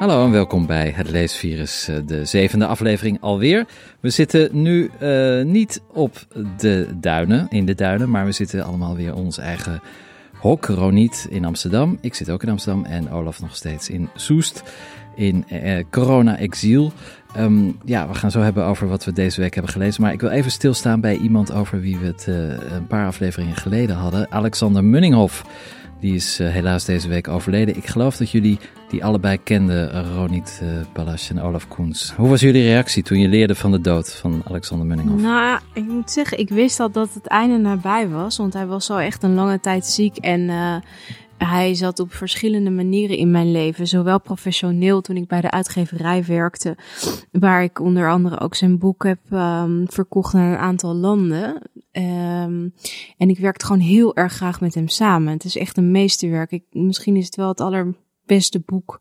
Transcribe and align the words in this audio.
Hallo 0.00 0.24
en 0.24 0.30
welkom 0.30 0.66
bij 0.66 0.92
het 0.96 1.10
Leesvirus, 1.10 1.88
eh, 1.88 1.96
de 2.06 2.24
zevende 2.24 2.66
aflevering 2.66 3.20
alweer. 3.20 3.66
We 4.00 4.10
zitten 4.10 4.62
nu 4.62 4.90
uh, 5.02 5.44
niet 5.44 5.82
op 5.92 6.26
de 6.58 6.88
duinen, 7.00 7.46
in 7.50 7.66
de 7.66 7.74
duinen, 7.74 8.10
maar 8.10 8.24
we 8.24 8.32
zitten 8.32 8.64
allemaal 8.64 8.96
weer 8.96 9.14
ons 9.14 9.38
eigen 9.38 9.82
hok, 10.36 10.66
Roniet 10.66 11.26
in 11.30 11.44
Amsterdam. 11.44 11.98
Ik 12.00 12.14
zit 12.14 12.30
ook 12.30 12.42
in 12.42 12.48
Amsterdam 12.48 12.84
en 12.84 13.10
Olaf 13.10 13.40
nog 13.40 13.56
steeds 13.56 13.90
in 13.90 14.08
Soest, 14.14 14.62
in 15.14 15.44
uh, 15.52 15.84
corona-exil. 15.90 16.92
Um, 17.36 17.78
ja, 17.84 18.08
we 18.08 18.14
gaan 18.14 18.30
zo 18.30 18.40
hebben 18.40 18.64
over 18.64 18.88
wat 18.88 19.04
we 19.04 19.12
deze 19.12 19.40
week 19.40 19.54
hebben 19.54 19.72
gelezen. 19.72 20.02
Maar 20.02 20.12
ik 20.12 20.20
wil 20.20 20.30
even 20.30 20.50
stilstaan 20.50 21.00
bij 21.00 21.16
iemand 21.16 21.52
over 21.52 21.80
wie 21.80 21.98
we 21.98 22.06
het 22.06 22.26
een 22.26 22.86
paar 22.86 23.06
afleveringen 23.06 23.56
geleden 23.56 23.96
hadden. 23.96 24.30
Alexander 24.30 24.84
Munninghoff. 24.84 25.44
Die 26.00 26.14
is 26.14 26.40
uh, 26.40 26.48
helaas 26.48 26.84
deze 26.84 27.08
week 27.08 27.28
overleden. 27.28 27.76
Ik 27.76 27.86
geloof 27.86 28.16
dat 28.16 28.30
jullie 28.30 28.58
die 28.88 29.04
allebei 29.04 29.38
kenden, 29.42 30.14
Ronit 30.14 30.60
uh, 30.96 31.30
en 31.30 31.40
Olaf 31.40 31.68
Koens. 31.68 32.12
Hoe 32.16 32.28
was 32.28 32.40
jullie 32.40 32.62
reactie 32.62 33.02
toen 33.02 33.18
je 33.18 33.28
leerde 33.28 33.54
van 33.54 33.70
de 33.70 33.80
dood 33.80 34.14
van 34.14 34.42
Alexander 34.44 34.86
Munninghoff? 34.86 35.22
Nou, 35.22 35.60
ik 35.72 35.86
moet 35.86 36.10
zeggen, 36.10 36.38
ik 36.38 36.48
wist 36.48 36.80
al 36.80 36.90
dat 36.90 37.14
het 37.14 37.26
einde 37.26 37.56
nabij 37.56 38.08
was. 38.08 38.36
Want 38.36 38.52
hij 38.52 38.66
was 38.66 38.90
al 38.90 39.00
echt 39.00 39.22
een 39.22 39.34
lange 39.34 39.60
tijd 39.60 39.86
ziek. 39.86 40.16
En 40.16 40.50
hij 41.44 41.74
zat 41.74 41.98
op 41.98 42.12
verschillende 42.12 42.70
manieren 42.70 43.16
in 43.16 43.30
mijn 43.30 43.50
leven. 43.50 43.86
Zowel 43.86 44.20
professioneel 44.20 45.00
toen 45.00 45.16
ik 45.16 45.26
bij 45.26 45.40
de 45.40 45.50
uitgeverij 45.50 46.24
werkte. 46.24 46.76
Waar 47.32 47.62
ik 47.62 47.80
onder 47.80 48.10
andere 48.10 48.40
ook 48.40 48.54
zijn 48.54 48.78
boek 48.78 49.04
heb 49.04 49.18
um, 49.32 49.84
verkocht 49.90 50.32
naar 50.32 50.52
een 50.52 50.58
aantal 50.58 50.94
landen. 50.94 51.70
Um, 51.92 52.74
en 53.16 53.28
ik 53.28 53.38
werkte 53.38 53.66
gewoon 53.66 53.80
heel 53.80 54.16
erg 54.16 54.32
graag 54.32 54.60
met 54.60 54.74
hem 54.74 54.88
samen. 54.88 55.32
Het 55.32 55.44
is 55.44 55.56
echt 55.56 55.76
een 55.76 55.90
meesterwerk. 55.90 56.50
Ik, 56.50 56.64
misschien 56.70 57.16
is 57.16 57.26
het 57.26 57.36
wel 57.36 57.48
het 57.48 57.60
allerbeste 57.60 58.60
boek. 58.66 59.00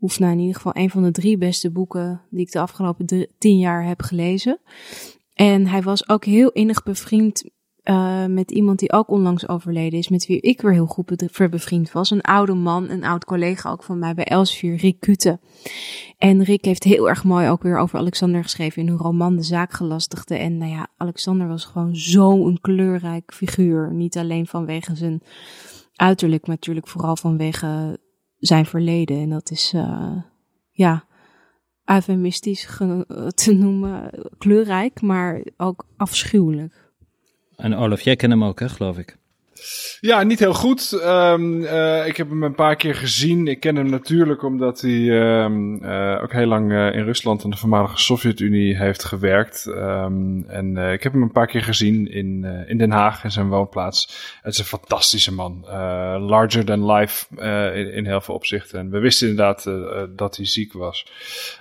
Of 0.00 0.18
nou 0.18 0.32
in 0.32 0.38
ieder 0.38 0.54
geval 0.54 0.76
een 0.76 0.90
van 0.90 1.02
de 1.02 1.10
drie 1.10 1.38
beste 1.38 1.70
boeken 1.70 2.20
die 2.30 2.46
ik 2.46 2.52
de 2.52 2.60
afgelopen 2.60 3.06
drie, 3.06 3.28
tien 3.38 3.58
jaar 3.58 3.86
heb 3.86 4.02
gelezen. 4.02 4.60
En 5.34 5.66
hij 5.66 5.82
was 5.82 6.08
ook 6.08 6.24
heel 6.24 6.50
innig 6.50 6.82
bevriend 6.82 7.44
uh, 7.84 8.26
met 8.26 8.50
iemand 8.50 8.78
die 8.78 8.92
ook 8.92 9.08
onlangs 9.08 9.48
overleden 9.48 9.98
is, 9.98 10.08
met 10.08 10.26
wie 10.26 10.40
ik 10.40 10.60
weer 10.60 10.72
heel 10.72 10.86
goed 10.86 11.06
bevriend 11.50 11.92
was. 11.92 12.10
Een 12.10 12.20
oude 12.20 12.54
man, 12.54 12.90
een 12.90 13.04
oud 13.04 13.24
collega 13.24 13.70
ook 13.70 13.82
van 13.82 13.98
mij 13.98 14.14
bij 14.14 14.24
Elsevier, 14.24 14.76
Rick 14.76 15.00
Kute. 15.00 15.40
En 16.18 16.42
Rick 16.42 16.64
heeft 16.64 16.84
heel 16.84 17.08
erg 17.08 17.24
mooi 17.24 17.48
ook 17.48 17.62
weer 17.62 17.78
over 17.78 17.98
Alexander 17.98 18.42
geschreven 18.42 18.82
in 18.82 18.88
een 18.88 18.96
roman 18.96 19.36
De 19.36 19.42
Zaak 19.42 19.72
Gelastigde. 19.72 20.34
En 20.34 20.58
nou 20.58 20.70
ja, 20.70 20.86
Alexander 20.96 21.48
was 21.48 21.64
gewoon 21.64 21.96
zo'n 21.96 22.58
kleurrijk 22.60 23.32
figuur. 23.34 23.92
Niet 23.94 24.16
alleen 24.16 24.46
vanwege 24.46 24.96
zijn 24.96 25.22
uiterlijk, 25.94 26.46
maar 26.46 26.56
natuurlijk 26.56 26.88
vooral 26.88 27.16
vanwege 27.16 27.98
zijn 28.38 28.66
verleden. 28.66 29.20
En 29.20 29.30
dat 29.30 29.50
is, 29.50 29.72
uh, 29.76 30.16
ja, 30.70 31.04
eufemistisch 31.84 32.80
te 33.34 33.54
noemen, 33.54 34.10
kleurrijk, 34.38 35.00
maar 35.00 35.42
ook 35.56 35.86
afschuwelijk. 35.96 36.81
En 37.62 37.74
Olaf, 37.74 38.00
jij 38.00 38.16
kent 38.16 38.32
hem 38.32 38.44
ook, 38.44 38.60
hè, 38.60 38.68
geloof 38.68 38.98
ik. 38.98 39.16
Ja, 40.00 40.22
niet 40.22 40.38
heel 40.38 40.54
goed. 40.54 40.92
Um, 40.92 41.60
uh, 41.60 42.06
ik 42.06 42.16
heb 42.16 42.28
hem 42.28 42.42
een 42.42 42.54
paar 42.54 42.76
keer 42.76 42.94
gezien. 42.94 43.46
Ik 43.46 43.60
ken 43.60 43.76
hem 43.76 43.90
natuurlijk 43.90 44.42
omdat 44.42 44.80
hij 44.80 45.08
um, 45.42 45.84
uh, 45.84 46.22
ook 46.22 46.32
heel 46.32 46.46
lang 46.46 46.72
uh, 46.72 46.94
in 46.94 47.04
Rusland 47.04 47.44
en 47.44 47.50
de 47.50 47.56
voormalige 47.56 47.98
Sovjet-Unie 47.98 48.76
heeft 48.76 49.04
gewerkt. 49.04 49.66
Um, 49.66 50.44
en 50.48 50.76
ik 50.76 51.02
heb 51.02 51.12
hem 51.12 51.22
een 51.22 51.32
paar 51.32 51.46
keer 51.46 51.62
gezien 51.62 52.10
in, 52.10 52.44
in 52.44 52.78
Den 52.78 52.90
Haag, 52.90 53.24
in 53.24 53.30
zijn 53.30 53.48
woonplaats. 53.48 54.32
Het 54.42 54.52
is 54.52 54.58
een 54.58 54.64
fantastische 54.64 55.32
man. 55.32 55.64
larger 56.20 56.64
than 56.64 56.92
life 56.92 57.26
in, 57.74 57.92
in, 57.92 58.06
heel 58.06 58.20
veel 58.20 58.34
opzichten. 58.34 58.78
En 58.78 58.90
we 58.90 58.98
wisten 58.98 59.28
inderdaad 59.28 59.70
dat 60.16 60.36
hij 60.36 60.46
ziek 60.46 60.72
was. 60.72 61.06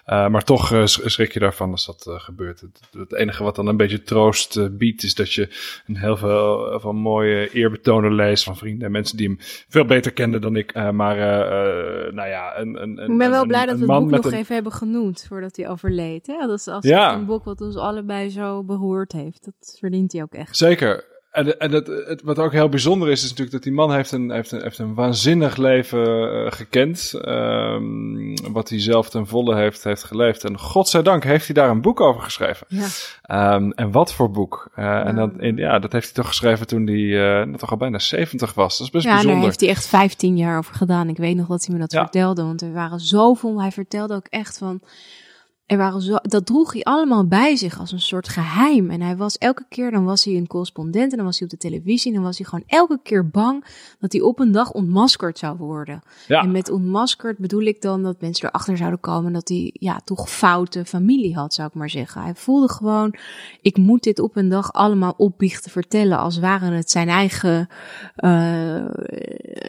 maar 0.06 0.44
toch 0.44 0.84
schrik 0.86 1.32
je 1.34 1.40
daarvan 1.40 1.72
als 1.72 1.86
dat 1.86 2.06
gebeurt. 2.08 2.62
Het, 2.92 3.14
enige 3.14 3.44
wat 3.44 3.56
dan 3.56 3.68
een 3.68 3.78
beetje 3.78 4.04
troost 4.04 4.78
biedt, 4.78 5.04
is 5.04 5.16
dat 5.16 5.34
je 5.34 5.50
een 5.88 5.98
heel 5.98 6.18
veel 6.18 6.80
van 6.80 6.96
mooie 6.96 7.52
eerbetonen 7.52 7.91
leest 8.00 8.44
van 8.44 8.58
vrienden 8.58 8.86
en 8.86 8.92
mensen 8.92 9.18
die 9.18 9.28
hem 9.28 9.38
veel 9.68 9.86
beter 9.86 10.14
kenden 10.14 10.42
dan 10.42 10.56
ik. 10.56 10.76
Uh, 10.78 10.90
maar 10.90 11.18
uh, 11.18 12.14
nou 12.14 12.30
ja, 12.30 12.58
een, 12.58 12.82
een, 12.82 12.98
Ik 12.98 13.18
ben 13.18 13.30
wel 13.30 13.42
een, 13.42 13.48
blij 13.48 13.66
dat 13.66 13.80
we 13.80 13.92
het 13.94 14.00
boek 14.00 14.10
nog 14.10 14.26
een... 14.26 14.34
even 14.34 14.54
hebben 14.54 14.72
genoemd 14.72 15.26
voordat 15.28 15.56
hij 15.56 15.70
overleed. 15.70 16.28
Hè? 16.28 16.48
Dat 16.48 16.60
is 16.60 16.68
als 16.68 16.86
ja. 16.86 17.14
een 17.14 17.26
boek 17.26 17.44
wat 17.44 17.62
ons 17.62 17.76
allebei 17.76 18.30
zo 18.30 18.64
beroerd 18.64 19.12
heeft. 19.12 19.46
Dat 19.46 19.78
verdient 19.80 20.12
hij 20.12 20.22
ook 20.22 20.34
echt. 20.34 20.58
Zeker. 20.58 21.11
En, 21.32 21.60
en 21.60 21.72
het, 21.72 21.88
het, 21.88 22.22
wat 22.24 22.40
ook 22.40 22.52
heel 22.52 22.70
bijzonder 22.70 23.10
is, 23.10 23.24
is 23.24 23.30
natuurlijk 23.30 23.52
dat 23.52 23.64
die 23.64 23.74
man 23.74 23.94
heeft 23.94 24.12
een, 24.12 24.32
heeft 24.32 24.52
een, 24.52 24.62
heeft 24.62 24.78
een 24.78 24.94
waanzinnig 24.94 25.58
leven 25.58 26.34
uh, 26.34 26.52
gekend. 26.52 27.14
Um, 27.26 28.52
wat 28.52 28.70
hij 28.70 28.80
zelf 28.82 29.10
ten 29.10 29.28
volle 29.28 29.56
heeft, 29.56 29.84
heeft 29.84 30.04
geleefd. 30.04 30.44
En 30.44 30.60
godzijdank 30.60 31.24
heeft 31.24 31.46
hij 31.46 31.56
daar 31.56 31.70
een 31.70 31.82
boek 31.82 32.00
over 32.00 32.22
geschreven. 32.22 32.68
Ja. 32.70 33.56
Um, 33.56 33.72
en 33.72 33.92
wat 33.92 34.14
voor 34.14 34.32
boek. 34.32 34.70
Uh, 34.76 34.86
ja. 34.86 35.06
En 35.06 35.16
dat, 35.16 35.32
ja, 35.56 35.80
dat 35.80 35.92
heeft 35.92 36.06
hij 36.06 36.14
toch 36.14 36.28
geschreven 36.28 36.68
toen 36.68 36.88
hij 36.88 36.96
uh, 37.46 37.54
toch 37.56 37.72
al 37.72 37.78
bijna 37.78 38.00
70 38.00 38.54
was. 38.54 38.78
Dat 38.78 38.88
is 38.88 38.94
best 38.94 39.06
ja, 39.06 39.12
bijzonder. 39.12 39.36
daar 39.38 39.46
heeft 39.46 39.60
hij 39.60 39.70
echt 39.70 39.88
15 39.88 40.38
jaar 40.38 40.58
over 40.58 40.76
gedaan. 40.76 41.10
Ik 41.10 41.18
weet 41.18 41.36
nog 41.36 41.48
dat 41.48 41.66
hij 41.66 41.74
me 41.76 41.82
dat 41.82 41.92
Ja. 41.92 42.02
vertelde. 42.02 42.44
Want 42.44 42.62
er 42.62 42.74
waren 42.74 43.00
zoveel. 43.00 43.62
Hij 43.62 43.72
vertelde 43.72 44.16
ook 44.16 44.28
echt 44.30 44.58
van. 44.58 44.82
Er 45.72 45.78
waren 45.78 46.02
zo, 46.02 46.16
dat 46.22 46.46
droeg 46.46 46.74
hij 46.74 46.84
allemaal 46.84 47.28
bij 47.28 47.56
zich 47.56 47.80
als 47.80 47.92
een 47.92 48.00
soort 48.02 48.28
geheim. 48.28 48.90
En 48.90 49.02
hij 49.02 49.16
was 49.18 49.38
elke 49.38 49.66
keer, 49.70 49.92
dan 49.92 50.04
was 50.04 50.24
hij 50.24 50.36
een 50.36 50.48
correspondent 50.48 51.12
en 51.12 51.18
dan 51.18 51.26
was 51.26 51.40
hij 51.40 51.48
op 51.48 51.60
de 51.60 51.68
televisie. 51.70 52.08
En 52.08 52.16
dan 52.16 52.26
was 52.26 52.38
hij 52.38 52.46
gewoon 52.46 52.64
elke 52.68 53.00
keer 53.04 53.30
bang 53.30 53.66
dat 54.00 54.12
hij 54.12 54.22
op 54.22 54.40
een 54.40 54.52
dag 54.52 54.72
ontmaskerd 54.72 55.38
zou 55.38 55.58
worden. 55.58 56.02
Ja. 56.28 56.42
En 56.42 56.52
met 56.52 56.70
ontmaskerd 56.70 57.38
bedoel 57.38 57.62
ik 57.62 57.82
dan 57.82 58.04
dat 58.04 58.22
mensen 58.22 58.48
erachter 58.48 58.78
zouden 58.78 59.00
komen 59.00 59.34
dat 59.34 59.48
hij 59.48 59.70
ja, 59.74 60.02
toch 60.04 60.30
foute 60.30 60.86
familie 60.86 61.36
had, 61.36 61.54
zou 61.54 61.68
ik 61.68 61.74
maar 61.74 61.90
zeggen. 61.90 62.22
Hij 62.22 62.36
voelde 62.36 62.70
gewoon, 62.70 63.16
ik 63.62 63.78
moet 63.78 64.04
dit 64.04 64.20
op 64.20 64.36
een 64.36 64.50
dag 64.50 64.74
allemaal 64.74 65.14
opbiechten 65.18 65.72
vertellen. 65.72 66.18
Als 66.18 66.40
waren 66.40 66.74
het 66.74 66.92
zijn 66.92 67.10
eigen, 67.10 67.68
uh, 68.18 68.86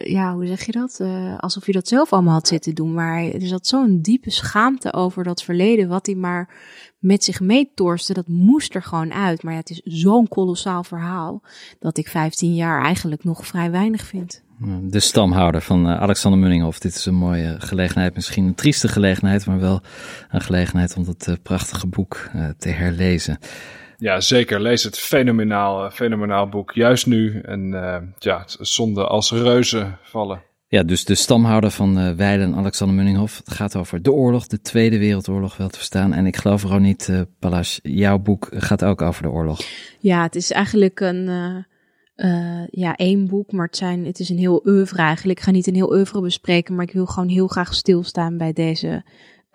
ja, 0.03 0.33
hoe 0.33 0.45
zeg 0.45 0.65
je 0.65 0.71
dat? 0.71 0.97
Uh, 1.01 1.39
alsof 1.39 1.65
hij 1.65 1.73
dat 1.73 1.87
zelf 1.87 2.13
allemaal 2.13 2.33
had 2.33 2.47
zitten 2.47 2.75
doen. 2.75 2.93
Maar 2.93 3.23
er 3.23 3.47
zat 3.47 3.67
zo'n 3.67 4.01
diepe 4.01 4.29
schaamte 4.29 4.93
over 4.93 5.23
dat 5.23 5.43
verleden 5.43 5.87
wat 5.87 6.05
hij 6.05 6.15
maar 6.15 6.55
met 6.99 7.23
zich 7.23 7.39
meetorste, 7.39 8.13
dat 8.13 8.27
moest 8.27 8.75
er 8.75 8.83
gewoon 8.83 9.13
uit. 9.13 9.43
Maar 9.43 9.53
ja, 9.53 9.59
het 9.59 9.69
is 9.69 9.81
zo'n 9.83 10.27
kolossaal 10.27 10.83
verhaal 10.83 11.41
dat 11.79 11.97
ik 11.97 12.07
15 12.07 12.55
jaar 12.55 12.83
eigenlijk 12.83 13.23
nog 13.23 13.47
vrij 13.47 13.71
weinig 13.71 14.05
vind. 14.05 14.43
De 14.81 14.99
stamhouder 14.99 15.61
van 15.61 15.89
uh, 15.89 16.01
Alexander 16.01 16.39
Munninghoff. 16.39 16.79
Dit 16.79 16.95
is 16.95 17.05
een 17.05 17.15
mooie 17.15 17.55
gelegenheid, 17.59 18.15
misschien 18.15 18.45
een 18.45 18.55
trieste 18.55 18.87
gelegenheid, 18.87 19.45
maar 19.45 19.59
wel 19.59 19.81
een 20.29 20.41
gelegenheid 20.41 20.95
om 20.95 21.03
dat 21.03 21.37
prachtige 21.41 21.87
boek 21.87 22.29
te 22.57 22.69
herlezen. 22.69 23.37
Ja, 24.03 24.21
zeker. 24.21 24.61
Lees 24.61 24.83
het 24.83 24.99
fenomenaal, 24.99 25.89
fenomenaal 25.91 26.49
boek. 26.49 26.71
Juist 26.71 27.05
nu. 27.05 27.41
En 27.41 27.69
ja, 28.19 28.43
zonde 28.59 29.07
als 29.07 29.31
reuzen 29.31 29.97
vallen. 30.01 30.41
Ja, 30.73 30.83
dus 30.83 31.05
de 31.05 31.15
stamhouder 31.15 31.71
van 31.71 31.99
uh, 31.99 32.11
Weiden 32.11 32.55
Alexander 32.55 32.95
Munninghoff. 32.95 33.37
Het 33.37 33.53
gaat 33.53 33.75
over 33.75 34.01
de 34.01 34.11
oorlog, 34.11 34.47
de 34.47 34.61
Tweede 34.61 34.97
Wereldoorlog 34.97 35.57
wel 35.57 35.69
te 35.69 35.77
verstaan. 35.77 36.13
En 36.13 36.25
ik 36.25 36.35
geloof, 36.37 36.63
Ronit 36.63 37.07
uh, 37.07 37.21
Palas, 37.39 37.79
jouw 37.83 38.19
boek 38.19 38.49
gaat 38.51 38.83
ook 38.83 39.01
over 39.01 39.21
de 39.21 39.29
oorlog. 39.29 39.59
Ja, 39.99 40.23
het 40.23 40.35
is 40.35 40.51
eigenlijk 40.51 40.99
een, 40.99 41.27
uh, 42.15 42.63
ja, 42.69 42.95
één 42.95 43.27
boek, 43.27 43.51
maar 43.51 43.65
het, 43.65 43.77
zijn, 43.77 44.05
het 44.05 44.19
is 44.19 44.29
een 44.29 44.37
heel 44.37 44.61
oeuvre 44.65 45.01
eigenlijk. 45.01 45.37
Ik 45.37 45.45
ga 45.45 45.51
niet 45.51 45.67
een 45.67 45.75
heel 45.75 45.93
oeuvre 45.93 46.21
bespreken, 46.21 46.75
maar 46.75 46.85
ik 46.85 46.93
wil 46.93 47.05
gewoon 47.05 47.29
heel 47.29 47.47
graag 47.47 47.73
stilstaan 47.73 48.37
bij 48.37 48.53
deze 48.53 49.03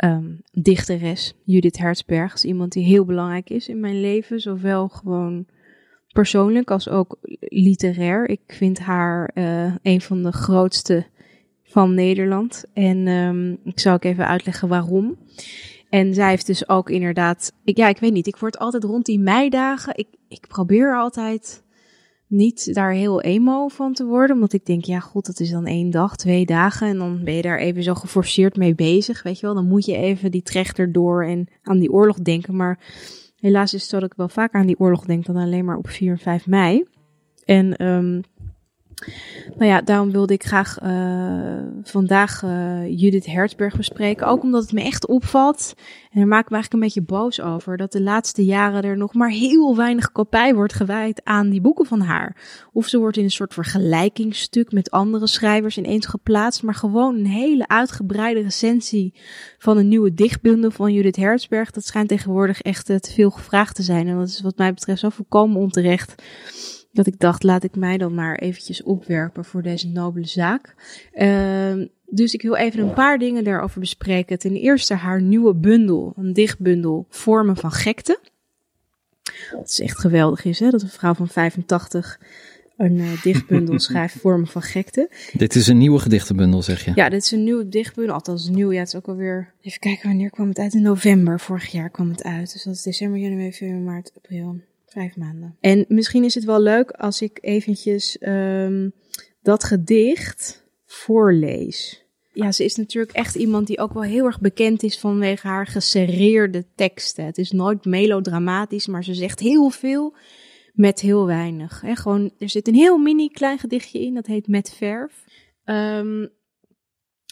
um, 0.05 0.41
dichteres, 0.53 1.35
Judith 1.45 1.79
Hertzberg. 1.79 2.35
is 2.35 2.45
iemand 2.45 2.73
die 2.73 2.85
heel 2.85 3.05
belangrijk 3.05 3.51
is 3.51 3.69
in 3.69 3.81
mijn 3.81 4.01
leven, 4.01 4.41
zowel 4.41 4.89
gewoon 4.89 5.47
persoonlijk 6.13 6.71
als 6.71 6.89
ook 6.89 7.17
literair. 7.41 8.29
Ik 8.29 8.41
vind 8.47 8.79
haar 8.79 9.31
uh, 9.35 9.75
een 9.83 10.01
van 10.01 10.23
de 10.23 10.33
grootste 10.33 11.07
van 11.63 11.95
Nederland. 11.95 12.65
En 12.73 13.07
um, 13.07 13.59
ik 13.65 13.81
zal 13.81 13.95
ook 13.95 14.05
even 14.05 14.27
uitleggen 14.27 14.69
waarom. 14.69 15.19
En 15.89 16.15
zij 16.15 16.29
heeft 16.29 16.47
dus 16.47 16.69
ook 16.69 16.91
inderdaad. 16.91 17.53
Ik, 17.65 17.77
ja, 17.77 17.89
ik 17.89 17.99
weet 17.99 18.13
niet. 18.13 18.27
Ik 18.27 18.37
word 18.37 18.59
altijd 18.59 18.85
rond 18.85 19.05
die 19.05 19.19
meidagen. 19.19 19.97
Ik, 19.97 20.09
ik 20.29 20.47
probeer 20.49 20.97
altijd 20.97 21.63
niet 22.29 22.75
daar 22.75 22.93
heel 22.93 23.21
emo 23.21 23.69
van 23.69 23.93
te 23.93 24.05
worden. 24.05 24.37
Omdat 24.37 24.53
ik 24.53 24.67
denk, 24.67 24.85
ja, 24.85 25.01
god, 25.01 25.27
dat 25.27 25.41
is 25.41 25.51
dan 25.51 25.67
één 25.67 25.91
dag, 25.91 26.17
twee 26.17 26.47
dagen. 26.47 26.89
En 26.89 26.99
dan 26.99 27.25
ben 27.25 27.35
je 27.35 27.43
daar 27.43 27.59
even 27.59 27.83
zo 27.83 27.95
geforceerd 27.95 28.57
mee 28.57 28.75
bezig. 28.75 29.23
Weet 29.23 29.41
je 29.41 29.47
wel, 29.47 29.55
dan 29.55 29.69
moet 29.69 29.85
je 29.85 29.97
even 29.97 30.31
die 30.31 30.43
trechter 30.43 30.93
door 30.93 31.25
en 31.25 31.49
aan 31.63 31.79
die 31.79 31.93
oorlog 31.93 32.19
denken. 32.19 32.57
Maar 32.57 32.79
Helaas 33.41 33.75
is 33.75 33.81
het 33.81 33.91
zo 33.91 34.01
dat 34.01 34.11
ik 34.11 34.17
wel 34.17 34.29
vaker 34.29 34.61
aan 34.61 34.67
die 34.67 34.79
oorlog 34.79 35.05
denk 35.05 35.27
dan 35.27 35.37
alleen 35.37 35.65
maar 35.65 35.77
op 35.77 35.89
4 35.89 36.11
en 36.11 36.19
5 36.19 36.47
mei. 36.47 36.85
En 37.45 37.87
um, 37.87 38.23
Nou 39.57 39.71
ja, 39.71 39.81
daarom 39.81 40.11
wilde 40.11 40.33
ik 40.33 40.45
graag 40.45 40.83
uh, 40.83 41.59
vandaag 41.83 42.43
uh, 42.43 42.99
Judith 43.01 43.27
Hertzberg 43.27 43.77
bespreken. 43.77 44.27
Ook 44.27 44.43
omdat 44.43 44.63
het 44.63 44.73
me 44.73 44.83
echt 44.83 45.07
opvalt. 45.07 45.75
En 46.11 46.19
daar 46.19 46.27
maak 46.29 46.45
ik 46.45 46.51
me 46.51 46.55
eigenlijk 46.55 46.73
een 46.73 46.89
beetje 46.89 47.15
boos 47.17 47.41
over. 47.41 47.77
Dat 47.77 47.93
de 47.93 48.03
laatste 48.03 48.45
jaren 48.45 48.83
er 48.83 48.97
nog 48.97 49.15
maar 49.15 49.31
heel 49.31 49.77
weinig 49.77 50.13
kopij 50.13 50.55
wordt 50.55 50.73
gewijd 50.73 51.21
aan 51.25 51.51
die 51.51 51.61
boeken 51.61 51.87
van 51.87 52.01
haar. 52.01 52.37
Of 52.73 52.87
ze 52.87 52.99
wordt 52.99 53.17
in 53.17 53.25
een 53.25 53.31
soort 53.31 53.55
vergelijkingsstuk 53.55 54.73
met 54.73 54.91
andere 54.91 55.27
schrijvers 55.27 55.79
ineens 55.79 56.07
geplaatst. 56.07 56.63
Maar 56.63 56.75
gewoon 56.75 57.15
een 57.15 57.27
hele 57.27 57.69
uitgebreide 57.69 58.41
recensie 58.41 59.15
van 59.59 59.77
een 59.77 59.89
nieuwe 59.89 60.15
dichtbundel 60.15 60.71
van 60.71 60.93
Judith 60.93 61.17
Hertzberg. 61.17 61.71
Dat 61.71 61.85
schijnt 61.85 62.09
tegenwoordig 62.09 62.61
echt 62.61 62.91
uh, 62.91 62.97
te 62.97 63.13
veel 63.13 63.31
gevraagd 63.31 63.75
te 63.75 63.83
zijn. 63.83 64.09
En 64.09 64.19
dat 64.19 64.29
is 64.29 64.41
wat 64.41 64.57
mij 64.57 64.75
betreft 64.75 65.01
zo 65.01 65.09
volkomen 65.09 65.61
onterecht 65.61 66.23
dat 66.93 67.07
ik 67.07 67.19
dacht, 67.19 67.43
laat 67.43 67.65
ik 67.65 67.77
mij 67.77 67.99
dan 67.99 68.15
maar 68.15 68.39
eventjes 68.39 68.83
opwerpen 68.83 69.45
voor 69.45 69.63
deze 69.63 69.89
nobele 69.89 70.27
zaak. 70.27 70.75
Uh, 71.15 71.87
dus 72.07 72.35
ik 72.35 72.43
wil 72.43 72.55
even 72.55 72.81
een 72.81 72.95
paar 72.95 73.19
dingen 73.19 73.45
daarover 73.45 73.81
bespreken. 73.81 74.39
Ten 74.39 74.55
eerste 74.55 74.95
haar 74.95 75.23
nieuwe 75.23 75.55
bundel, 75.55 76.13
een 76.17 76.33
dichtbundel, 76.33 77.07
Vormen 77.09 77.57
van 77.57 77.73
Gekte. 77.73 78.21
Dat 79.51 79.69
is 79.69 79.81
echt 79.81 79.99
geweldig 79.99 80.45
is, 80.45 80.61
hè? 80.61 80.71
dat 80.71 80.83
een 80.83 80.89
vrouw 80.89 81.15
van 81.15 81.29
85 81.29 82.19
een 82.79 82.99
uh, 82.99 83.23
dichtbundel 83.23 83.79
schrijft, 83.89 84.15
Vormen 84.21 84.47
van 84.47 84.63
Gekte. 84.63 85.11
Dit 85.33 85.55
is 85.55 85.67
een 85.67 85.79
nieuwe 85.79 85.99
gedichtenbundel, 85.99 86.63
zeg 86.63 86.85
je? 86.85 86.93
Ja, 86.95 87.09
dit 87.09 87.23
is 87.23 87.31
een 87.31 87.45
nieuwe 87.45 87.69
dichtbundel. 87.69 88.15
Althans, 88.15 88.49
nieuw. 88.49 88.73
Ja, 88.73 88.79
het 88.79 88.89
is 88.89 88.95
ook 88.95 89.09
alweer... 89.09 89.53
Even 89.61 89.79
kijken, 89.79 90.09
wanneer 90.09 90.31
kwam 90.31 90.49
het 90.49 90.59
uit? 90.59 90.75
In 90.75 90.83
november. 90.83 91.41
Vorig 91.41 91.67
jaar 91.67 91.91
kwam 91.91 92.11
het 92.11 92.23
uit. 92.23 92.53
Dus 92.53 92.63
dat 92.63 92.75
is 92.75 92.83
december, 92.83 93.21
januari, 93.21 93.53
februari, 93.53 93.83
maart, 93.83 94.13
april. 94.17 94.61
Vijf 94.89 95.17
maanden. 95.17 95.57
En 95.61 95.85
misschien 95.89 96.25
is 96.25 96.35
het 96.35 96.45
wel 96.45 96.61
leuk 96.61 96.91
als 96.91 97.23
ik 97.23 97.39
eventjes 97.41 98.17
um, 98.21 98.93
dat 99.43 99.65
gedicht 99.65 100.67
voorlees. 100.85 102.07
Ja, 102.33 102.53
ze 102.53 102.65
is 102.65 102.77
natuurlijk 102.77 103.13
echt 103.13 103.35
iemand 103.35 103.67
die 103.67 103.79
ook 103.79 103.93
wel 103.93 104.03
heel 104.03 104.25
erg 104.25 104.41
bekend 104.41 104.83
is 104.83 104.99
vanwege 104.99 105.47
haar 105.47 105.67
geserreerde 105.67 106.67
teksten. 106.75 107.25
Het 107.25 107.39
is 107.39 107.51
nooit 107.51 107.85
melodramatisch, 107.85 108.87
maar 108.87 109.05
ze 109.05 109.15
zegt 109.15 109.41
heel 109.41 109.71
veel 109.71 110.17
met 110.73 111.01
heel 111.01 111.27
weinig. 111.27 111.81
He, 111.81 111.97
gewoon, 111.97 112.33
er 112.39 112.49
zit 112.49 112.69
een 112.69 112.75
heel 112.75 112.99
mini 112.99 113.29
klein 113.29 113.59
gedichtje 113.59 114.01
in, 114.01 114.15
dat 114.15 114.27
heet 114.27 114.49
Met 114.49 114.75
verf. 114.75 115.25
Um, 115.65 116.29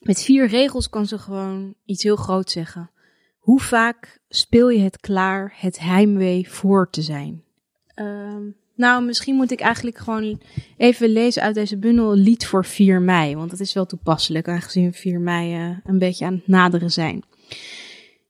met 0.02 0.22
vier 0.22 0.46
regels 0.46 0.88
kan 0.88 1.06
ze 1.06 1.18
gewoon 1.18 1.74
iets 1.84 2.02
heel 2.02 2.16
groot 2.16 2.50
zeggen. 2.50 2.90
Hoe 3.38 3.60
vaak 3.60 4.20
speel 4.28 4.68
je 4.68 4.82
het 4.82 5.00
klaar 5.00 5.54
het 5.56 5.78
heimwee 5.78 6.50
voor 6.50 6.90
te 6.90 7.02
zijn? 7.02 7.44
Um, 7.96 8.56
nou, 8.74 9.04
misschien 9.04 9.34
moet 9.34 9.50
ik 9.50 9.60
eigenlijk 9.60 9.98
gewoon 9.98 10.40
even 10.76 11.08
lezen 11.08 11.42
uit 11.42 11.54
deze 11.54 11.78
bundel 11.78 12.14
Lied 12.14 12.46
voor 12.46 12.64
4 12.64 13.00
mei. 13.00 13.36
Want 13.36 13.50
dat 13.50 13.60
is 13.60 13.72
wel 13.72 13.86
toepasselijk, 13.86 14.48
aangezien 14.48 14.92
4 14.92 15.20
mei 15.20 15.68
uh, 15.70 15.76
een 15.84 15.98
beetje 15.98 16.24
aan 16.24 16.34
het 16.34 16.46
naderen 16.46 16.90
zijn. 16.90 17.22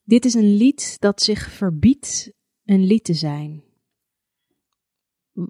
Dit 0.04 0.24
is 0.24 0.34
een 0.34 0.56
lied 0.56 0.96
dat 0.98 1.22
zich 1.22 1.50
verbiedt 1.50 2.32
een 2.64 2.84
lied 2.84 3.04
te 3.04 3.14
zijn. 3.14 3.64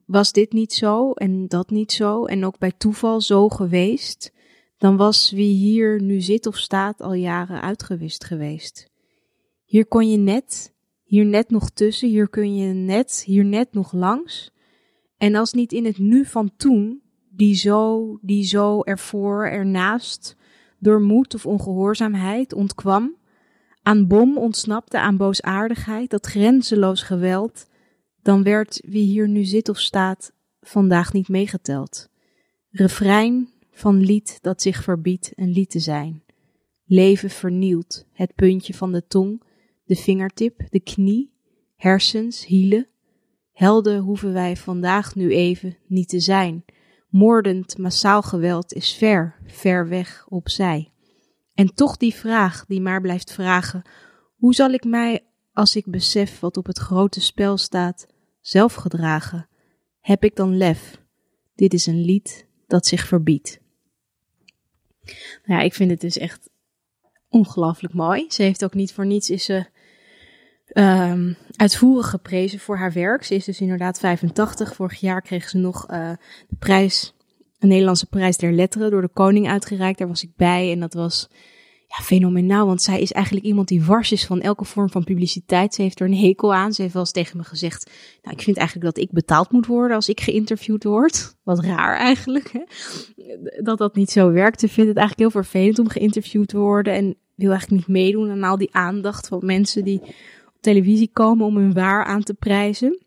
Was 0.07 0.33
dit 0.33 0.53
niet 0.53 0.73
zo 0.73 1.13
en 1.13 1.49
dat 1.49 1.71
niet 1.71 1.93
zo 1.93 2.25
en 2.25 2.45
ook 2.45 2.59
bij 2.59 2.73
toeval 2.73 3.21
zo 3.21 3.49
geweest, 3.49 4.33
dan 4.77 4.97
was 4.97 5.31
wie 5.31 5.55
hier 5.55 6.03
nu 6.03 6.21
zit 6.21 6.47
of 6.47 6.57
staat 6.57 7.01
al 7.01 7.13
jaren 7.13 7.61
uitgewist 7.61 8.25
geweest. 8.25 8.91
Hier 9.65 9.87
kon 9.87 10.11
je 10.11 10.17
net 10.17 10.75
hier 11.07 11.25
net 11.25 11.51
nog 11.51 11.71
tussen, 11.71 12.09
hier 12.09 12.29
kun 12.29 12.57
je 12.57 12.73
net, 12.73 13.23
hier 13.27 13.45
net 13.45 13.73
nog 13.73 13.93
langs. 13.93 14.51
En 15.17 15.35
als 15.35 15.53
niet 15.53 15.73
in 15.73 15.85
het 15.85 15.99
nu 15.99 16.25
van 16.25 16.51
toen, 16.57 17.03
die 17.31 17.55
zo, 17.55 18.19
die 18.23 18.45
zo 18.45 18.83
ervoor, 18.83 19.47
ernaast, 19.47 20.37
door 20.79 21.01
moed 21.01 21.35
of 21.35 21.47
ongehoorzaamheid 21.47 22.53
ontkwam, 22.53 23.17
aan 23.83 24.07
bom 24.07 24.39
ontsnapte, 24.39 24.99
aan 24.99 25.17
boosaardigheid, 25.17 26.11
dat 26.11 26.27
grenzeloos 26.27 27.03
geweld, 27.03 27.67
dan 28.23 28.43
werd 28.43 28.83
wie 28.87 29.05
hier 29.05 29.29
nu 29.29 29.45
zit 29.45 29.69
of 29.69 29.79
staat 29.79 30.33
vandaag 30.61 31.13
niet 31.13 31.29
meegeteld. 31.29 32.09
Refrein 32.71 33.49
van 33.71 34.01
lied 34.01 34.39
dat 34.43 34.63
zich 34.63 34.83
verbiedt 34.83 35.33
een 35.35 35.53
lied 35.53 35.71
te 35.71 35.81
zijn. 35.81 36.23
Leven 36.85 37.31
vernield, 37.31 38.07
het 38.13 38.35
puntje 38.35 38.75
van 38.75 38.93
de 38.93 39.07
tong, 39.07 39.43
de 39.87 39.97
vingertip, 39.97 40.67
de 40.71 40.81
knie, 40.81 41.33
hersens, 41.77 42.47
hielen. 42.47 42.89
Helden 43.53 43.99
hoeven 43.99 44.33
wij 44.33 44.57
vandaag 44.57 45.15
nu 45.15 45.31
even 45.31 45.77
niet 45.87 46.09
te 46.09 46.21
zijn. 46.21 46.65
Moordend 47.09 47.79
massaal 47.79 48.23
geweld 48.23 48.73
is 48.73 48.95
ver, 48.95 49.41
ver 49.45 49.89
weg 49.89 50.27
opzij. 50.29 50.93
En 51.55 51.75
toch 51.75 51.97
die 51.97 52.15
vraag 52.15 52.67
die 52.67 52.81
maar 52.81 53.01
blijft 53.01 53.33
vragen: 53.33 53.83
hoe 54.37 54.55
zal 54.55 54.71
ik 54.71 54.85
mij, 54.85 55.27
als 55.53 55.77
ik 55.77 55.91
besef 55.91 56.41
wat 56.41 56.57
op 56.57 56.67
het 56.67 56.79
grote 56.79 57.21
spel 57.21 57.57
staat, 57.57 58.07
zelf 58.41 58.75
gedragen? 58.75 59.49
Heb 60.01 60.25
ik 60.25 60.37
dan 60.37 60.57
lef? 60.57 61.03
Dit 61.55 61.75
is 61.75 61.87
een 61.87 62.01
lied 62.01 62.47
dat 62.67 62.87
zich 62.87 63.07
verbiedt. 63.07 63.61
Nou 65.45 65.61
ja, 65.61 65.61
ik 65.61 65.75
vind 65.75 65.91
het 65.91 66.01
dus 66.01 66.19
echt 66.19 66.51
ongelooflijk 67.29 67.95
mooi. 67.95 68.25
Ze 68.29 68.43
heeft 68.43 68.65
ook 68.65 68.75
niet 68.75 68.93
voor 68.93 69.07
niets 69.07 69.31
is 69.31 69.45
ze 69.45 69.67
um, 70.79 71.37
uitvoerig 71.57 72.11
geprezen 72.11 72.59
voor 72.59 72.77
haar 72.77 72.93
werk. 72.93 73.25
Ze 73.25 73.35
is 73.35 73.45
dus 73.45 73.61
inderdaad 73.61 73.99
85. 73.99 74.75
Vorig 74.75 75.01
jaar 75.01 75.23
kreeg 75.23 75.49
ze 75.49 75.59
nog 75.59 75.91
uh, 75.91 76.11
de 76.49 76.57
prijs, 76.59 77.15
een 77.59 77.69
Nederlandse 77.69 78.07
prijs 78.07 78.37
der 78.37 78.53
letteren, 78.53 78.91
door 78.91 79.01
de 79.01 79.09
koning 79.13 79.49
uitgereikt. 79.49 79.99
Daar 79.99 80.09
was 80.09 80.23
ik 80.23 80.31
bij 80.37 80.73
en 80.73 80.81
dat 80.81 80.95
was 80.95 81.29
ja, 81.89 82.03
fenomenaal, 82.03 82.67
want 82.67 82.83
zij 82.83 83.01
is 83.01 83.13
eigenlijk 83.13 83.47
iemand 83.47 83.69
die 83.69 83.85
wars 83.85 84.13
is 84.13 84.27
van 84.27 84.41
elke 84.41 84.65
vorm 84.65 84.91
van 84.91 85.05
publiciteit. 85.05 85.75
Ze 85.75 85.83
heeft 85.83 86.01
er 86.01 86.07
een 86.07 86.17
hekel 86.17 86.55
aan. 86.55 86.73
Ze 86.73 86.83
heeft 86.83 86.95
wel 86.95 87.03
eens 87.03 87.13
tegen 87.13 87.37
me 87.37 87.45
gezegd, 87.45 87.91
nou, 88.23 88.37
ik 88.37 88.43
vind 88.43 88.57
eigenlijk 88.57 88.95
dat 88.95 89.05
ik 89.05 89.13
betaald 89.13 89.51
moet 89.51 89.67
worden 89.67 89.97
als 89.97 90.09
ik 90.09 90.21
geïnterviewd 90.21 90.85
word. 90.85 91.37
Wat 91.43 91.61
raar 91.61 91.97
eigenlijk, 91.97 92.53
hè? 92.53 92.63
dat 93.63 93.79
dat 93.79 93.95
niet 93.95 94.11
zo 94.11 94.31
werkt. 94.31 94.61
Ze 94.61 94.69
vindt 94.69 94.89
het 94.89 94.99
eigenlijk 94.99 95.33
heel 95.33 95.43
vervelend 95.43 95.79
om 95.79 95.89
geïnterviewd 95.89 96.49
te 96.49 96.59
worden 96.59 96.95
en 96.95 97.17
wil 97.35 97.51
eigenlijk 97.51 97.87
niet 97.87 97.97
meedoen 97.97 98.31
aan 98.31 98.43
al 98.43 98.59
die 98.59 98.75
aandacht 98.75 99.29
van 99.29 99.41
mensen 99.45 99.85
die 99.85 100.01
televisie 100.73 101.11
komen 101.13 101.47
om 101.47 101.57
hun 101.57 101.73
waar 101.73 102.05
aan 102.05 102.23
te 102.23 102.35
prijzen. 102.35 103.05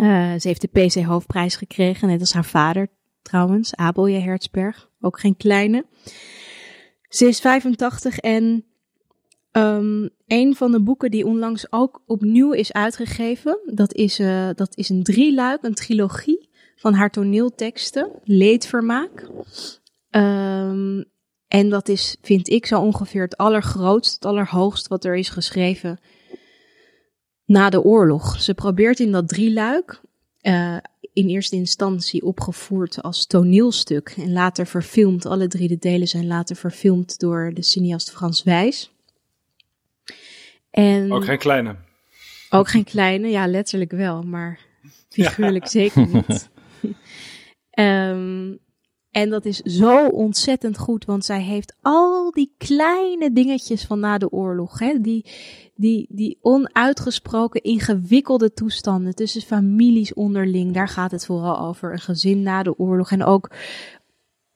Uh, 0.00 0.34
ze 0.38 0.48
heeft 0.48 0.60
de 0.60 0.68
PC 0.68 0.94
Hoofdprijs 0.94 1.56
gekregen, 1.56 2.08
net 2.08 2.20
als 2.20 2.32
haar 2.32 2.44
vader 2.44 2.88
trouwens, 3.22 3.74
Abel 3.74 4.08
J. 4.08 4.20
Hertzberg, 4.20 4.90
ook 5.00 5.20
geen 5.20 5.36
kleine. 5.36 5.86
Ze 7.08 7.26
is 7.26 7.40
85 7.40 8.18
en 8.18 8.64
um, 9.52 10.10
een 10.26 10.56
van 10.56 10.70
de 10.70 10.82
boeken 10.82 11.10
die 11.10 11.26
onlangs 11.26 11.72
ook 11.72 12.02
opnieuw 12.06 12.52
is 12.52 12.72
uitgegeven, 12.72 13.58
dat 13.74 13.94
is, 13.94 14.20
uh, 14.20 14.48
dat 14.54 14.76
is 14.76 14.88
een 14.88 15.02
drieluik, 15.02 15.62
een 15.62 15.74
trilogie 15.74 16.48
van 16.76 16.94
haar 16.94 17.10
toneelteksten, 17.10 18.10
Leedvermaak. 18.24 19.30
Um, 20.10 21.04
en 21.48 21.68
dat 21.68 21.88
is, 21.88 22.16
vind 22.22 22.48
ik, 22.48 22.66
zo 22.66 22.80
ongeveer 22.80 23.22
het 23.22 23.36
allergrootst, 23.36 24.14
het 24.14 24.24
allerhoogst 24.24 24.88
wat 24.88 25.04
er 25.04 25.16
is 25.16 25.28
geschreven 25.28 25.98
na 27.46 27.70
de 27.70 27.82
oorlog. 27.82 28.40
Ze 28.40 28.54
probeert 28.54 29.00
in 29.00 29.12
dat 29.12 29.28
drieluik, 29.28 30.00
uh, 30.42 30.76
in 31.12 31.28
eerste 31.28 31.56
instantie 31.56 32.22
opgevoerd 32.22 33.02
als 33.02 33.26
toneelstuk 33.26 34.14
en 34.16 34.32
later 34.32 34.66
verfilmd. 34.66 35.26
Alle 35.26 35.48
drie 35.48 35.68
de 35.68 35.78
delen 35.78 36.08
zijn 36.08 36.26
later 36.26 36.56
verfilmd 36.56 37.18
door 37.18 37.50
de 37.54 37.62
cineast 37.62 38.10
Frans 38.10 38.42
Wijs. 38.42 38.90
En 40.70 41.12
ook 41.12 41.24
geen 41.24 41.38
kleine. 41.38 41.76
Ook 42.50 42.68
geen 42.68 42.84
kleine, 42.84 43.28
ja, 43.28 43.46
letterlijk 43.46 43.90
wel, 43.90 44.22
maar 44.22 44.60
figuurlijk 45.08 45.68
zeker 45.68 46.06
niet. 46.06 46.48
um, 47.78 48.58
En 49.16 49.30
dat 49.30 49.44
is 49.44 49.58
zo 49.58 50.08
ontzettend 50.08 50.78
goed, 50.78 51.04
want 51.04 51.24
zij 51.24 51.42
heeft 51.42 51.76
al 51.82 52.30
die 52.30 52.54
kleine 52.58 53.32
dingetjes 53.32 53.84
van 53.84 54.00
na 54.00 54.18
de 54.18 54.30
oorlog, 54.30 54.78
hè, 54.78 55.00
die, 55.00 55.24
die, 55.74 56.06
die 56.10 56.38
onuitgesproken 56.40 57.62
ingewikkelde 57.62 58.52
toestanden 58.52 59.14
tussen 59.14 59.40
families 59.42 60.14
onderling, 60.14 60.72
daar 60.74 60.88
gaat 60.88 61.10
het 61.10 61.26
vooral 61.26 61.58
over. 61.58 61.92
Een 61.92 61.98
gezin 61.98 62.42
na 62.42 62.62
de 62.62 62.78
oorlog 62.78 63.10
en 63.10 63.24
ook 63.24 63.50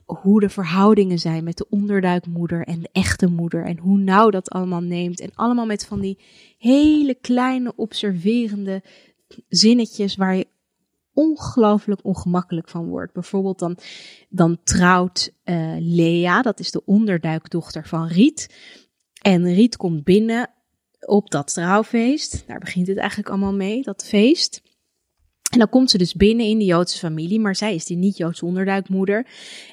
hoe 0.05 0.41
de 0.41 0.49
verhoudingen 0.49 1.19
zijn 1.19 1.45
met 1.45 1.57
de 1.57 1.67
onderduikmoeder 1.71 2.67
en 2.67 2.81
de 2.81 2.89
echte 2.93 3.27
moeder 3.27 3.65
en 3.65 3.79
hoe 3.79 3.99
nauw 3.99 4.31
dat 4.31 4.51
allemaal 4.51 4.83
neemt. 4.83 5.21
En 5.21 5.31
allemaal 5.35 5.67
met 5.67 5.87
van 5.87 6.01
die 6.01 6.19
hele 6.59 7.15
kleine 7.15 7.73
observerende 7.77 8.83
zinnetjes 9.49 10.17
waar 10.17 10.37
je 10.37 10.47
ongelooflijk 11.13 12.05
ongemakkelijk 12.05 12.69
van 12.69 12.87
wordt. 12.89 13.13
Bijvoorbeeld 13.13 13.59
dan, 13.59 13.79
dan 14.29 14.59
trouwt 14.65 15.33
uh, 15.45 15.75
Lea, 15.79 16.43
dat 16.43 16.61
is 16.61 16.71
de 16.71 16.85
onderduikdochter 16.85 17.87
van 17.87 18.07
Riet. 18.07 18.55
En 19.23 19.55
Riet 19.55 19.77
komt 19.77 20.05
binnen 20.05 20.51
op 21.01 21.31
dat 21.31 21.55
trouwfeest. 21.55 22.45
Daar 22.47 22.59
begint 22.59 22.87
het 22.87 22.97
eigenlijk 22.97 23.29
allemaal 23.29 23.55
mee, 23.55 23.83
dat 23.83 24.05
feest. 24.05 24.63
En 25.51 25.59
dan 25.59 25.69
komt 25.69 25.91
ze 25.91 25.99
dus 25.99 26.15
binnen 26.15 26.47
in 26.47 26.59
de 26.59 26.65
Joodse 26.65 26.99
familie, 26.99 27.41
maar 27.41 27.57
zij 27.57 27.75
is 27.75 27.85
die 27.85 27.97
niet-Joodse 27.97 28.45
onderduikmoeder. 28.45 29.27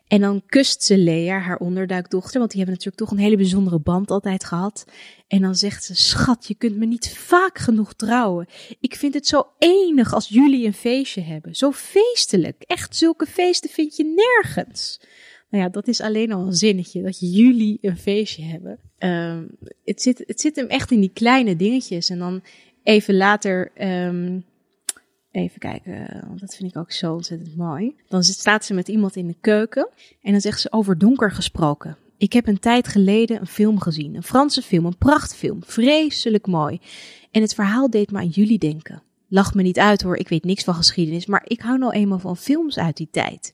En 0.07 0.21
dan 0.21 0.43
kust 0.45 0.83
ze 0.83 0.97
Lea, 0.97 1.39
haar 1.39 1.57
onderduikdochter, 1.57 2.39
want 2.39 2.51
die 2.51 2.59
hebben 2.59 2.77
natuurlijk 2.77 3.03
toch 3.03 3.11
een 3.11 3.23
hele 3.23 3.37
bijzondere 3.37 3.79
band 3.79 4.11
altijd 4.11 4.43
gehad. 4.43 4.85
En 5.27 5.41
dan 5.41 5.55
zegt 5.55 5.83
ze, 5.83 5.95
schat, 5.95 6.47
je 6.47 6.55
kunt 6.55 6.77
me 6.77 6.85
niet 6.85 7.09
vaak 7.09 7.57
genoeg 7.57 7.93
trouwen. 7.93 8.47
Ik 8.79 8.95
vind 8.95 9.13
het 9.13 9.27
zo 9.27 9.47
enig 9.57 10.13
als 10.13 10.27
jullie 10.27 10.65
een 10.65 10.73
feestje 10.73 11.21
hebben. 11.21 11.55
Zo 11.55 11.71
feestelijk. 11.71 12.63
Echt, 12.67 12.95
zulke 12.95 13.25
feesten 13.25 13.69
vind 13.69 13.95
je 13.95 14.03
nergens. 14.03 14.99
Nou 15.49 15.63
ja, 15.63 15.69
dat 15.69 15.87
is 15.87 16.01
alleen 16.01 16.31
al 16.31 16.45
een 16.45 16.53
zinnetje, 16.53 17.01
dat 17.01 17.19
jullie 17.19 17.77
een 17.81 17.97
feestje 17.97 18.43
hebben. 18.43 18.79
Um, 18.99 19.57
het, 19.83 20.01
zit, 20.01 20.23
het 20.25 20.41
zit 20.41 20.55
hem 20.55 20.67
echt 20.67 20.91
in 20.91 20.99
die 20.99 21.11
kleine 21.13 21.55
dingetjes. 21.55 22.09
En 22.09 22.19
dan 22.19 22.41
even 22.83 23.17
later... 23.17 23.71
Um, 23.81 24.45
Even 25.37 25.59
kijken, 25.59 26.23
want 26.27 26.39
dat 26.39 26.55
vind 26.55 26.69
ik 26.69 26.77
ook 26.77 26.91
zo 26.91 27.13
ontzettend 27.13 27.55
mooi. 27.55 27.95
Dan 28.07 28.23
staat 28.23 28.65
ze 28.65 28.73
met 28.73 28.87
iemand 28.87 29.15
in 29.15 29.27
de 29.27 29.35
keuken 29.41 29.89
en 30.21 30.31
dan 30.31 30.41
zegt 30.41 30.61
ze 30.61 30.71
over 30.71 30.97
donker 30.97 31.31
gesproken. 31.31 31.97
Ik 32.17 32.33
heb 32.33 32.47
een 32.47 32.59
tijd 32.59 32.87
geleden 32.87 33.39
een 33.39 33.47
film 33.47 33.79
gezien, 33.79 34.15
een 34.15 34.23
Franse 34.23 34.61
film, 34.61 34.85
een 34.85 34.97
prachtfilm, 34.97 35.63
vreselijk 35.63 36.47
mooi. 36.47 36.79
En 37.31 37.41
het 37.41 37.53
verhaal 37.53 37.89
deed 37.89 38.11
me 38.11 38.17
aan 38.17 38.27
jullie 38.27 38.57
denken. 38.57 39.03
Lach 39.27 39.53
me 39.53 39.61
niet 39.61 39.79
uit 39.79 40.01
hoor, 40.01 40.17
ik 40.17 40.29
weet 40.29 40.43
niks 40.43 40.63
van 40.63 40.75
geschiedenis, 40.75 41.25
maar 41.25 41.43
ik 41.43 41.61
hou 41.61 41.77
nou 41.77 41.93
eenmaal 41.93 42.19
van 42.19 42.37
films 42.37 42.77
uit 42.77 42.97
die 42.97 43.09
tijd. 43.11 43.53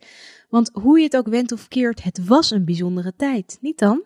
Want 0.49 0.69
hoe 0.73 0.97
je 0.97 1.03
het 1.03 1.17
ook 1.17 1.27
went 1.27 1.51
of 1.51 1.67
keert, 1.67 2.03
het 2.03 2.25
was 2.25 2.51
een 2.51 2.65
bijzondere 2.65 3.13
tijd, 3.17 3.57
niet 3.61 3.79
dan? 3.79 4.03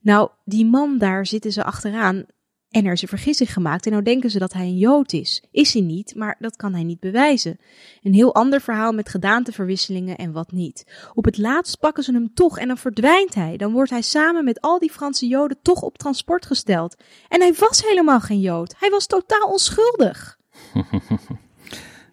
Nou, 0.00 0.30
die 0.44 0.66
man 0.66 0.98
daar 0.98 1.26
zitten 1.26 1.52
ze 1.52 1.64
achteraan 1.64 2.26
en 2.72 2.86
er 2.86 2.92
is 2.92 3.02
een 3.02 3.08
vergissing 3.08 3.52
gemaakt 3.52 3.84
en 3.86 3.92
nou 3.92 4.04
denken 4.04 4.30
ze 4.30 4.38
dat 4.38 4.52
hij 4.52 4.66
een 4.66 4.78
Jood 4.78 5.12
is. 5.12 5.42
Is 5.50 5.72
hij 5.72 5.82
niet, 5.82 6.14
maar 6.14 6.36
dat 6.38 6.56
kan 6.56 6.72
hij 6.72 6.82
niet 6.82 7.00
bewijzen. 7.00 7.58
Een 8.02 8.14
heel 8.14 8.34
ander 8.34 8.60
verhaal 8.60 8.92
met 8.92 9.08
gedaanteverwisselingen 9.08 10.16
en 10.16 10.32
wat 10.32 10.52
niet. 10.52 11.10
Op 11.14 11.24
het 11.24 11.38
laatst 11.38 11.78
pakken 11.78 12.02
ze 12.04 12.12
hem 12.12 12.34
toch 12.34 12.58
en 12.58 12.68
dan 12.68 12.78
verdwijnt 12.78 13.34
hij. 13.34 13.56
Dan 13.56 13.72
wordt 13.72 13.90
hij 13.90 14.02
samen 14.02 14.44
met 14.44 14.60
al 14.60 14.78
die 14.78 14.90
Franse 14.90 15.26
Joden 15.26 15.58
toch 15.62 15.82
op 15.82 15.98
transport 15.98 16.46
gesteld. 16.46 17.02
En 17.28 17.40
hij 17.40 17.54
was 17.58 17.82
helemaal 17.82 18.20
geen 18.20 18.40
Jood. 18.40 18.74
Hij 18.78 18.90
was 18.90 19.06
totaal 19.06 19.50
onschuldig. 19.50 20.38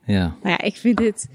ja. 0.06 0.36
Nou 0.42 0.50
ja, 0.50 0.62
ik 0.62 0.76
vind 0.76 0.98
dit 0.98 1.30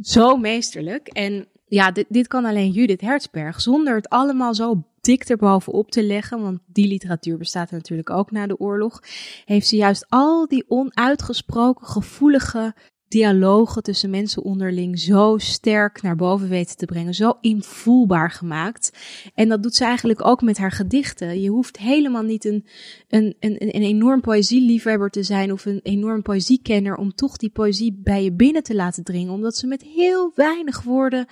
zo 0.00 0.36
meesterlijk. 0.36 1.08
En 1.08 1.48
ja, 1.66 1.90
dit, 1.90 2.06
dit 2.08 2.26
kan 2.26 2.44
alleen 2.44 2.70
Judith 2.70 3.00
Hertzberg. 3.00 3.60
Zonder 3.60 3.94
het 3.94 4.08
allemaal 4.08 4.54
zo 4.54 4.82
dik 5.08 5.24
erbovenop 5.24 5.90
te 5.90 6.02
leggen, 6.02 6.42
want 6.42 6.60
die 6.66 6.88
literatuur 6.88 7.38
bestaat 7.38 7.70
natuurlijk 7.70 8.10
ook 8.10 8.30
na 8.30 8.46
de 8.46 8.58
oorlog, 8.58 9.02
heeft 9.44 9.66
ze 9.66 9.76
juist 9.76 10.06
al 10.08 10.48
die 10.48 10.64
onuitgesproken 10.68 11.86
gevoelige 11.86 12.74
dialogen 13.08 13.82
tussen 13.82 14.10
mensen 14.10 14.42
onderling 14.42 14.98
zo 14.98 15.38
sterk 15.38 16.02
naar 16.02 16.16
boven 16.16 16.48
weten 16.48 16.76
te 16.76 16.86
brengen, 16.86 17.14
zo 17.14 17.38
invoelbaar 17.40 18.30
gemaakt. 18.30 18.92
En 19.34 19.48
dat 19.48 19.62
doet 19.62 19.74
ze 19.74 19.84
eigenlijk 19.84 20.24
ook 20.24 20.42
met 20.42 20.58
haar 20.58 20.72
gedichten. 20.72 21.40
Je 21.40 21.48
hoeft 21.48 21.76
helemaal 21.76 22.22
niet 22.22 22.44
een, 22.44 22.66
een, 23.08 23.36
een, 23.40 23.56
een 23.60 23.82
enorm 23.82 24.20
poëzieliefhebber 24.20 25.10
te 25.10 25.22
zijn 25.22 25.52
of 25.52 25.64
een 25.64 25.80
enorm 25.82 26.22
poëziekenner 26.22 26.96
om 26.96 27.14
toch 27.14 27.36
die 27.36 27.50
poëzie 27.50 28.00
bij 28.02 28.24
je 28.24 28.32
binnen 28.32 28.62
te 28.62 28.74
laten 28.74 29.04
dringen, 29.04 29.32
omdat 29.32 29.56
ze 29.56 29.66
met 29.66 29.82
heel 29.82 30.32
weinig 30.34 30.82
woorden 30.82 31.26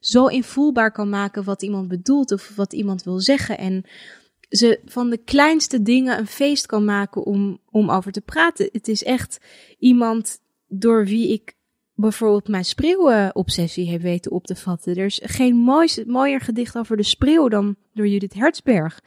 zo 0.00 0.26
invoelbaar 0.26 0.92
kan 0.92 1.08
maken 1.08 1.44
wat 1.44 1.62
iemand 1.62 1.88
bedoelt 1.88 2.32
of 2.32 2.52
wat 2.56 2.72
iemand 2.72 3.02
wil 3.02 3.20
zeggen. 3.20 3.58
En 3.58 3.84
ze 4.50 4.80
van 4.84 5.10
de 5.10 5.18
kleinste 5.18 5.82
dingen 5.82 6.18
een 6.18 6.26
feest 6.26 6.66
kan 6.66 6.84
maken 6.84 7.24
om, 7.24 7.58
om 7.70 7.90
over 7.90 8.12
te 8.12 8.20
praten. 8.20 8.68
Het 8.72 8.88
is 8.88 9.04
echt 9.04 9.38
iemand 9.78 10.39
door 10.70 11.04
wie 11.04 11.32
ik 11.32 11.54
bijvoorbeeld 11.94 12.48
mijn 12.48 12.64
spreeuwenobsessie 12.64 13.90
heb 13.90 14.00
weten 14.00 14.30
op 14.30 14.46
te 14.46 14.56
vatten. 14.56 14.96
Er 14.96 15.04
is 15.04 15.20
geen 15.22 15.56
mooier 16.06 16.40
gedicht 16.40 16.78
over 16.78 16.96
de 16.96 17.02
spreeuw 17.02 17.48
dan 17.48 17.76
door 17.94 18.08
Judith 18.08 18.34
Hertzberg. 18.34 19.00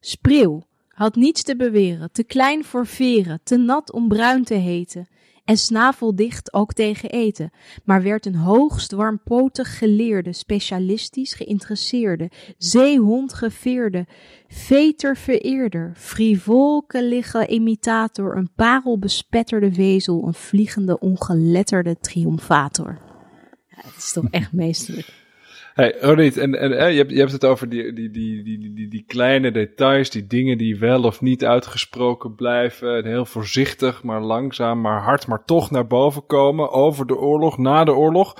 Spreeuw 0.00 0.62
had 0.88 1.14
niets 1.14 1.42
te 1.42 1.56
beweren, 1.56 2.12
te 2.12 2.24
klein 2.24 2.64
voor 2.64 2.86
veren, 2.86 3.40
te 3.42 3.56
nat 3.56 3.92
om 3.92 4.08
bruin 4.08 4.44
te 4.44 4.54
heten 4.54 5.08
en 5.44 5.56
snaveldicht 5.56 6.52
ook 6.52 6.72
tegen 6.72 7.10
eten, 7.10 7.50
maar 7.84 8.02
werd 8.02 8.26
een 8.26 8.34
hoogst 8.34 8.92
warmpotig 8.92 9.78
geleerde, 9.78 10.32
specialistisch 10.32 11.34
geïnteresseerde, 11.34 12.30
zeehond 12.58 13.34
geveerde, 13.34 14.06
veter 14.48 15.16
vereerder, 15.16 15.92
frivolke 15.96 17.04
liggen 17.04 17.52
imitator, 17.52 18.36
een 18.36 18.52
parelbespetterde 18.54 19.74
wezel, 19.74 20.26
een 20.26 20.34
vliegende 20.34 20.98
ongeletterde 20.98 21.98
triomfator. 22.00 22.98
Ja, 23.68 23.82
het 23.86 23.96
is 23.96 24.12
toch 24.12 24.26
echt 24.30 24.52
meesterlijk. 24.52 25.21
Hey, 25.74 25.96
Ronit, 26.00 26.36
en, 26.36 26.58
en 26.58 26.92
je, 26.92 26.98
hebt, 26.98 27.10
je 27.10 27.18
hebt 27.18 27.32
het 27.32 27.44
over 27.44 27.68
die, 27.68 27.92
die, 27.92 28.10
die, 28.10 28.42
die, 28.42 28.72
die, 28.74 28.88
die 28.88 29.04
kleine 29.06 29.50
details, 29.50 30.10
die 30.10 30.26
dingen 30.26 30.58
die 30.58 30.78
wel 30.78 31.02
of 31.02 31.20
niet 31.20 31.44
uitgesproken 31.44 32.34
blijven. 32.34 32.96
En 32.96 33.04
heel 33.04 33.24
voorzichtig, 33.24 34.02
maar 34.02 34.20
langzaam, 34.20 34.80
maar 34.80 35.02
hard, 35.02 35.26
maar 35.26 35.44
toch 35.44 35.70
naar 35.70 35.86
boven 35.86 36.26
komen 36.26 36.70
over 36.70 37.06
de 37.06 37.16
oorlog, 37.16 37.58
na 37.58 37.84
de 37.84 37.94
oorlog. 37.94 38.34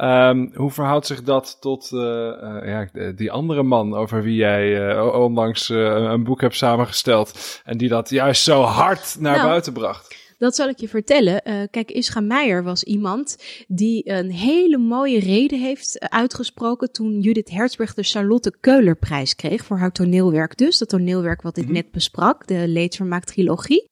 Um, 0.00 0.50
hoe 0.54 0.70
verhoudt 0.70 1.06
zich 1.06 1.22
dat 1.22 1.56
tot 1.60 1.90
uh, 1.94 2.00
uh, 2.00 2.60
ja, 2.64 3.12
die 3.12 3.32
andere 3.32 3.62
man 3.62 3.94
over 3.94 4.22
wie 4.22 4.36
jij 4.36 4.94
uh, 4.94 5.14
onlangs 5.14 5.68
een 5.68 6.24
boek 6.24 6.40
hebt 6.40 6.56
samengesteld 6.56 7.60
en 7.64 7.78
die 7.78 7.88
dat 7.88 8.10
juist 8.10 8.42
zo 8.42 8.62
hard 8.62 9.16
naar 9.18 9.36
nou, 9.36 9.48
buiten 9.48 9.72
bracht? 9.72 10.21
Dat 10.42 10.54
zal 10.54 10.68
ik 10.68 10.80
je 10.80 10.88
vertellen. 10.88 11.42
Uh, 11.44 11.62
kijk, 11.70 11.90
Ischa 11.90 12.20
Meijer 12.20 12.62
was 12.62 12.84
iemand 12.84 13.36
die 13.68 14.10
een 14.10 14.30
hele 14.30 14.78
mooie 14.78 15.18
reden 15.18 15.60
heeft 15.60 16.00
uitgesproken 16.00 16.92
toen 16.92 17.20
Judith 17.20 17.50
Herzberg 17.50 17.94
de 17.94 18.02
Charlotte 18.02 18.56
Keulerprijs 18.60 19.34
kreeg 19.34 19.64
voor 19.64 19.78
haar 19.78 19.92
toneelwerk 19.92 20.56
dus. 20.56 20.78
Dat 20.78 20.88
toneelwerk 20.88 21.42
wat 21.42 21.56
ik 21.56 21.68
net 21.68 21.90
besprak, 21.90 22.46
de 22.46 22.68
Leedvermaak 22.68 23.24
trilogie. 23.24 23.84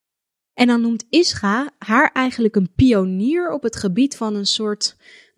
En 0.54 0.66
dan 0.66 0.80
noemt 0.80 1.06
Ischa 1.10 1.70
haar 1.78 2.10
eigenlijk 2.12 2.56
een 2.56 2.72
pionier 2.74 3.50
op 3.50 3.62
het 3.62 3.76
gebied 3.76 4.16
van 4.16 4.34
een 4.34 4.46
soort 4.46 4.96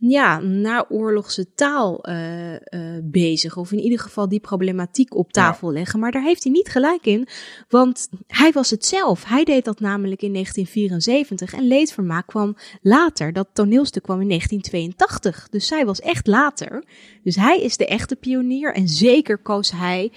ja, 0.09 0.38
naoorlogse 0.38 1.54
taal 1.54 2.09
uh, 2.09 2.52
uh, 2.52 2.59
bezig. 3.02 3.56
Of 3.56 3.73
in 3.73 3.78
ieder 3.78 3.99
geval 3.99 4.28
die 4.28 4.40
problematiek 4.40 5.14
op 5.14 5.32
tafel 5.32 5.73
leggen. 5.73 6.00
Maar 6.00 6.12
daar 6.12 6.23
heeft 6.23 6.42
hij 6.42 6.52
niet 6.52 6.68
gelijk 6.68 7.06
in. 7.06 7.28
Want 7.68 8.09
hij 8.26 8.52
was 8.52 8.71
het 8.71 8.85
zelf. 8.85 9.25
Hij 9.25 9.44
deed 9.44 9.64
dat 9.64 9.80
namelijk 9.80 10.23
in 10.23 10.32
1974. 10.32 11.52
En 11.52 11.66
Leedvermaak 11.66 12.26
kwam 12.26 12.56
later. 12.80 13.32
Dat 13.32 13.49
toneelstuk 13.52 14.02
kwam 14.02 14.21
in 14.21 14.28
1982. 14.28 15.49
Dus 15.50 15.66
zij 15.66 15.87
was 15.87 16.00
echt 16.00 16.26
later. 16.26 16.85
Dus 17.23 17.37
hij 17.37 17.61
is 17.61 17.76
de 17.76 17.87
echte 17.87 18.16
pionier. 18.16 18.75
En 18.75 18.88
zeker 18.88 19.38
koos 19.38 19.71
hij 19.71 20.12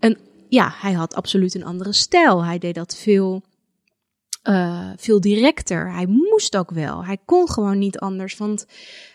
een. 0.00 0.18
Ja, 0.48 0.74
hij 0.74 0.92
had 0.92 1.14
absoluut 1.14 1.54
een 1.54 1.64
andere 1.64 1.92
stijl. 1.92 2.44
Hij 2.44 2.58
deed 2.58 2.74
dat 2.74 2.96
veel 2.96 3.42
uh, 4.42 4.90
veel 4.96 5.20
directer. 5.20 5.92
Hij 5.92 6.06
moest 6.06 6.56
ook 6.56 6.70
wel. 6.70 7.04
Hij 7.04 7.18
kon 7.24 7.50
gewoon 7.50 7.78
niet 7.78 7.98
anders. 7.98 8.36
Want 8.36 8.66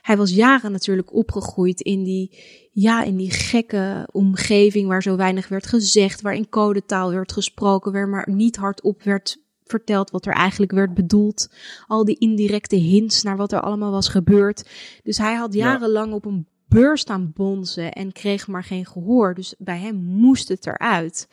hij 0.01 0.17
was 0.17 0.34
jaren 0.34 0.72
natuurlijk 0.72 1.13
opgegroeid 1.13 1.81
in 1.81 2.03
die, 2.03 2.38
ja, 2.72 3.03
in 3.03 3.15
die 3.15 3.31
gekke 3.31 4.07
omgeving 4.12 4.88
waar 4.88 5.01
zo 5.01 5.15
weinig 5.15 5.48
werd 5.48 5.67
gezegd. 5.67 6.22
Waar 6.22 6.36
in 6.36 6.50
codetaal 6.50 7.12
werd 7.12 7.31
gesproken. 7.31 7.91
Waar 7.91 8.10
maar 8.10 8.29
niet 8.31 8.55
hardop 8.55 9.03
werd 9.03 9.38
verteld 9.63 10.12
wat 10.12 10.25
er 10.25 10.34
eigenlijk 10.34 10.72
werd 10.72 10.93
bedoeld. 10.93 11.50
Al 11.88 12.05
die 12.05 12.17
indirecte 12.17 12.75
hints 12.75 13.24
naar 13.24 13.38
wat 13.38 13.51
er 13.51 13.62
allemaal 13.62 13.91
was 13.91 14.10
gebeurd. 14.10 14.69
Dus 15.03 15.17
hij 15.17 15.34
had 15.34 15.53
jarenlang 15.53 16.13
op 16.13 16.25
een 16.25 16.48
beurs 16.67 17.01
staan 17.01 17.31
bonzen 17.34 17.93
en 17.93 18.12
kreeg 18.12 18.48
maar 18.48 18.63
geen 18.63 18.86
gehoor. 18.86 19.34
Dus 19.34 19.55
bij 19.57 19.79
hem 19.79 19.96
moest 19.96 20.48
het 20.48 20.67
eruit. 20.67 21.27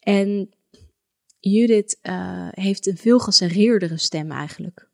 En 0.00 0.50
Judith 1.50 1.98
uh, 2.02 2.48
heeft 2.50 2.86
een 2.86 2.96
veel 2.96 3.18
geserreerdere 3.18 3.98
stem 3.98 4.30
eigenlijk. 4.30 4.88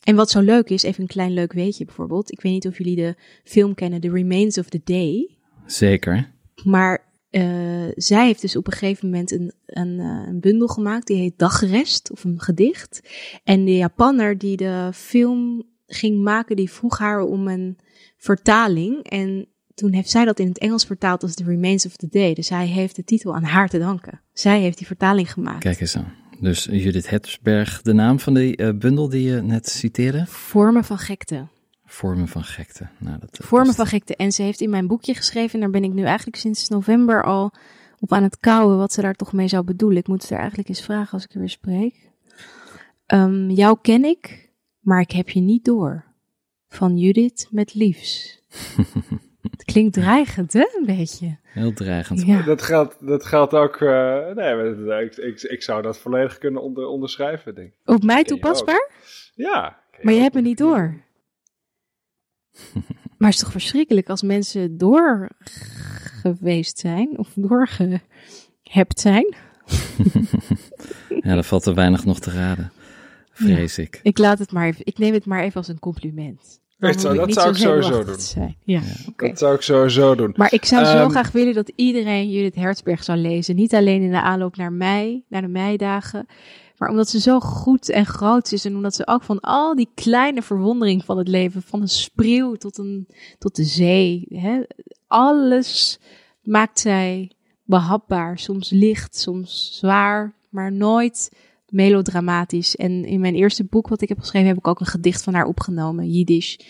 En 0.00 0.16
wat 0.16 0.30
zo 0.30 0.40
leuk 0.40 0.68
is, 0.68 0.82
even 0.82 1.00
een 1.00 1.08
klein 1.08 1.32
leuk 1.32 1.52
weetje 1.52 1.84
bijvoorbeeld. 1.84 2.32
Ik 2.32 2.40
weet 2.40 2.52
niet 2.52 2.66
of 2.66 2.78
jullie 2.78 2.96
de 2.96 3.14
film 3.44 3.74
kennen, 3.74 4.00
The 4.00 4.10
Remains 4.10 4.58
of 4.58 4.68
the 4.68 4.80
Day. 4.84 5.36
Zeker. 5.66 6.32
Maar 6.64 7.06
uh, 7.30 7.88
zij 7.94 8.26
heeft 8.26 8.40
dus 8.40 8.56
op 8.56 8.66
een 8.66 8.72
gegeven 8.72 9.10
moment 9.10 9.30
een, 9.30 9.52
een, 9.66 9.98
uh, 9.98 10.22
een, 10.26 10.40
bundel 10.40 10.68
gemaakt, 10.68 11.06
die 11.06 11.16
heet 11.16 11.38
Dagrest, 11.38 12.10
of 12.10 12.24
een 12.24 12.40
gedicht. 12.40 13.00
En 13.44 13.64
de 13.64 13.76
Japanner 13.76 14.38
die 14.38 14.56
de 14.56 14.90
film 14.94 15.62
ging 15.86 16.22
maken, 16.22 16.56
die 16.56 16.70
vroeg 16.70 16.98
haar 16.98 17.20
om 17.20 17.48
een 17.48 17.78
vertaling. 18.16 19.02
En 19.02 19.48
toen 19.78 19.92
heeft 19.92 20.10
zij 20.10 20.24
dat 20.24 20.38
in 20.38 20.48
het 20.48 20.58
Engels 20.58 20.84
vertaald 20.84 21.22
als 21.22 21.34
The 21.34 21.44
Remains 21.44 21.86
of 21.86 21.96
the 21.96 22.08
Day. 22.10 22.34
Dus 22.34 22.48
hij 22.48 22.66
heeft 22.66 22.96
de 22.96 23.04
titel 23.04 23.34
aan 23.34 23.44
haar 23.44 23.68
te 23.68 23.78
danken. 23.78 24.20
Zij 24.32 24.60
heeft 24.60 24.78
die 24.78 24.86
vertaling 24.86 25.32
gemaakt. 25.32 25.58
Kijk 25.58 25.80
eens 25.80 25.96
aan. 25.96 26.12
Dus 26.40 26.64
Judith 26.64 27.10
Hetsberg, 27.10 27.82
de 27.82 27.92
naam 27.92 28.20
van 28.20 28.34
die 28.34 28.60
uh, 28.60 28.70
bundel 28.74 29.08
die 29.08 29.22
je 29.22 29.42
net 29.42 29.68
citeerde? 29.68 30.26
Vormen 30.26 30.84
van 30.84 30.98
gekte. 30.98 31.46
Vormen 31.84 32.28
van 32.28 32.44
gekte. 32.44 32.88
Nou, 32.98 33.18
dat, 33.18 33.38
Vormen 33.42 33.74
van 33.74 33.86
gekte. 33.86 34.16
En 34.16 34.32
ze 34.32 34.42
heeft 34.42 34.60
in 34.60 34.70
mijn 34.70 34.86
boekje 34.86 35.14
geschreven, 35.14 35.54
en 35.54 35.60
daar 35.60 35.80
ben 35.80 35.84
ik 35.84 35.92
nu 35.92 36.04
eigenlijk 36.04 36.36
sinds 36.36 36.68
november 36.68 37.24
al 37.24 37.52
op 37.98 38.12
aan 38.12 38.22
het 38.22 38.38
kouwen, 38.38 38.76
wat 38.76 38.92
ze 38.92 39.00
daar 39.00 39.14
toch 39.14 39.32
mee 39.32 39.48
zou 39.48 39.64
bedoelen. 39.64 39.98
Ik 39.98 40.08
moet 40.08 40.22
het 40.22 40.30
er 40.30 40.38
eigenlijk 40.38 40.68
eens 40.68 40.82
vragen 40.82 41.12
als 41.12 41.24
ik 41.24 41.32
er 41.32 41.38
weer 41.38 41.48
spreek. 41.48 42.10
Um, 43.06 43.50
jou 43.50 43.78
ken 43.82 44.04
ik, 44.04 44.50
maar 44.80 45.00
ik 45.00 45.10
heb 45.10 45.28
je 45.28 45.40
niet 45.40 45.64
door. 45.64 46.04
Van 46.68 46.98
Judith 46.98 47.48
met 47.50 47.74
liefs. 47.74 48.40
Klinkt 49.72 49.92
dreigend, 49.94 50.52
hè? 50.52 50.66
Een 50.78 50.86
beetje. 50.86 51.36
Heel 51.42 51.72
dreigend. 51.72 52.22
Ja. 52.26 52.42
Dat 52.42 52.62
geldt, 52.62 53.06
dat 53.06 53.26
geldt 53.26 53.52
ook. 53.52 53.76
eh, 53.76 53.88
nee, 54.34 54.54
maar 54.54 54.76
dat- 54.84 55.00
ik, 55.00 55.16
ik, 55.16 55.42
ik 55.42 55.62
zou 55.62 55.82
dat 55.82 55.98
volledig 55.98 56.38
kunnen 56.38 56.62
onder, 56.62 56.86
onderschrijven, 56.86 57.54
denk 57.54 57.68
ik. 57.68 57.74
Op 57.94 58.02
mij 58.02 58.24
toepasbaar? 58.24 58.90
Ja. 59.34 59.78
Maar 60.02 60.14
je 60.14 60.20
hebt 60.20 60.34
me 60.34 60.40
niet 60.40 60.58
door. 60.58 60.94
Maar 63.18 63.28
het 63.28 63.36
is 63.38 63.42
toch 63.44 63.52
verschrikkelijk 63.52 64.08
als 64.08 64.22
mensen 64.22 64.78
door 64.78 65.28
geweest 66.22 66.78
zijn 66.78 67.18
of 67.18 67.28
doorgehept 67.34 69.00
zijn? 69.00 69.34
Ja, 71.22 71.36
er 71.36 71.44
valt 71.44 71.66
er 71.66 71.74
weinig 71.74 72.04
nog 72.04 72.20
te 72.20 72.30
raden. 72.30 72.72
Vrees 73.32 73.78
ik. 73.78 74.00
Ik 74.02 74.18
laat 74.18 74.38
het 74.38 74.52
maar 74.52 74.66
even. 74.66 74.86
Ik 74.86 74.98
neem 74.98 75.12
het 75.12 75.24
maar 75.26 75.42
even 75.42 75.56
als 75.56 75.68
een 75.68 75.78
compliment. 75.78 76.60
Weet 76.78 77.02
dat 77.02 77.32
zou 77.32 77.32
zo 77.32 77.48
ik 77.48 77.56
sowieso 77.56 78.04
doen. 78.04 78.18
zijn. 78.20 78.56
Ja. 78.64 78.80
Dat 79.16 79.38
zou 79.38 79.54
ik 79.54 79.60
sowieso 79.60 80.14
doen. 80.14 80.32
Maar 80.36 80.52
ik 80.52 80.64
zou 80.64 80.84
zo 80.84 80.96
Ehm, 80.96 81.10
graag 81.10 81.32
willen 81.32 81.54
dat 81.54 81.72
iedereen 81.74 82.30
Judith 82.30 82.54
Hertzberg 82.54 83.04
zou 83.04 83.18
lezen. 83.18 83.56
Niet 83.56 83.74
alleen 83.74 84.02
in 84.02 84.10
de 84.10 84.20
aanloop 84.20 84.56
naar 84.56 84.72
mei, 84.72 85.24
naar 85.28 85.42
de 85.42 85.48
meidagen. 85.48 86.26
Maar 86.76 86.88
omdat 86.88 87.08
ze 87.08 87.20
zo 87.20 87.40
goed 87.40 87.88
en 87.88 88.06
groot 88.06 88.52
is. 88.52 88.64
En 88.64 88.74
omdat 88.76 88.94
ze 88.94 89.06
ook 89.06 89.22
van 89.22 89.40
al 89.40 89.74
die 89.74 89.90
kleine 89.94 90.42
verwondering 90.42 91.04
van 91.04 91.18
het 91.18 91.28
leven. 91.28 91.62
Van 91.62 91.80
een 91.80 91.88
spreeuw 91.88 92.54
tot, 92.54 92.78
een, 92.78 93.08
tot 93.38 93.56
de 93.56 93.64
zee. 93.64 94.26
Hè, 94.28 94.60
alles 95.06 95.98
maakt 96.42 96.80
zij 96.80 97.32
behapbaar. 97.64 98.38
Soms 98.38 98.70
licht, 98.70 99.16
soms 99.18 99.76
zwaar. 99.78 100.34
Maar 100.50 100.72
nooit 100.72 101.30
melodramatisch. 101.68 102.76
En 102.76 103.04
in 103.04 103.20
mijn 103.20 103.34
eerste 103.34 103.64
boek 103.64 103.88
wat 103.88 104.02
ik 104.02 104.08
heb 104.08 104.18
geschreven. 104.18 104.48
Heb 104.48 104.58
ik 104.58 104.66
ook 104.66 104.80
een 104.80 104.86
gedicht 104.86 105.22
van 105.22 105.34
haar 105.34 105.46
opgenomen. 105.46 106.10
Jiddisch. 106.10 106.60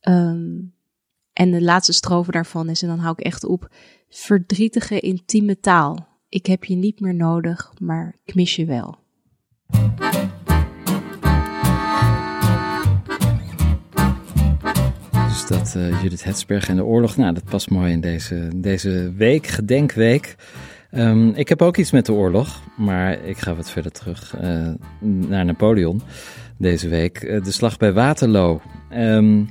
Ehm, 0.00 0.48
en 1.32 1.50
de 1.50 1.62
laatste 1.62 1.92
strofe 1.92 2.30
daarvan 2.30 2.68
is, 2.68 2.82
en 2.82 2.88
dan 2.88 2.98
hou 2.98 3.14
ik 3.18 3.24
echt 3.24 3.44
op, 3.44 3.68
verdrietige 4.08 5.00
intieme 5.00 5.60
taal. 5.60 6.08
Ik 6.28 6.46
heb 6.46 6.64
je 6.64 6.74
niet 6.74 7.00
meer 7.00 7.14
nodig, 7.14 7.72
maar 7.78 8.16
ik 8.24 8.34
mis 8.34 8.56
je 8.56 8.64
wel. 8.64 8.98
Dus 15.28 15.46
dat 15.46 15.74
eh, 15.74 16.02
Judith 16.02 16.24
Hetsberg 16.24 16.68
en 16.68 16.76
de 16.76 16.84
oorlog, 16.84 17.16
nou, 17.16 17.34
dat 17.34 17.44
past 17.44 17.70
mooi 17.70 17.92
in 17.92 18.00
deze, 18.00 18.50
deze 18.56 19.12
week, 19.16 19.46
gedenkweek. 19.46 20.36
Ehm, 20.92 21.28
ik 21.28 21.48
heb 21.48 21.62
ook 21.62 21.76
iets 21.76 21.90
met 21.90 22.06
de 22.06 22.12
oorlog, 22.12 22.62
maar 22.76 23.24
ik 23.24 23.38
ga 23.38 23.54
wat 23.54 23.70
verder 23.70 23.92
terug 23.92 24.36
eh, 24.40 24.68
naar 25.00 25.44
Napoleon 25.44 26.02
deze 26.58 26.88
week. 26.88 27.22
Eh, 27.22 27.42
de 27.42 27.50
slag 27.50 27.76
bij 27.76 27.92
Waterloo. 27.92 28.60
Ehm, 28.90 29.44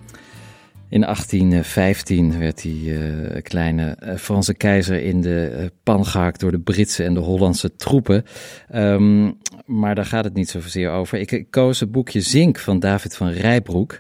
in 0.90 1.04
1815 1.04 2.40
werd 2.40 2.62
die 2.62 2.98
eh, 2.98 3.42
kleine 3.42 3.98
Franse 4.18 4.54
keizer 4.54 5.04
in 5.04 5.22
de 5.22 5.72
pan 5.84 6.06
gehakt 6.06 6.40
door 6.40 6.52
de 6.52 6.60
Britse 6.60 7.04
en 7.04 7.14
de 7.14 7.20
Hollandse 7.20 7.76
troepen. 7.76 8.26
Ehm, 8.70 9.32
maar 9.66 9.96
daar 9.96 10.06
gaat 10.06 10.24
het 10.24 10.34
niet 10.34 10.50
zozeer 10.50 10.92
over. 10.92 11.20
Ik, 11.20 11.46
koos 11.50 11.80
het 11.80 11.92
boekje 11.92 12.22
Zink 12.22 12.60
van 12.60 12.80
David 12.80 13.16
van 13.16 13.30
Rijbroek. 13.30 14.00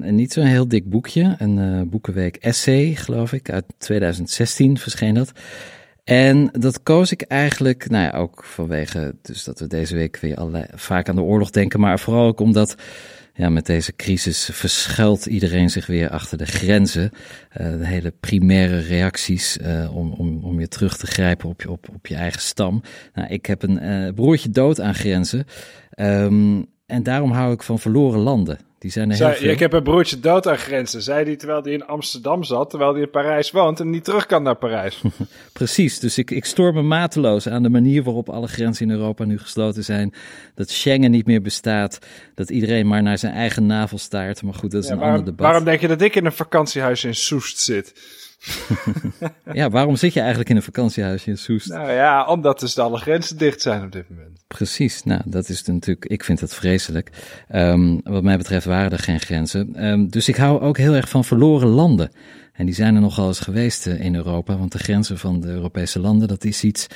Niet 0.00 0.32
zo'n 0.32 0.44
heel 0.44 0.68
dik 0.68 0.90
boekje, 0.90 1.34
een 1.38 1.58
eh, 1.58 1.88
boekenweek 1.88 2.36
essay, 2.36 2.94
geloof 2.94 3.32
ik, 3.32 3.50
uit 3.50 3.64
2016 3.78 4.78
verscheen 4.78 5.14
dat. 5.14 5.32
En 6.04 6.48
dat 6.52 6.82
koos 6.82 7.12
ik 7.12 7.22
eigenlijk, 7.22 7.88
nou 7.88 8.04
ja, 8.04 8.18
ook 8.18 8.44
vanwege 8.44 9.14
dus 9.22 9.44
dat 9.44 9.58
we 9.60 9.66
deze 9.66 9.94
week 9.94 10.16
weer 10.16 10.36
allerlei, 10.36 10.64
vaak 10.74 11.08
aan 11.08 11.16
de 11.16 11.22
oorlog 11.22 11.50
denken, 11.50 11.80
maar 11.80 11.98
vooral 11.98 12.26
ook 12.26 12.40
omdat 12.40 12.76
ja, 13.34 13.48
met 13.48 13.66
deze 13.66 13.96
crisis 13.96 14.48
verschuilt 14.52 15.26
iedereen 15.26 15.70
zich 15.70 15.86
weer 15.86 16.10
achter 16.10 16.38
de 16.38 16.46
grenzen. 16.46 17.10
Eh, 17.48 17.70
de 17.70 17.86
hele 17.86 18.12
primaire 18.20 18.78
reacties 18.78 19.58
eh, 19.58 19.96
om, 19.96 20.12
om, 20.12 20.44
om 20.44 20.60
je 20.60 20.68
terug 20.68 20.96
te 20.96 21.06
grijpen 21.06 21.48
op 21.48 21.62
je, 21.62 21.70
op, 21.70 21.88
op 21.94 22.06
je 22.06 22.14
eigen 22.14 22.40
stam. 22.40 22.82
Nou, 23.14 23.28
ik 23.28 23.46
heb 23.46 23.62
een 23.62 23.78
eh, 23.78 24.14
broertje 24.14 24.50
dood 24.50 24.80
aan 24.80 24.94
grenzen. 24.94 25.44
Ehm, 25.90 26.62
en 26.86 27.02
daarom 27.02 27.30
hou 27.30 27.52
ik 27.52 27.62
van 27.62 27.78
verloren 27.78 28.20
landen. 28.20 28.58
Die 28.80 28.90
zijn 28.90 29.10
er 29.10 29.16
heel 29.16 29.26
Zij, 29.26 29.36
veel. 29.36 29.50
ik 29.50 29.58
heb 29.58 29.72
een 29.72 29.82
broertje 29.82 30.20
dood 30.20 30.46
aan 30.48 30.56
grenzen. 30.58 31.02
Zei 31.02 31.24
hij 31.24 31.36
terwijl 31.36 31.62
hij 31.62 31.72
in 31.72 31.86
Amsterdam 31.86 32.44
zat, 32.44 32.70
terwijl 32.70 32.92
hij 32.92 33.02
in 33.02 33.10
Parijs 33.10 33.50
woont 33.50 33.80
en 33.80 33.90
niet 33.90 34.04
terug 34.04 34.26
kan 34.26 34.42
naar 34.42 34.56
Parijs. 34.56 35.00
Precies, 35.52 35.98
dus 35.98 36.18
ik, 36.18 36.30
ik 36.30 36.44
stoor 36.44 36.74
me 36.74 36.82
mateloos 36.82 37.48
aan 37.48 37.62
de 37.62 37.68
manier 37.68 38.02
waarop 38.02 38.28
alle 38.28 38.46
grenzen 38.48 38.86
in 38.86 38.92
Europa 38.92 39.24
nu 39.24 39.38
gesloten 39.38 39.84
zijn. 39.84 40.14
Dat 40.54 40.70
Schengen 40.70 41.10
niet 41.10 41.26
meer 41.26 41.42
bestaat, 41.42 41.98
dat 42.34 42.50
iedereen 42.50 42.86
maar 42.86 43.02
naar 43.02 43.18
zijn 43.18 43.32
eigen 43.32 43.66
navel 43.66 43.98
staart. 43.98 44.42
Maar 44.42 44.54
goed, 44.54 44.70
dat 44.70 44.82
is 44.82 44.88
Ja, 44.88 44.92
een 44.94 44.98
waarom, 45.00 45.18
ander 45.18 45.30
debat. 45.32 45.46
waarom 45.46 45.64
denk 45.64 45.80
je 45.80 45.88
dat 45.88 46.00
ik 46.00 46.14
in 46.16 46.24
een 46.26 46.32
vakantiehuis 46.32 47.04
in 47.04 47.14
Soest 47.14 47.58
zit? 47.58 47.92
Ja, 49.52 49.70
waarom 49.70 49.96
zit 49.96 50.12
je 50.12 50.20
eigenlijk 50.20 50.50
in 50.50 50.56
een 50.56 50.62
vakantiehuisje 50.62 51.30
in 51.30 51.38
Soest? 51.38 51.68
Nou 51.68 51.90
ja, 51.90 52.26
omdat 52.26 52.60
dus 52.60 52.78
alle 52.78 52.98
grenzen 52.98 53.38
dicht 53.38 53.60
zijn 53.60 53.84
op 53.84 53.92
dit 53.92 54.10
moment. 54.10 54.44
Precies, 54.46 55.04
nou 55.04 55.20
dat 55.24 55.48
is 55.48 55.64
natuurlijk, 55.64 56.06
ik 56.06 56.24
vind 56.24 56.40
dat 56.40 56.54
vreselijk. 56.54 57.10
Ehm, 57.48 57.98
wat 58.02 58.22
mij 58.22 58.36
betreft 58.36 58.64
waren 58.64 58.90
er 58.90 58.98
geen 58.98 59.20
grenzen. 59.20 59.74
Ehm, 59.74 60.06
dus 60.06 60.28
ik 60.28 60.36
hou 60.36 60.60
ook 60.60 60.78
heel 60.78 60.94
erg 60.94 61.08
van 61.08 61.24
verloren 61.24 61.68
landen. 61.68 62.10
En 62.52 62.66
die 62.66 62.74
zijn 62.74 62.94
er 62.94 63.00
nogal 63.00 63.26
eens 63.26 63.40
geweest 63.40 63.86
eh, 63.86 64.00
in 64.00 64.14
Europa, 64.14 64.56
want 64.56 64.72
de 64.72 64.78
grenzen 64.78 65.18
van 65.18 65.40
de 65.40 65.48
Europese 65.48 66.00
landen, 66.00 66.28
dat 66.28 66.44
is 66.44 66.64
iets. 66.64 66.86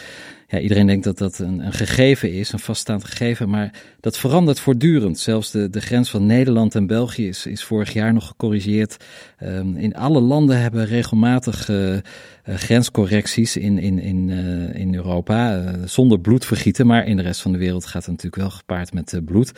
Iedereen 0.61 0.87
denkt 0.87 1.05
dat 1.05 1.19
dat 1.19 1.39
een, 1.39 1.59
een 1.67 1.73
gegeven 1.73 2.33
is, 2.33 2.53
een 2.53 2.59
vaststaand 2.59 3.05
gegeven, 3.05 3.49
maar 3.49 3.83
dat 4.01 4.17
verandert 4.17 4.61
voortdurend. 4.61 5.19
Zelfs 5.19 5.51
de, 5.51 5.71
de 5.71 5.81
grens 5.81 6.11
van 6.11 6.27
Nederland 6.27 6.75
en 6.75 6.87
België 6.87 7.29
is, 7.29 7.47
is 7.47 7.65
vorig 7.65 7.93
jaar 7.93 8.13
nog 8.13 8.27
gecorrigeerd. 8.27 8.97
Ehm, 9.39 9.77
in 9.77 9.95
alle 9.95 10.21
landen 10.21 10.61
hebben 10.61 10.87
regelmatig 10.87 11.69
eh, 11.69 11.95
eh, 11.95 12.03
grenscorrecties 12.45 13.57
in, 13.57 13.79
in, 13.79 13.99
in, 13.99 14.31
eh, 14.31 14.81
in 14.81 14.95
Europa, 14.95 15.73
zonder 15.85 16.21
bloedvergieten, 16.21 16.87
maar 16.87 17.07
in 17.07 17.17
de 17.17 17.23
rest 17.23 17.41
van 17.41 17.53
de 17.53 17.59
wereld 17.59 17.87
gaat 17.87 18.03
het 18.03 18.11
natuurlijk 18.11 18.43
wel 18.43 18.51
gepaard 18.51 18.93
met 18.93 19.21
bloed. 19.25 19.53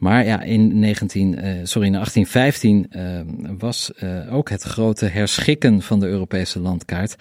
Maar 0.00 0.24
ja, 0.24 0.42
in, 0.42 0.78
19, 0.78 1.38
eh, 1.38 1.52
sorry, 1.62 1.86
in 1.86 1.92
1815 1.92 2.86
eh, 2.90 3.20
was 3.58 3.92
eh, 3.94 4.34
ook 4.34 4.50
het 4.50 4.62
grote 4.62 5.06
herschikken 5.06 5.82
van 5.82 6.00
de 6.00 6.06
Europese 6.06 6.60
landkaart. 6.60 7.16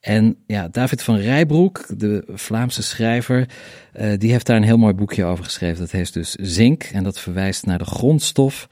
En 0.00 0.36
ja, 0.46 0.68
David 0.68 1.02
van 1.02 1.16
Rijbroek, 1.16 1.98
de 1.98 2.24
Vlaamse 2.28 2.82
schrijver, 2.82 3.48
die 4.18 4.30
heeft 4.30 4.46
daar 4.46 4.56
een 4.56 4.62
heel 4.62 4.78
mooi 4.78 4.94
boekje 4.94 5.24
over 5.24 5.44
geschreven. 5.44 5.78
Dat 5.78 5.90
heet 5.90 6.12
dus 6.12 6.34
Zink 6.34 6.82
en 6.82 7.04
dat 7.04 7.20
verwijst 7.20 7.66
naar 7.66 7.78
de 7.78 7.84
grondstof 7.84 8.68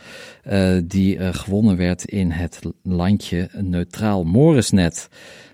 die 0.85 1.33
gewonnen 1.33 1.77
werd 1.77 2.05
in 2.05 2.31
het 2.31 2.61
landje 2.83 3.49
Neutraal 3.53 4.25
Morisnet. 4.25 5.09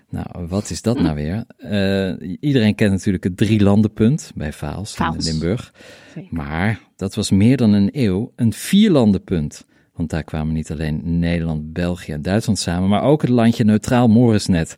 Nou, 0.09 0.47
wat 0.47 0.69
is 0.69 0.81
dat 0.81 0.99
nou 0.99 1.15
weer? 1.15 1.45
Eh, 1.57 2.37
iedereen 2.39 2.75
kent 2.75 2.91
natuurlijk 2.91 3.23
het 3.23 3.37
drie 3.37 3.61
landenpunt 3.61 4.31
bij 4.35 4.53
Vaals, 4.53 4.95
in. 4.95 5.23
Limburg. 5.23 5.73
Zeker. 6.13 6.35
Maar 6.35 6.79
dat 6.95 7.15
was 7.15 7.31
meer 7.31 7.57
dan 7.57 7.73
een 7.73 7.89
eeuw 7.91 8.31
een 8.35 8.53
vierlandenpunt. 8.53 9.65
Want 9.97 10.09
daar 10.09 10.23
kwamen 10.23 10.53
niet 10.53 10.71
alleen 10.71 11.19
Nederland, 11.19 11.73
België 11.73 12.11
en 12.11 12.21
Duitsland 12.21 12.59
samen, 12.59 12.89
maar 12.89 13.03
ook 13.03 13.21
het 13.21 13.31
landje 13.31 13.63
Neutraal 13.63 14.07
Morisnet. 14.07 14.75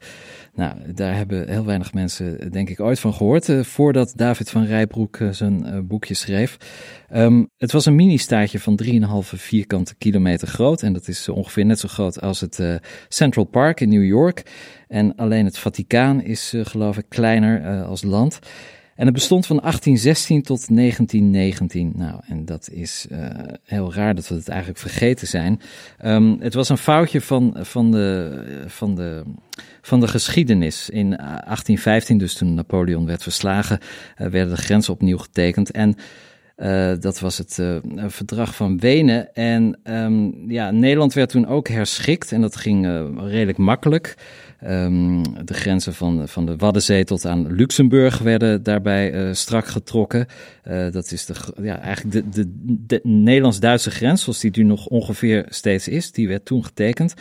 Nou, 0.53 0.93
daar 0.93 1.15
hebben 1.15 1.49
heel 1.49 1.65
weinig 1.65 1.93
mensen, 1.93 2.51
denk 2.51 2.69
ik, 2.69 2.79
ooit 2.79 2.99
van 2.99 3.13
gehoord, 3.13 3.49
eh, 3.49 3.63
voordat 3.63 4.13
David 4.15 4.49
van 4.49 4.65
Rijbroek 4.65 5.17
eh, 5.17 5.29
zijn 5.29 5.65
eh, 5.65 5.79
boekje 5.83 6.13
schreef. 6.13 6.57
Ehm, 7.09 7.43
het 7.57 7.71
was 7.71 7.85
een 7.85 7.95
mini-staatje 7.95 8.59
van 8.59 8.75
3,5 8.75 9.33
vierkante 9.35 9.95
kilometer 9.95 10.47
groot. 10.47 10.81
En 10.81 10.93
dat 10.93 11.07
is 11.07 11.29
ongeveer 11.29 11.65
net 11.65 11.79
zo 11.79 11.87
groot 11.87 12.21
als 12.21 12.41
het 12.41 12.61
Central 13.07 13.45
Park 13.45 13.81
in 13.81 13.89
New 13.89 14.05
York. 14.05 14.43
En 14.87 15.15
alleen 15.15 15.45
het 15.45 15.57
Vaticaan 15.57 16.21
is, 16.21 16.53
geloof 16.57 16.97
ik, 16.97 17.05
kleiner 17.09 17.83
als 17.83 18.03
land. 18.03 18.39
En 18.99 19.05
het 19.05 19.13
bestond 19.13 19.45
van 19.45 19.57
1816 19.57 20.41
tot 20.41 20.75
1919. 20.75 21.91
Nou, 21.95 22.21
en 22.27 22.45
dat 22.45 22.69
is 22.71 23.05
eh, 23.09 23.27
heel 23.63 23.93
raar 23.93 24.15
dat 24.15 24.27
we 24.27 24.35
het 24.35 24.47
eigenlijk 24.47 24.79
vergeten 24.79 25.27
zijn. 25.27 25.61
Ehm, 25.97 26.35
het 26.39 26.53
was 26.53 26.69
een 26.69 26.77
foutje 26.77 27.21
van, 27.21 27.57
van, 27.59 27.91
de, 27.91 28.63
van, 28.67 28.95
de, 28.95 29.23
van 29.81 29.99
de 29.99 30.07
geschiedenis. 30.07 30.89
In 30.89 31.11
eh, 31.11 31.17
1815, 31.17 32.17
dus 32.17 32.33
toen 32.33 32.53
Napoleon 32.53 33.05
werd 33.05 33.23
verslagen, 33.23 33.79
eh, 34.15 34.27
werden 34.27 34.55
de 34.55 34.61
grenzen 34.61 34.93
opnieuw 34.93 35.17
getekend. 35.17 35.71
En 35.71 35.95
eh, 36.59 36.91
dat 36.99 37.19
was 37.19 37.37
het 37.37 37.59
eh, 37.59 37.75
verdrag 38.07 38.55
van 38.55 38.79
Wenen. 38.79 39.33
En 39.33 39.79
ehm, 39.83 40.51
ja, 40.51 40.71
Nederland 40.71 41.13
werd 41.13 41.29
toen 41.29 41.47
ook 41.47 41.67
herschikt 41.67 42.31
en 42.31 42.41
dat 42.41 42.55
ging 42.55 42.85
eh, 42.85 43.05
redelijk 43.17 43.57
makkelijk. 43.57 44.15
Ehm, 44.59 45.23
de 45.45 45.53
grenzen 45.53 45.93
van, 45.93 46.27
van 46.27 46.45
de 46.45 46.55
Waddenzee 46.55 47.03
tot 47.03 47.25
aan 47.25 47.53
Luxemburg 47.53 48.17
werden 48.17 48.63
daarbij 48.63 49.11
eh, 49.11 49.33
strak 49.33 49.67
getrokken. 49.67 50.25
Eh, 50.63 50.91
dat 50.91 51.11
is 51.11 51.25
de, 51.25 51.33
ja, 51.61 51.79
eigenlijk 51.79 52.15
de, 52.15 52.29
de, 52.29 52.51
de 52.87 52.99
Nederlands-Duitse 53.03 53.91
grens, 53.91 54.23
zoals 54.23 54.39
die 54.39 54.51
nu 54.55 54.63
nog 54.63 54.87
ongeveer 54.87 55.45
steeds 55.49 55.87
is. 55.87 56.11
Die 56.11 56.27
werd 56.27 56.45
toen 56.45 56.65
getekend. 56.65 57.13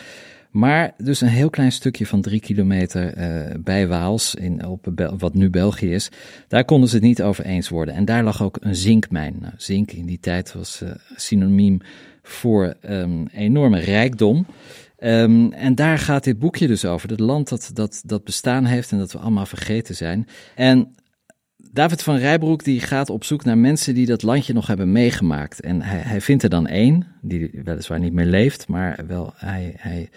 Maar 0.51 0.93
dus 0.97 1.21
een 1.21 1.27
heel 1.27 1.49
klein 1.49 1.71
stukje 1.71 2.05
van 2.05 2.21
drie 2.21 2.39
kilometer 2.39 3.17
uh, 3.17 3.55
bij 3.59 3.87
Waals, 3.87 4.35
in, 4.35 4.65
op 4.65 4.87
wat 5.17 5.33
nu 5.33 5.49
België 5.49 5.93
is, 5.93 6.09
daar 6.47 6.65
konden 6.65 6.89
ze 6.89 6.95
het 6.95 7.03
niet 7.03 7.21
over 7.21 7.45
eens 7.45 7.69
worden. 7.69 7.93
En 7.93 8.05
daar 8.05 8.23
lag 8.23 8.43
ook 8.43 8.57
een 8.61 8.75
zinkmijn. 8.75 9.35
Nou, 9.39 9.53
zink 9.57 9.91
in 9.91 10.05
die 10.05 10.19
tijd 10.19 10.53
was 10.53 10.83
synoniem 11.15 11.81
voor 12.23 12.75
um, 12.89 13.27
enorme 13.27 13.79
rijkdom. 13.79 14.45
Um, 15.03 15.51
en 15.51 15.75
daar 15.75 15.97
gaat 15.97 16.23
dit 16.23 16.39
boekje 16.39 16.67
dus 16.67 16.85
over. 16.85 17.09
Het 17.09 17.19
land 17.19 17.49
dat, 17.49 17.71
dat, 17.73 18.01
dat 18.05 18.23
bestaan 18.23 18.65
heeft 18.65 18.91
en 18.91 18.97
dat 18.97 19.11
we 19.11 19.17
allemaal 19.17 19.45
vergeten 19.45 19.95
zijn. 19.95 20.27
En 20.55 20.95
David 21.71 22.03
van 22.03 22.15
Rijbroek 22.15 22.63
die 22.63 22.79
gaat 22.79 23.09
op 23.09 23.23
zoek 23.23 23.43
naar 23.43 23.57
mensen 23.57 23.93
die 23.93 24.05
dat 24.05 24.23
landje 24.23 24.53
nog 24.53 24.67
hebben 24.67 24.91
meegemaakt. 24.91 25.61
En 25.61 25.81
hij, 25.81 25.99
hij 25.99 26.21
vindt 26.21 26.43
er 26.43 26.49
dan 26.49 26.67
één, 26.67 27.07
die 27.21 27.61
weliswaar 27.63 27.99
niet 27.99 28.13
meer 28.13 28.25
leeft, 28.25 28.67
maar 28.67 29.03
wel 29.07 29.33
hij, 29.35 29.73
hij 29.77 30.09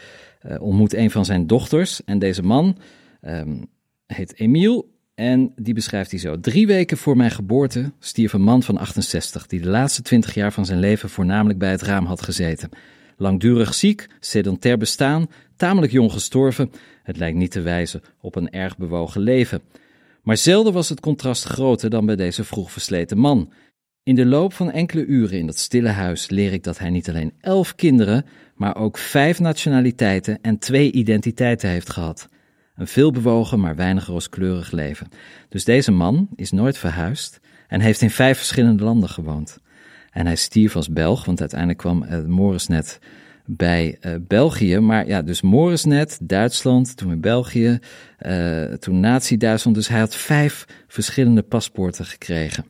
uh, 0.46 0.62
ontmoet 0.62 0.94
een 0.94 1.10
van 1.10 1.24
zijn 1.24 1.46
dochters. 1.46 2.04
En 2.04 2.18
deze 2.18 2.42
man 2.42 2.78
um, 3.22 3.66
heet 4.06 4.38
Emiel 4.38 4.90
en 5.14 5.52
die 5.56 5.74
beschrijft 5.74 6.10
hij 6.10 6.20
zo. 6.20 6.40
Drie 6.40 6.66
weken 6.66 6.96
voor 6.96 7.16
mijn 7.16 7.30
geboorte 7.30 7.92
stierf 7.98 8.32
een 8.32 8.42
man 8.42 8.62
van 8.62 8.78
68, 8.78 9.46
die 9.46 9.60
de 9.60 9.68
laatste 9.68 10.02
twintig 10.02 10.34
jaar 10.34 10.52
van 10.52 10.66
zijn 10.66 10.78
leven 10.78 11.08
voornamelijk 11.08 11.58
bij 11.58 11.70
het 11.70 11.82
raam 11.82 12.06
had 12.06 12.22
gezeten. 12.22 12.70
Langdurig 13.22 13.74
ziek, 13.74 14.06
sedentair 14.20 14.78
bestaan, 14.78 15.26
tamelijk 15.56 15.92
jong 15.92 16.12
gestorven. 16.12 16.70
Het 17.02 17.16
lijkt 17.16 17.36
niet 17.36 17.50
te 17.50 17.60
wijzen 17.60 18.02
op 18.20 18.36
een 18.36 18.50
erg 18.50 18.76
bewogen 18.76 19.20
leven. 19.20 19.60
Maar 20.22 20.36
zelden 20.36 20.72
was 20.72 20.88
het 20.88 21.00
contrast 21.00 21.44
groter 21.44 21.90
dan 21.90 22.06
bij 22.06 22.16
deze 22.16 22.44
vroeg 22.44 22.72
versleten 22.72 23.18
man. 23.18 23.52
In 24.02 24.14
de 24.14 24.26
loop 24.26 24.52
van 24.52 24.70
enkele 24.70 25.04
uren 25.04 25.38
in 25.38 25.46
dat 25.46 25.58
stille 25.58 25.88
huis 25.88 26.30
leer 26.30 26.52
ik 26.52 26.62
dat 26.62 26.78
hij 26.78 26.90
niet 26.90 27.08
alleen 27.08 27.32
elf 27.40 27.74
kinderen, 27.74 28.24
maar 28.54 28.76
ook 28.76 28.98
vijf 28.98 29.40
nationaliteiten 29.40 30.38
en 30.40 30.58
twee 30.58 30.92
identiteiten 30.92 31.68
heeft 31.68 31.90
gehad. 31.90 32.28
Een 32.74 32.86
veelbewogen, 32.86 33.60
maar 33.60 33.76
weinig 33.76 34.06
rooskleurig 34.06 34.70
leven. 34.70 35.08
Dus 35.48 35.64
deze 35.64 35.92
man 35.92 36.28
is 36.36 36.50
nooit 36.50 36.78
verhuisd 36.78 37.40
en 37.68 37.80
heeft 37.80 38.02
in 38.02 38.10
vijf 38.10 38.38
verschillende 38.38 38.84
landen 38.84 39.08
gewoond. 39.08 39.61
En 40.12 40.26
hij 40.26 40.36
stierf 40.36 40.76
als 40.76 40.88
Belg, 40.88 41.24
want 41.24 41.40
uiteindelijk 41.40 41.78
kwam 41.78 42.02
uh, 42.02 42.24
Morisnet 42.24 42.98
bij 43.44 43.98
uh, 44.00 44.14
België. 44.20 44.78
Maar 44.78 45.06
ja, 45.06 45.22
dus 45.22 45.40
Morisnet, 45.40 46.18
Duitsland, 46.22 46.96
toen 46.96 47.10
in 47.10 47.20
België, 47.20 47.78
uh, 48.26 48.64
toen 48.64 49.00
Nazi-Duitsland. 49.00 49.76
Dus 49.76 49.88
hij 49.88 49.98
had 49.98 50.16
vijf 50.16 50.64
verschillende 50.88 51.42
paspoorten 51.42 52.04
gekregen. 52.04 52.64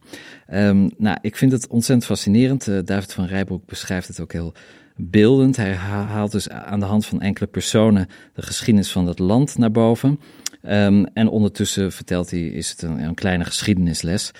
Um, 0.52 0.90
nou, 0.98 1.18
ik 1.20 1.36
vind 1.36 1.52
het 1.52 1.66
ontzettend 1.66 2.06
fascinerend. 2.06 2.86
David 2.86 3.12
van 3.12 3.26
Rijbroek 3.26 3.66
beschrijft 3.66 4.08
het 4.08 4.20
ook 4.20 4.32
heel 4.32 4.54
beeldend. 4.96 5.56
Hij 5.56 5.74
haalt 5.74 6.32
dus 6.32 6.48
aan 6.48 6.80
de 6.80 6.86
hand 6.86 7.06
van 7.06 7.20
enkele 7.20 7.46
personen 7.46 8.06
de 8.34 8.42
geschiedenis 8.42 8.92
van 8.92 9.04
dat 9.04 9.18
land 9.18 9.58
naar 9.58 9.70
boven. 9.70 10.20
Um, 10.68 11.06
en 11.06 11.28
ondertussen 11.28 11.92
vertelt 11.92 12.30
hij, 12.30 12.46
is 12.46 12.70
het 12.70 12.82
een, 12.82 12.98
een 12.98 13.14
kleine 13.14 13.44
geschiedenisles. 13.44 14.30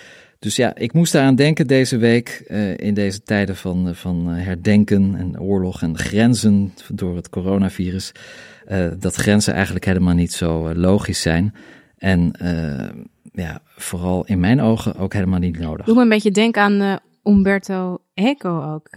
Dus 0.43 0.57
ja, 0.57 0.75
ik 0.75 0.93
moest 0.93 1.15
eraan 1.15 1.35
denken 1.35 1.67
deze 1.67 1.97
week 1.97 2.45
uh, 2.49 2.77
in 2.77 2.95
deze 2.95 3.23
tijden 3.23 3.57
van, 3.57 3.89
uh, 3.89 3.95
van 3.95 4.27
herdenken 4.27 5.15
en 5.15 5.41
oorlog 5.41 5.83
en 5.83 5.99
grenzen 5.99 6.73
door 6.89 7.17
het 7.17 7.29
coronavirus. 7.29 8.13
Dat 8.99 9.15
grenzen 9.15 9.55
eigenlijk 9.55 9.85
helemaal 9.85 10.15
niet 10.15 10.33
zo 10.33 10.75
logisch 10.75 11.21
zijn. 11.21 11.55
En 11.97 12.33
ja, 13.33 13.63
vooral 13.65 14.25
in 14.27 14.41
mijn 14.41 14.61
ogen 14.61 14.97
ook 14.97 15.13
helemaal 15.13 15.39
niet 15.39 15.59
nodig. 15.59 15.87
Doe 15.87 15.95
me 15.95 16.03
een 16.03 16.09
beetje 16.09 16.31
denken 16.31 16.63
aan 16.63 16.99
Umberto 17.25 17.99
Eco 18.15 18.73
ook. 18.73 18.89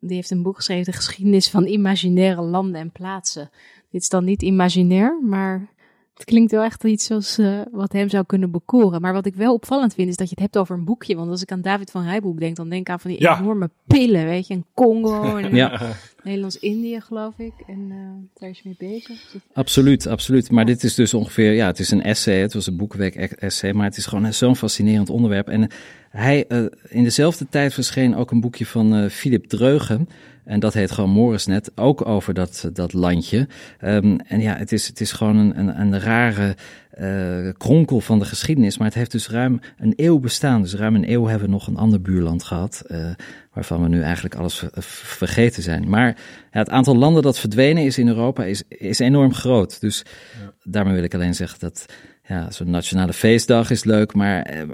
die 0.00 0.16
heeft 0.16 0.30
een 0.30 0.42
boek 0.42 0.56
geschreven, 0.56 0.84
De 0.84 0.92
geschiedenis 0.92 1.48
van 1.48 1.66
imaginaire 1.66 2.42
landen 2.42 2.80
en 2.80 2.92
plaatsen. 2.92 3.50
Dit 3.90 4.00
is 4.00 4.08
dan 4.08 4.24
niet 4.24 4.42
imaginair, 4.42 5.18
maar 5.22 5.74
het 6.16 6.24
klinkt 6.24 6.50
wel 6.50 6.62
echt 6.62 6.84
iets 6.84 7.04
zoals 7.04 7.38
uh, 7.38 7.60
wat 7.70 7.92
hem 7.92 8.08
zou 8.08 8.24
kunnen 8.24 8.50
bekoren. 8.50 9.00
Maar 9.00 9.12
wat 9.12 9.26
ik 9.26 9.34
wel 9.34 9.54
opvallend 9.54 9.94
vind, 9.94 10.08
is 10.08 10.16
dat 10.16 10.28
je 10.28 10.34
het 10.34 10.42
hebt 10.42 10.58
over 10.58 10.74
een 10.74 10.84
boekje. 10.84 11.16
Want 11.16 11.30
als 11.30 11.42
ik 11.42 11.52
aan 11.52 11.60
David 11.60 11.90
van 11.90 12.04
Rijboek 12.04 12.40
denk, 12.40 12.56
dan 12.56 12.68
denk 12.68 12.80
ik 12.80 12.90
aan 12.90 13.00
van 13.00 13.10
die 13.10 13.20
ja. 13.20 13.40
enorme 13.40 13.70
pillen, 13.86 14.24
weet 14.24 14.46
je. 14.46 14.54
Een 14.54 14.64
Congo 14.74 15.36
en 15.36 15.54
ja. 15.54 15.80
Nederlands-Indië, 16.22 17.00
geloof 17.00 17.38
ik. 17.38 17.52
En 17.66 17.90
uh, 17.90 17.96
daar 18.34 18.50
is 18.50 18.60
je 18.62 18.74
mee 18.78 18.90
bezig. 18.90 19.36
Absoluut, 19.52 20.06
absoluut. 20.06 20.50
Maar 20.50 20.64
dit 20.64 20.82
is 20.82 20.94
dus 20.94 21.14
ongeveer, 21.14 21.52
ja, 21.52 21.66
het 21.66 21.78
is 21.78 21.90
een 21.90 22.02
essay. 22.02 22.40
Het 22.40 22.54
was 22.54 22.66
een 22.66 22.76
boekweek 22.76 23.14
essay, 23.14 23.72
maar 23.72 23.86
het 23.86 23.96
is 23.96 24.06
gewoon 24.06 24.32
zo'n 24.32 24.56
fascinerend 24.56 25.10
onderwerp. 25.10 25.48
En 25.48 25.70
hij, 26.16 26.44
uh, 26.48 26.66
in 26.88 27.02
dezelfde 27.02 27.46
tijd 27.48 27.74
verscheen 27.74 28.16
ook 28.16 28.30
een 28.30 28.40
boekje 28.40 28.66
van 28.66 28.94
uh, 28.94 29.08
Philip 29.08 29.46
Dreugen. 29.46 30.08
En 30.44 30.60
dat 30.60 30.74
heet 30.74 30.90
gewoon 30.90 31.10
Morisnet, 31.10 31.70
ook 31.74 32.06
over 32.06 32.34
dat, 32.34 32.70
dat 32.72 32.92
landje. 32.92 33.48
Um, 33.84 34.20
en 34.20 34.40
ja, 34.40 34.56
het 34.56 34.72
is, 34.72 34.86
het 34.86 35.00
is 35.00 35.12
gewoon 35.12 35.36
een, 35.36 35.58
een, 35.58 35.80
een 35.80 36.00
rare 36.00 36.56
uh, 37.00 37.52
kronkel 37.56 38.00
van 38.00 38.18
de 38.18 38.24
geschiedenis. 38.24 38.78
Maar 38.78 38.86
het 38.86 38.96
heeft 38.96 39.10
dus 39.10 39.28
ruim 39.28 39.60
een 39.78 39.92
eeuw 39.96 40.18
bestaan. 40.18 40.62
Dus 40.62 40.74
ruim 40.74 40.94
een 40.94 41.10
eeuw 41.10 41.26
hebben 41.26 41.46
we 41.46 41.52
nog 41.52 41.66
een 41.66 41.76
ander 41.76 42.00
buurland 42.00 42.42
gehad. 42.44 42.82
Uh, 42.86 43.10
waarvan 43.52 43.82
we 43.82 43.88
nu 43.88 44.02
eigenlijk 44.02 44.34
alles 44.34 44.64
vergeten 44.80 45.62
zijn. 45.62 45.88
Maar 45.88 46.06
ja, 46.52 46.58
het 46.58 46.70
aantal 46.70 46.96
landen 46.96 47.22
dat 47.22 47.38
verdwenen 47.38 47.84
is 47.84 47.98
in 47.98 48.08
Europa 48.08 48.44
is, 48.44 48.62
is 48.68 48.98
enorm 48.98 49.34
groot. 49.34 49.80
Dus 49.80 50.04
ja. 50.40 50.52
daarmee 50.62 50.94
wil 50.94 51.04
ik 51.04 51.14
alleen 51.14 51.34
zeggen 51.34 51.60
dat 51.60 51.86
ja, 52.28 52.50
zo'n 52.50 52.70
nationale 52.70 53.12
feestdag 53.12 53.70
is 53.70 53.84
leuk. 53.84 54.14
Maar 54.14 54.66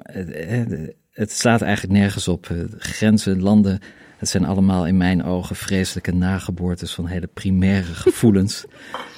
het 1.13 1.33
slaat 1.33 1.63
eigenlijk 1.63 1.99
nergens 1.99 2.29
op. 2.29 2.49
Grenzen, 2.79 3.43
landen 3.43 3.81
het 4.23 4.31
zijn 4.31 4.45
allemaal 4.45 4.87
in 4.87 4.97
mijn 4.97 5.25
ogen 5.25 5.57
vreselijke 5.57 6.15
nageboortes 6.15 6.95
van 6.95 7.07
hele 7.07 7.27
primaire 7.27 7.95
gevoelens. 7.95 8.65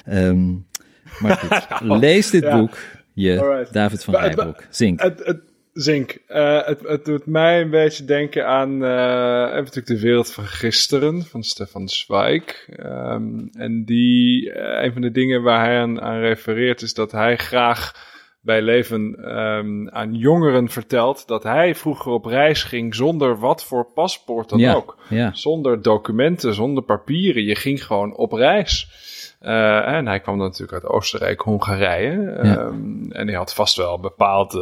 um, 0.09 0.65
maar 1.21 1.37
goed, 1.37 1.81
lees 2.01 2.29
dit 2.29 2.43
ja. 2.43 2.59
boek. 2.59 2.77
Je, 3.13 3.39
Alright. 3.39 3.73
David 3.73 4.03
van 4.03 4.15
Rijbroek. 4.15 4.63
Zink. 4.69 5.01
Het, 5.01 5.25
het, 5.25 5.41
zink. 5.73 6.17
Uh, 6.27 6.65
het, 6.65 6.79
het 6.81 7.05
doet 7.05 7.25
mij 7.25 7.61
een 7.61 7.69
beetje 7.69 8.05
denken 8.05 8.47
aan 8.47 8.73
uh, 8.73 8.79
natuurlijk 8.79 9.87
de 9.87 9.99
wereld 9.99 10.31
van 10.31 10.45
gisteren 10.45 11.23
van 11.23 11.43
Stefan 11.43 11.87
Zweig. 11.87 12.67
Um, 12.79 13.49
en 13.53 13.83
die, 13.85 14.45
uh, 14.45 14.83
een 14.83 14.93
van 14.93 15.01
de 15.01 15.11
dingen 15.11 15.41
waar 15.41 15.65
hij 15.65 15.79
aan, 15.79 16.01
aan 16.01 16.19
refereert 16.19 16.81
is 16.81 16.93
dat 16.93 17.11
hij 17.11 17.37
graag 17.37 18.13
bij 18.45 18.61
Leven 18.61 19.31
um, 19.37 19.89
aan 19.89 20.13
jongeren 20.13 20.69
vertelt 20.69 21.27
dat 21.27 21.43
hij 21.43 21.75
vroeger 21.75 22.11
op 22.11 22.25
reis 22.25 22.63
ging 22.63 22.95
zonder 22.95 23.39
wat 23.39 23.65
voor 23.65 23.87
paspoort 23.93 24.49
dan 24.49 24.59
ja, 24.59 24.73
ook. 24.73 24.97
Ja. 25.09 25.33
Zonder 25.33 25.81
documenten, 25.81 26.53
zonder 26.53 26.83
papieren. 26.83 27.43
Je 27.43 27.55
ging 27.55 27.85
gewoon 27.85 28.15
op 28.15 28.31
reis. 28.31 29.03
Uh, 29.41 29.87
en 29.87 30.07
hij 30.07 30.19
kwam 30.19 30.37
dan 30.37 30.47
natuurlijk 30.47 30.83
uit 30.83 30.93
Oostenrijk, 30.93 31.41
Hongarije. 31.41 32.39
Ja. 32.43 32.57
Um, 32.57 33.11
en 33.11 33.27
hij 33.27 33.35
had 33.35 33.53
vast 33.53 33.77
wel 33.77 33.99
bepaalde 33.99 34.59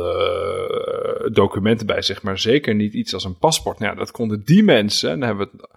uh, 1.25 1.33
documenten 1.33 1.87
bij 1.87 2.01
zich, 2.01 2.23
maar 2.23 2.39
zeker 2.39 2.75
niet 2.75 2.93
iets 2.93 3.13
als 3.13 3.23
een 3.23 3.37
paspoort. 3.37 3.79
Nou 3.79 3.95
dat 3.95 4.11
konden 4.11 4.41
die 4.45 4.63
mensen, 4.63 5.09
en 5.11 5.19
dan 5.19 5.27
hebben 5.27 5.47
we 5.47 5.57
het 5.57 5.69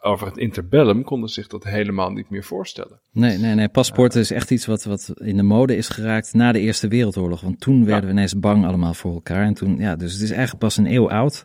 over 0.00 0.26
het 0.26 0.36
interbellum 0.36 1.04
konden 1.04 1.28
zich 1.28 1.46
dat 1.46 1.64
helemaal 1.64 2.10
niet 2.10 2.30
meer 2.30 2.44
voorstellen. 2.44 3.00
Nee, 3.12 3.38
nee, 3.38 3.54
nee. 3.54 3.68
Paspoorten 3.68 4.20
is 4.20 4.30
echt 4.30 4.50
iets 4.50 4.66
wat, 4.66 4.84
wat 4.84 5.12
in 5.14 5.36
de 5.36 5.42
mode 5.42 5.76
is 5.76 5.88
geraakt 5.88 6.34
na 6.34 6.52
de 6.52 6.60
Eerste 6.60 6.88
Wereldoorlog. 6.88 7.40
Want 7.40 7.60
toen 7.60 7.84
werden 7.84 8.00
ja. 8.00 8.06
we 8.06 8.12
ineens 8.12 8.38
bang 8.38 8.66
allemaal 8.66 8.94
voor 8.94 9.12
elkaar. 9.12 9.44
En 9.44 9.54
toen, 9.54 9.76
ja, 9.78 9.96
dus 9.96 10.12
het 10.12 10.22
is 10.22 10.30
eigenlijk 10.30 10.60
pas 10.60 10.76
een 10.76 10.92
eeuw 10.92 11.10
oud. 11.10 11.44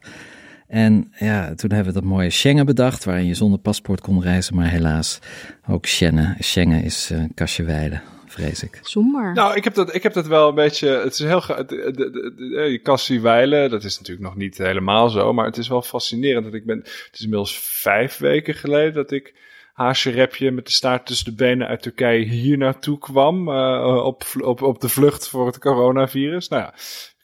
En 0.68 1.12
ja, 1.12 1.54
toen 1.54 1.72
hebben 1.72 1.94
we 1.94 2.00
dat 2.00 2.10
mooie 2.10 2.30
Schengen 2.30 2.66
bedacht, 2.66 3.04
waarin 3.04 3.26
je 3.26 3.34
zonder 3.34 3.60
paspoort 3.60 4.02
kon 4.02 4.22
reizen. 4.22 4.56
Maar 4.56 4.70
helaas, 4.70 5.20
ook 5.68 5.86
Schengen, 5.86 6.36
Schengen 6.40 6.84
is 6.84 7.10
een 7.10 7.34
kastje 7.34 7.64
weiden 7.64 8.02
vrees 8.36 8.64
ik. 8.64 8.80
Somber. 8.82 9.34
Nou, 9.34 9.56
ik 9.56 9.64
heb 9.64 9.74
dat, 9.74 9.96
ik 9.96 10.04
heb 10.04 10.14
dat 10.14 10.28
wel 10.28 10.50
een 10.50 10.56
beetje. 10.56 10.88
Het 10.88 11.14
is 11.14 11.20
heel. 11.20 11.40
De, 11.40 11.66
de, 11.66 11.92
de, 11.94 12.34
de, 12.36 12.70
je 12.72 12.80
kassie 12.80 13.22
wijlen, 13.22 13.70
dat 13.70 13.84
is 13.84 13.98
natuurlijk 13.98 14.28
nog 14.28 14.36
niet 14.36 14.58
helemaal 14.58 15.10
zo. 15.10 15.34
Maar 15.34 15.46
het 15.46 15.58
is 15.58 15.68
wel 15.68 15.82
fascinerend 15.82 16.46
dat 16.46 16.54
ik 16.54 16.66
ben. 16.66 16.78
Het 16.78 17.10
is 17.14 17.22
inmiddels 17.22 17.60
vijf 17.60 18.18
weken 18.18 18.54
geleden 18.54 18.94
dat 18.94 19.12
ik 19.12 19.34
haasjerepje 19.74 20.52
met 20.52 20.66
de 20.66 20.72
staart 20.72 21.06
tussen 21.06 21.26
de 21.26 21.36
benen 21.36 21.68
uit 21.68 21.82
Turkije 21.82 22.26
hier 22.26 22.58
naartoe 22.58 22.98
kwam. 22.98 23.50
Uh, 23.50 24.04
op, 24.06 24.24
op, 24.42 24.62
op 24.62 24.82
de 24.82 24.90
vlucht 24.90 25.28
voor 25.28 25.46
het 25.46 25.60
coronavirus. 25.60 26.48
Nou 26.48 26.62
ja, 26.62 26.74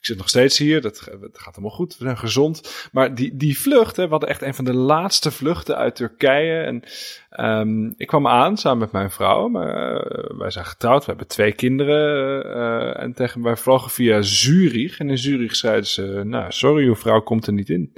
ik 0.02 0.08
zit 0.08 0.16
nog 0.16 0.28
steeds 0.28 0.58
hier, 0.58 0.80
dat, 0.80 1.00
gaat 1.32 1.54
helemaal 1.54 1.76
goed, 1.76 1.96
we 1.98 2.04
zijn 2.04 2.18
gezond. 2.18 2.88
Maar 2.92 3.14
die, 3.14 3.36
die 3.36 3.58
vlucht, 3.58 3.96
hè, 3.96 4.04
we 4.04 4.10
hadden 4.10 4.28
echt 4.28 4.42
een 4.42 4.54
van 4.54 4.64
de 4.64 4.74
laatste 4.74 5.30
vluchten 5.30 5.76
uit 5.76 5.96
Turkije. 5.96 6.60
En 6.60 6.82
um, 7.60 7.94
ik 7.96 8.06
kwam 8.06 8.26
aan 8.26 8.56
samen 8.56 8.78
met 8.78 8.92
mijn 8.92 9.10
vrouw. 9.10 9.48
Maar, 9.48 9.94
uh, 9.94 10.38
wij 10.38 10.50
zijn 10.50 10.64
getrouwd, 10.64 11.00
we 11.00 11.10
hebben 11.10 11.26
twee 11.26 11.52
kinderen. 11.52 12.46
Uh, 12.46 13.02
en 13.02 13.12
tegen, 13.12 13.42
wij 13.42 13.56
vlogen 13.56 13.90
via 13.90 14.22
Zurich. 14.22 14.98
En 14.98 15.10
in 15.10 15.18
Zurich 15.18 15.56
zeiden 15.56 15.86
ze, 15.86 16.22
nou 16.24 16.52
sorry, 16.52 16.86
uw 16.86 16.96
vrouw 16.96 17.20
komt 17.20 17.46
er 17.46 17.52
niet 17.52 17.70
in. 17.70 17.92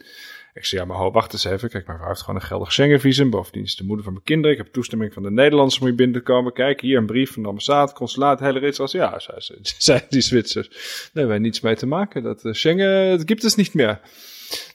Ik 0.54 0.64
zei, 0.64 0.80
ja, 0.80 0.86
maar 0.86 1.10
wacht 1.10 1.32
eens 1.32 1.44
even. 1.44 1.70
Kijk, 1.70 1.86
mijn 1.86 1.98
vrouw 1.98 2.10
heeft 2.10 2.20
gewoon 2.20 2.40
een 2.40 2.46
geldig 2.46 2.72
Schengenvisum. 2.72 3.30
Bovendien 3.30 3.62
is 3.62 3.76
de 3.76 3.84
moeder 3.84 4.04
van 4.04 4.12
mijn 4.12 4.24
kinderen. 4.24 4.56
Ik 4.56 4.62
heb 4.64 4.72
toestemming 4.72 5.12
van 5.12 5.22
de 5.22 5.30
Nederlanders 5.30 5.78
om 5.78 5.86
hier 5.86 5.94
binnen 5.94 6.16
te 6.16 6.22
komen. 6.22 6.52
Kijk, 6.52 6.80
hier 6.80 6.98
een 6.98 7.06
brief 7.06 7.32
van 7.32 7.42
de 7.42 7.48
ambassade, 7.48 7.92
consulaat, 7.92 8.40
hele 8.40 8.58
rits. 8.58 8.80
Als 8.80 8.92
ja, 8.92 9.18
zei, 9.18 9.38
zei 9.62 10.00
die 10.08 10.20
Zwitsers. 10.20 10.68
Daar 10.68 11.24
hebben 11.24 11.42
niets 11.42 11.60
mee 11.60 11.76
te 11.76 11.86
maken. 11.86 12.22
Dat 12.22 12.44
uh, 12.44 12.52
Schengen, 12.52 13.10
dat 13.10 13.26
gibt 13.26 13.44
es 13.44 13.54
niet 13.54 13.74
meer. 13.74 14.00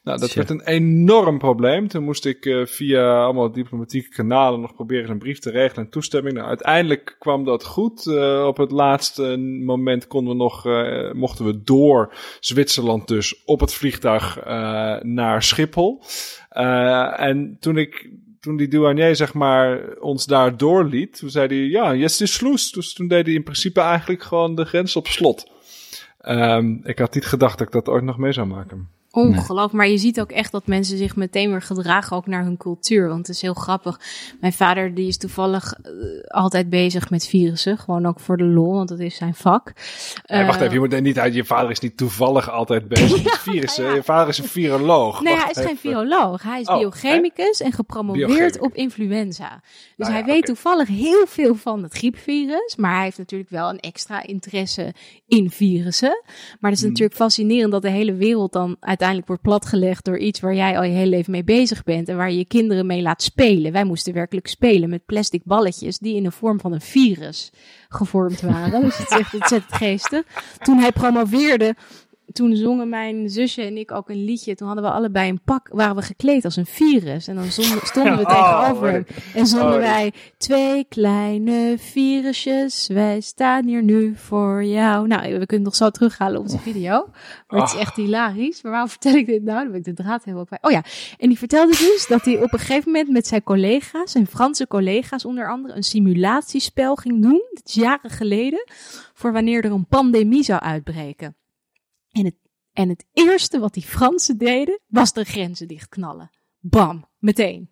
Nou, 0.03 0.19
dat 0.19 0.29
Tja. 0.29 0.37
werd 0.37 0.49
een 0.49 0.67
enorm 0.67 1.37
probleem. 1.37 1.87
Toen 1.87 2.03
moest 2.03 2.25
ik 2.25 2.45
eh, 2.45 2.65
via 2.65 3.23
allemaal 3.23 3.51
diplomatieke 3.51 4.09
kanalen 4.09 4.61
nog 4.61 4.73
proberen 4.73 5.09
een 5.09 5.17
brief 5.17 5.39
te 5.39 5.49
regelen 5.49 5.85
en 5.85 5.91
toestemming. 5.91 6.35
Nou, 6.35 6.47
uiteindelijk 6.47 7.15
kwam 7.19 7.43
dat 7.43 7.65
goed. 7.65 8.07
Eh, 8.07 8.45
op 8.47 8.57
het 8.57 8.71
laatste 8.71 9.37
moment 9.65 10.07
konden 10.07 10.33
we 10.33 10.43
nog, 10.43 10.65
eh, 10.65 11.11
mochten 11.11 11.45
we 11.45 11.63
door 11.63 12.13
Zwitserland 12.39 13.07
dus 13.07 13.43
op 13.45 13.59
het 13.59 13.73
vliegtuig 13.73 14.45
naar 15.01 15.43
Schiphol. 15.43 16.03
En 16.49 17.57
toen 17.59 17.77
ik 17.77 18.09
toen 18.39 18.57
die 18.57 18.67
douanier 18.67 19.15
zeg 19.15 19.33
maar 19.33 19.97
ons 19.99 20.25
daar 20.25 20.57
doorliet, 20.57 21.17
toen 21.17 21.29
zei 21.29 21.47
hij 21.47 21.57
ja, 21.57 21.95
yes 21.95 22.21
is 22.21 22.33
sloes. 22.33 22.71
Dus 22.71 22.93
toen 22.93 23.07
deed 23.07 23.25
hij 23.25 23.35
in 23.35 23.43
principe 23.43 23.81
eigenlijk 23.81 24.23
gewoon 24.23 24.55
de 24.55 24.65
grens 24.65 24.95
op 24.95 25.07
slot. 25.07 25.51
Ehm, 26.19 26.77
ik 26.83 26.99
had 26.99 27.13
niet 27.13 27.25
gedacht 27.25 27.57
dat 27.57 27.67
ik 27.67 27.73
dat 27.73 27.87
ooit 27.87 28.03
nog 28.03 28.17
mee 28.17 28.31
zou 28.31 28.47
maken. 28.47 28.89
Ongelooflijk. 29.11 29.71
Maar 29.73 29.87
je 29.87 29.97
ziet 29.97 30.19
ook 30.19 30.31
echt 30.31 30.51
dat 30.51 30.67
mensen 30.67 30.97
zich 30.97 31.15
meteen 31.15 31.49
weer 31.51 31.61
gedragen 31.61 32.17
ook 32.17 32.27
naar 32.27 32.43
hun 32.43 32.57
cultuur. 32.57 33.07
Want 33.07 33.27
het 33.27 33.35
is 33.35 33.41
heel 33.41 33.53
grappig. 33.53 33.99
Mijn 34.39 34.53
vader 34.53 34.93
die 34.95 35.07
is 35.07 35.17
toevallig 35.17 35.73
eh, 35.73 35.91
altijd 36.27 36.69
bezig 36.69 37.09
met 37.09 37.27
virussen. 37.27 37.77
Gewoon 37.77 38.05
ook 38.05 38.19
voor 38.19 38.37
de 38.37 38.43
lol, 38.43 38.73
want 38.73 38.89
dat 38.89 38.99
is 38.99 39.15
zijn 39.15 39.33
vak. 39.35 39.71
Wacht 40.25 40.25
Eh, 40.25 40.47
even, 40.61 40.71
je 40.71 40.79
moet 40.79 40.93
er 40.93 41.01
niet 41.01 41.19
uit. 41.19 41.33
Je 41.33 41.45
vader 41.45 41.71
is 41.71 41.79
niet 41.79 41.97
toevallig 41.97 42.49
altijd 42.49 42.87
bezig 42.87 43.23
met 43.23 43.37
virussen. 43.37 43.83
ja. 43.85 43.93
Je 43.93 44.03
vader 44.03 44.27
is 44.29 44.37
een 44.37 44.43
viroloog. 44.47 45.21
Nee, 45.21 45.33
Wacht 45.33 45.55
hij 45.55 45.63
is 45.63 45.69
geen 45.69 45.77
viroloog. 45.77 46.43
Hij 46.43 46.59
is 46.61 46.67
Oh, 46.67 46.77
biochemicus 46.77 47.61
en 47.61 47.71
gepromoveerd 47.71 48.59
op 48.59 48.73
influenza. 48.75 49.49
Dus 49.61 50.07
Nou 50.07 50.11
hij 50.11 50.19
ja, 50.21 50.25
weet 50.27 50.45
toevallig 50.45 50.87
heel 50.87 51.25
veel 51.27 51.55
van 51.55 51.83
het 51.83 51.93
griepvirus. 51.93 52.75
Maar 52.77 52.93
hij 52.95 53.03
heeft 53.03 53.17
natuurlijk 53.17 53.49
wel 53.49 53.69
een 53.69 53.79
extra 53.79 54.23
interesse 54.23 54.93
in 55.27 55.49
virussen. 55.49 56.21
Maar 56.59 56.71
het 56.71 56.73
is 56.73 56.79
Hmm. 56.79 56.89
natuurlijk 56.89 57.15
fascinerend 57.19 57.71
dat 57.71 57.81
de 57.81 57.89
hele 57.89 58.13
wereld 58.13 58.53
dan 58.53 58.75
uiteindelijk 58.99 59.27
wordt 59.27 59.41
platgelegd 59.41 60.05
door 60.05 60.17
iets 60.17 60.39
waar 60.39 60.55
jij 60.55 60.77
al 60.77 60.83
je 60.83 60.91
hele 60.91 61.09
leven 61.09 61.31
mee 61.31 61.43
bezig 61.43 61.83
bent. 61.83 62.09
En 62.09 62.17
waar 62.17 62.31
je 62.31 62.37
je 62.37 62.45
kinderen 62.45 62.85
mee 62.85 63.01
laat 63.01 63.21
spelen. 63.21 63.71
Wij 63.71 63.83
moesten 63.83 64.13
werkelijk 64.13 64.47
spelen 64.47 64.89
met 64.89 65.05
plastic 65.05 65.41
balletjes 65.43 65.97
die 65.97 66.15
in 66.15 66.23
de 66.23 66.31
vorm 66.31 66.59
van 66.59 66.71
een 66.71 66.81
virus 66.81 67.51
gevormd 67.89 68.41
waren. 68.41 68.81
dus 68.85 68.97
het 68.97 69.11
is 69.11 69.17
echt 69.17 69.33
ontzettend 69.33 69.73
geestig. 69.73 70.23
Toen 70.57 70.77
hij 70.77 70.91
promoveerde, 70.91 71.75
toen 72.31 72.55
zongen 72.55 72.89
mijn 72.89 73.29
zusje 73.29 73.61
en 73.61 73.77
ik 73.77 73.91
ook 73.91 74.09
een 74.09 74.23
liedje. 74.23 74.55
Toen 74.55 74.67
hadden 74.67 74.85
we 74.85 74.91
allebei 74.91 75.29
een 75.29 75.41
pak, 75.45 75.67
waren 75.71 75.95
we 75.95 76.01
gekleed 76.01 76.45
als 76.45 76.55
een 76.55 76.65
virus. 76.65 77.27
En 77.27 77.35
dan 77.35 77.45
zonden, 77.45 77.79
stonden 77.85 78.17
we 78.17 78.23
Oh, 78.27 78.29
tegenover 78.29 78.91
hem. 78.91 79.05
En 79.33 79.47
zongen 79.47 79.73
Oh, 79.73 79.79
wij, 79.79 80.13
twee 80.37 80.85
kleine 80.89 81.75
virusjes, 81.77 82.87
wij 82.87 83.21
staan 83.21 83.65
hier 83.65 83.83
nu 83.83 84.15
voor 84.15 84.63
jou. 84.63 85.07
Nou, 85.07 85.39
we 85.39 85.45
kunnen 85.45 85.65
nog 85.65 85.75
zo 85.75 85.89
terughalen 85.89 86.37
op 86.37 86.43
onze 86.43 86.59
video. 86.59 87.09
Maar 87.47 87.59
het 87.59 87.69
is 87.69 87.75
Oh. 87.75 87.81
echt 87.81 87.95
hilarisch. 87.95 88.61
Maar 88.61 88.71
waarom 88.71 88.89
vertel 88.89 89.13
ik 89.13 89.25
dit 89.25 89.43
nou? 89.43 89.57
Dan 89.61 89.67
ben 89.71 89.79
ik 89.79 89.85
de 89.85 90.03
draad 90.03 90.23
helemaal 90.23 90.45
kwijt. 90.45 90.63
Oh 90.63 90.71
ja, 90.71 90.83
en 91.17 91.27
die 91.27 91.37
vertelde 91.37 91.71
dus 91.71 92.05
dat 92.09 92.25
hij 92.25 92.41
op 92.43 92.53
een 92.53 92.59
gegeven 92.59 92.91
moment 92.91 93.09
met 93.11 93.27
zijn 93.27 93.43
collega's, 93.43 94.11
zijn 94.11 94.27
Franse 94.27 94.67
collega's 94.67 95.25
onder 95.25 95.49
andere, 95.49 95.75
een 95.75 95.83
simulatiespel 95.83 96.95
ging 96.95 97.21
doen. 97.21 97.41
Dit 97.53 97.67
is 97.67 97.73
jaren 97.73 98.09
geleden. 98.09 98.63
Voor 99.13 99.31
wanneer 99.33 99.63
er 99.65 99.71
een 99.71 99.87
pandemie 99.87 100.43
zou 100.43 100.59
uitbreken. 100.61 101.35
En 102.11 102.25
het, 102.25 102.35
en 102.73 102.89
het 102.89 103.05
eerste 103.13 103.59
wat 103.59 103.73
die 103.73 103.83
Fransen 103.83 104.37
deden, 104.37 104.79
was 104.87 105.13
de 105.13 105.23
grenzen 105.23 105.67
dichtknallen. 105.67 106.29
Bam, 106.59 107.05
meteen. 107.17 107.69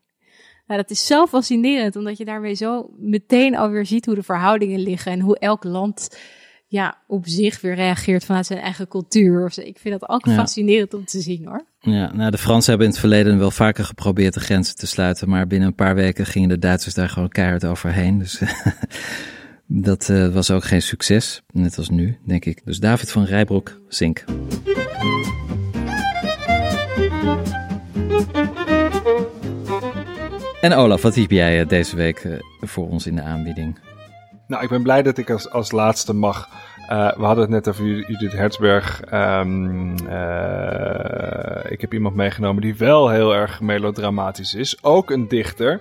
Nou, 0.68 0.82
dat 0.82 0.90
is 0.92 1.06
zo 1.06 1.26
fascinerend, 1.26 1.96
omdat 1.96 2.18
je 2.18 2.26
daarmee 2.26 2.54
zo 2.54 2.90
meteen 2.98 3.56
alweer 3.58 3.86
ziet 3.86 4.06
hoe 4.06 4.16
de 4.16 4.24
verhoudingen 4.24 4.80
liggen 4.80 5.12
en 5.12 5.20
hoe 5.20 5.40
elk 5.40 5.64
land 5.64 6.18
ja, 6.70 7.04
op 7.08 7.28
zich 7.28 7.62
weer 7.62 7.76
reageert 7.76 8.26
vanuit 8.26 8.46
zijn 8.46 8.60
eigen 8.60 8.88
cultuur. 8.88 9.52
Ik 9.56 9.80
vind 9.80 10.00
dat 10.00 10.10
ook 10.10 10.26
Ja. 10.26 10.34
fascinerend 10.36 10.94
om 10.94 11.06
te 11.06 11.22
zien 11.22 11.46
hoor. 11.48 11.66
Ja, 11.80 12.14
nou, 12.14 12.32
de 12.32 12.38
Fransen 12.38 12.70
hebben 12.70 12.88
in 12.88 12.92
het 12.94 13.02
verleden 13.02 13.38
wel 13.38 13.52
vaker 13.52 13.84
geprobeerd 13.86 14.34
de 14.34 14.40
grenzen 14.40 14.76
te 14.76 14.88
sluiten, 14.88 15.30
maar 15.30 15.48
binnen 15.48 15.68
een 15.68 15.76
paar 15.76 15.96
weken 15.96 16.26
gingen 16.26 16.50
de 16.50 16.60
Duitsers 16.60 16.94
daar 16.94 17.10
gewoon 17.10 17.30
keihard 17.30 17.66
overheen. 17.66 18.18
Dus 18.20 18.42
dat 19.68 20.10
eh, 20.10 20.28
was 20.28 20.52
ook 20.52 20.64
geen 20.64 20.82
succes, 20.82 21.44
net 21.52 21.78
als 21.78 21.90
nu, 21.90 22.18
denk 22.26 22.46
ik. 22.46 22.62
Dus 22.66 22.80
David 22.80 23.12
van 23.12 23.24
Rijbroek, 23.24 23.82
Zink. 23.88 24.26
En 30.62 30.74
Olaf, 30.74 31.02
wat 31.02 31.16
heb 31.16 31.32
jij 31.32 31.62
eh, 31.62 31.68
deze 31.68 31.96
week 31.96 32.18
eh, 32.18 32.32
voor 32.62 32.90
ons 32.90 33.08
in 33.08 33.16
de 33.16 33.22
aanbieding? 33.22 33.80
Nou, 34.48 34.64
ik 34.64 34.70
ben 34.70 34.84
blij 34.84 35.04
dat 35.04 35.18
ik 35.18 35.30
als, 35.30 35.50
als 35.52 35.72
laatste 35.72 36.14
mag. 36.14 36.50
We 36.88 37.24
hadden 37.24 37.44
het 37.44 37.50
net 37.50 37.68
over 37.68 37.86
Judith 37.86 38.32
Hertzberg. 38.32 39.02
Ehm, 39.02 39.98
eh, 39.98 41.72
ik 41.72 41.82
heb 41.82 41.94
iemand 41.94 42.16
meegenomen 42.16 42.62
die 42.62 42.76
wel 42.76 43.10
heel 43.10 43.36
erg 43.36 43.62
melodramatisch 43.62 44.54
is. 44.54 44.84
Ook 44.84 45.12
een 45.12 45.28
dichter. 45.28 45.80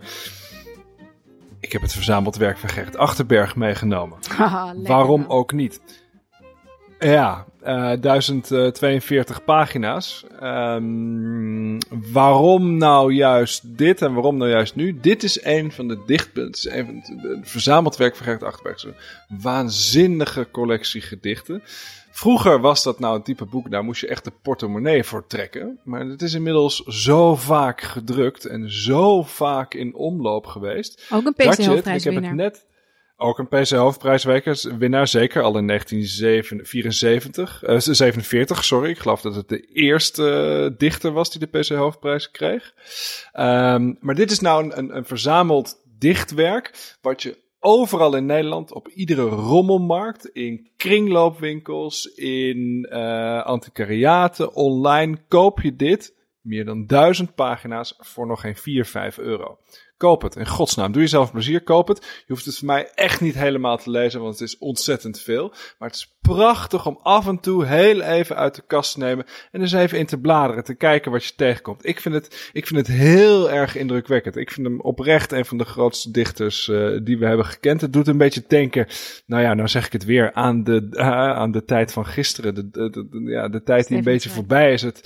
Ik 1.66 1.72
heb 1.72 1.82
het 1.82 1.92
verzameld 1.92 2.36
werk 2.36 2.58
van 2.58 2.68
Gert 2.68 2.96
Achterberg 2.96 3.56
meegenomen. 3.56 4.18
Haha, 4.36 4.74
Waarom 4.82 5.20
dan. 5.20 5.30
ook 5.30 5.52
niet? 5.52 5.80
Ja, 6.98 7.44
eh 7.62 7.92
1042 8.00 9.44
pagina's. 9.44 10.24
Ehm, 10.40 11.78
waarom 12.12 12.76
nou 12.76 13.12
juist 13.12 13.78
dit 13.78 14.02
en 14.02 14.12
waarom 14.12 14.36
nou 14.36 14.50
juist 14.50 14.74
nu? 14.74 14.98
Dit 15.00 15.22
is 15.22 15.44
een 15.44 15.72
van 15.72 15.88
de 15.88 16.02
dichtpunten. 16.06 16.86
Het 16.86 17.48
verzameld 17.50 17.96
werk 17.96 18.16
van 18.16 18.26
Gert 18.26 18.42
Achterberg. 18.42 18.84
Een 18.84 18.94
waanzinnige 19.40 20.48
collectie 20.52 21.00
gedichten. 21.00 21.62
Vroeger 22.16 22.60
was 22.60 22.82
dat 22.82 22.98
nou 22.98 23.16
een 23.16 23.22
type 23.22 23.44
boek, 23.44 23.70
daar 23.70 23.84
moest 23.84 24.00
je 24.00 24.06
echt 24.06 24.24
de 24.24 24.32
portemonnee 24.42 25.04
voor 25.04 25.26
trekken. 25.26 25.80
Maar 25.84 26.00
het 26.00 26.22
is 26.22 26.34
inmiddels 26.34 26.82
zo 26.82 27.34
vaak 27.34 27.80
gedrukt 27.80 28.44
en 28.44 28.70
zo 28.72 29.22
vaak 29.22 29.74
in 29.74 29.94
omloop 29.94 30.46
geweest. 30.46 31.06
Ook 31.10 31.26
een 31.26 31.34
Dat 31.36 31.48
PC 31.48 31.60
je 31.60 31.70
het, 31.70 31.86
ik 31.86 32.02
heb 32.02 32.14
het 32.14 32.32
net. 32.32 32.66
Ook 33.16 33.38
een 33.38 33.48
PC 33.48 33.68
hoofdprijswinnaar, 33.68 35.08
zeker 35.08 35.42
al 35.42 35.58
in 35.58 35.66
1974, 35.66 37.62
eh 37.62 37.78
47, 37.78 38.64
sorry. 38.64 38.90
Ik 38.90 38.98
geloof 38.98 39.20
dat 39.20 39.34
het 39.34 39.48
de 39.48 39.60
eerste 39.60 40.30
eh, 40.30 40.78
dichter 40.78 41.12
was 41.12 41.30
die 41.30 41.48
de 41.50 41.58
PC 41.58 41.68
hoofdprijs 41.68 42.30
kreeg. 42.30 42.74
Ehm, 43.32 43.94
maar 44.00 44.14
dit 44.14 44.30
is 44.30 44.40
nou 44.40 44.64
een, 44.64 44.78
een, 44.78 44.96
een 44.96 45.04
verzameld 45.04 45.82
dichtwerk 45.98 46.96
wat 47.00 47.22
je 47.22 47.44
overal 47.66 48.16
in 48.16 48.26
Nederland 48.26 48.72
op 48.72 48.88
iedere 48.88 49.28
rommelmarkt, 49.28 50.26
in 50.26 50.68
kringloopwinkels, 50.76 52.04
in 52.14 52.88
antiquariaten, 53.44 54.54
online 54.54 55.18
koop 55.28 55.60
je 55.60 55.76
dit. 55.76 56.14
Meer 56.40 56.64
dan 56.64 56.86
duizend 56.86 57.34
pagina's 57.34 57.94
voor 57.98 58.26
nog 58.26 58.40
geen 58.40 58.56
4, 58.56 58.84
5 58.84 59.18
euro. 59.18 59.58
Koop 59.96 60.22
het. 60.22 60.36
In 60.36 60.46
godsnaam. 60.46 60.92
Doe 60.92 61.02
jezelf 61.02 61.30
plezier. 61.32 61.62
Koop 61.62 61.88
het. 61.88 61.98
Je 62.26 62.32
hoeft 62.32 62.44
het 62.44 62.56
voor 62.58 62.66
mij 62.66 62.90
echt 62.94 63.20
niet 63.20 63.34
helemaal 63.34 63.76
te 63.76 63.90
lezen, 63.90 64.20
want 64.20 64.38
het 64.38 64.48
is 64.48 64.58
ontzettend 64.58 65.20
veel. 65.20 65.48
Maar 65.78 65.88
het 65.88 65.96
is 65.96 66.16
prachtig 66.20 66.86
om 66.86 66.98
af 67.02 67.26
en 67.26 67.40
toe 67.40 67.64
heel 67.64 68.00
even 68.00 68.36
uit 68.36 68.54
de 68.54 68.62
kast 68.66 68.92
te 68.92 68.98
nemen. 68.98 69.26
En 69.52 69.60
eens 69.60 69.72
even 69.72 69.98
in 69.98 70.06
te 70.06 70.18
bladeren. 70.18 70.64
Te 70.64 70.74
kijken 70.74 71.10
wat 71.12 71.24
je 71.24 71.34
tegenkomt. 71.34 71.86
Ik 71.86 72.00
vind 72.00 72.14
het, 72.14 72.50
ik 72.52 72.66
vind 72.66 72.86
het 72.86 72.96
heel 72.96 73.50
erg 73.50 73.76
indrukwekkend. 73.76 74.36
Ik 74.36 74.50
vind 74.50 74.66
hem 74.66 74.80
oprecht 74.80 75.32
een 75.32 75.44
van 75.44 75.58
de 75.58 75.64
grootste 75.64 76.10
dichters 76.10 76.68
uh, 76.68 77.00
die 77.02 77.18
we 77.18 77.26
hebben 77.26 77.46
gekend. 77.46 77.80
Het 77.80 77.92
doet 77.92 78.08
een 78.08 78.18
beetje 78.18 78.44
denken. 78.48 78.86
Nou 79.26 79.42
ja, 79.42 79.54
nou 79.54 79.68
zeg 79.68 79.86
ik 79.86 79.92
het 79.92 80.04
weer. 80.04 80.32
Aan 80.32 80.64
de, 80.64 80.88
uh, 80.90 81.06
aan 81.30 81.50
de 81.50 81.64
tijd 81.64 81.92
van 81.92 82.06
gisteren. 82.06 82.54
De, 82.54 82.70
de, 82.70 82.90
de, 82.90 83.08
de 83.08 83.20
ja, 83.30 83.48
de 83.48 83.62
tijd 83.62 83.88
die 83.88 83.96
een 83.96 84.04
beetje 84.04 84.30
voorbij 84.30 84.72
is. 84.72 84.82
Het, 84.82 85.00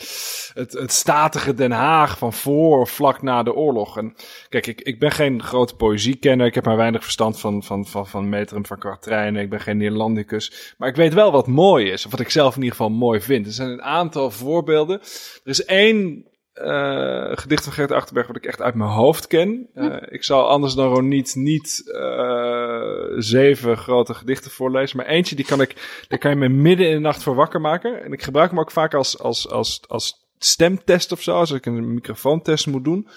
het, 0.54 0.72
het 0.72 0.92
statige 0.92 1.54
Den 1.54 1.72
Haag 1.72 2.18
van 2.18 2.32
voor 2.32 2.80
of 2.80 2.90
vlak 2.90 3.22
na 3.22 3.42
de 3.42 3.54
oorlog. 3.54 3.96
En 3.96 4.14
kijk, 4.48 4.66
ik, 4.66 4.79
ik 4.82 4.98
ben 4.98 5.10
geen 5.10 5.42
grote 5.42 5.74
poëziekenner. 5.74 6.46
Ik 6.46 6.54
heb 6.54 6.64
maar 6.64 6.76
weinig 6.76 7.02
verstand 7.02 7.40
van, 7.40 7.62
van, 7.62 7.86
van, 7.86 8.06
van 8.06 8.28
metrum, 8.28 8.66
van 8.66 8.78
kwartrijnen. 8.78 9.42
Ik 9.42 9.50
ben 9.50 9.60
geen 9.60 9.76
Neerlandicus. 9.76 10.74
Maar 10.78 10.88
ik 10.88 10.96
weet 10.96 11.14
wel 11.14 11.32
wat 11.32 11.46
mooi 11.46 11.90
is. 11.90 12.04
Of 12.04 12.10
wat 12.10 12.20
ik 12.20 12.30
zelf 12.30 12.56
in 12.56 12.62
ieder 12.62 12.76
geval 12.76 12.90
mooi 12.90 13.20
vind. 13.20 13.46
Er 13.46 13.52
zijn 13.52 13.70
een 13.70 13.82
aantal 13.82 14.30
voorbeelden. 14.30 15.00
Er 15.44 15.50
is 15.50 15.64
één 15.64 16.28
uh, 16.54 17.30
gedicht 17.34 17.64
van 17.64 17.72
Gert 17.72 17.92
Achterberg 17.92 18.26
wat 18.26 18.36
ik 18.36 18.46
echt 18.46 18.60
uit 18.60 18.74
mijn 18.74 18.90
hoofd 18.90 19.26
ken. 19.26 19.68
Uh, 19.74 19.96
ik 20.08 20.24
zal 20.24 20.48
anders 20.48 20.74
dan 20.74 20.92
Roniet 20.92 21.34
niet 21.34 21.82
uh, 21.86 23.18
zeven 23.18 23.76
grote 23.76 24.14
gedichten 24.14 24.50
voorlezen. 24.50 24.96
Maar 24.96 25.06
eentje, 25.06 25.36
die 25.36 25.44
kan 25.44 25.60
ik, 25.60 26.04
daar 26.08 26.18
kan 26.18 26.30
je 26.30 26.36
me 26.36 26.48
midden 26.48 26.86
in 26.88 26.94
de 26.94 27.00
nacht 27.00 27.22
voor 27.22 27.34
wakker 27.34 27.60
maken. 27.60 28.02
En 28.02 28.12
ik 28.12 28.22
gebruik 28.22 28.50
hem 28.50 28.60
ook 28.60 28.70
vaak 28.70 28.94
als, 28.94 29.18
als, 29.18 29.48
als, 29.48 29.80
als 29.88 30.28
stemtest 30.38 31.12
of 31.12 31.22
zo. 31.22 31.34
Als 31.34 31.50
ik 31.50 31.66
een 31.66 31.94
microfoontest 31.94 32.66
moet 32.66 32.84
doen. 32.84 33.08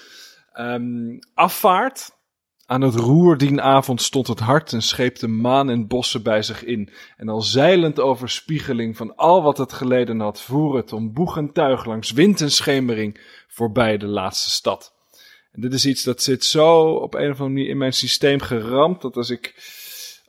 Um, 0.59 1.19
afvaart. 1.33 2.21
Aan 2.65 2.81
het 2.81 2.95
roer 2.95 3.37
die 3.37 3.61
avond 3.61 4.01
stond 4.01 4.27
het 4.27 4.39
hart 4.39 4.73
en 4.73 4.81
scheep 4.81 5.19
de 5.19 5.27
maan 5.27 5.69
en 5.69 5.87
bossen 5.87 6.23
bij 6.23 6.41
zich 6.41 6.63
in. 6.63 6.89
En 7.17 7.29
al 7.29 7.41
zeilend 7.41 7.99
over 7.99 8.29
spiegeling 8.29 8.97
van 8.97 9.15
al 9.15 9.43
wat 9.43 9.57
het 9.57 9.73
geleden 9.73 10.19
had, 10.19 10.41
voer 10.41 10.75
het 10.75 10.93
om 10.93 11.13
boeg 11.13 11.37
en 11.37 11.51
tuig 11.51 11.85
langs 11.85 12.11
wind 12.11 12.41
en 12.41 12.51
schemering 12.51 13.19
voorbij 13.47 13.97
de 13.97 14.07
laatste 14.07 14.49
stad. 14.49 14.93
En 15.51 15.61
dit 15.61 15.73
is 15.73 15.85
iets 15.85 16.03
dat 16.03 16.21
zit 16.21 16.45
zo 16.45 16.81
op 16.81 17.13
een 17.13 17.31
of 17.31 17.39
andere 17.39 17.49
manier 17.49 17.69
in 17.69 17.77
mijn 17.77 17.93
systeem 17.93 18.41
geramd, 18.41 19.01
dat 19.01 19.15
als 19.15 19.29
ik 19.29 19.53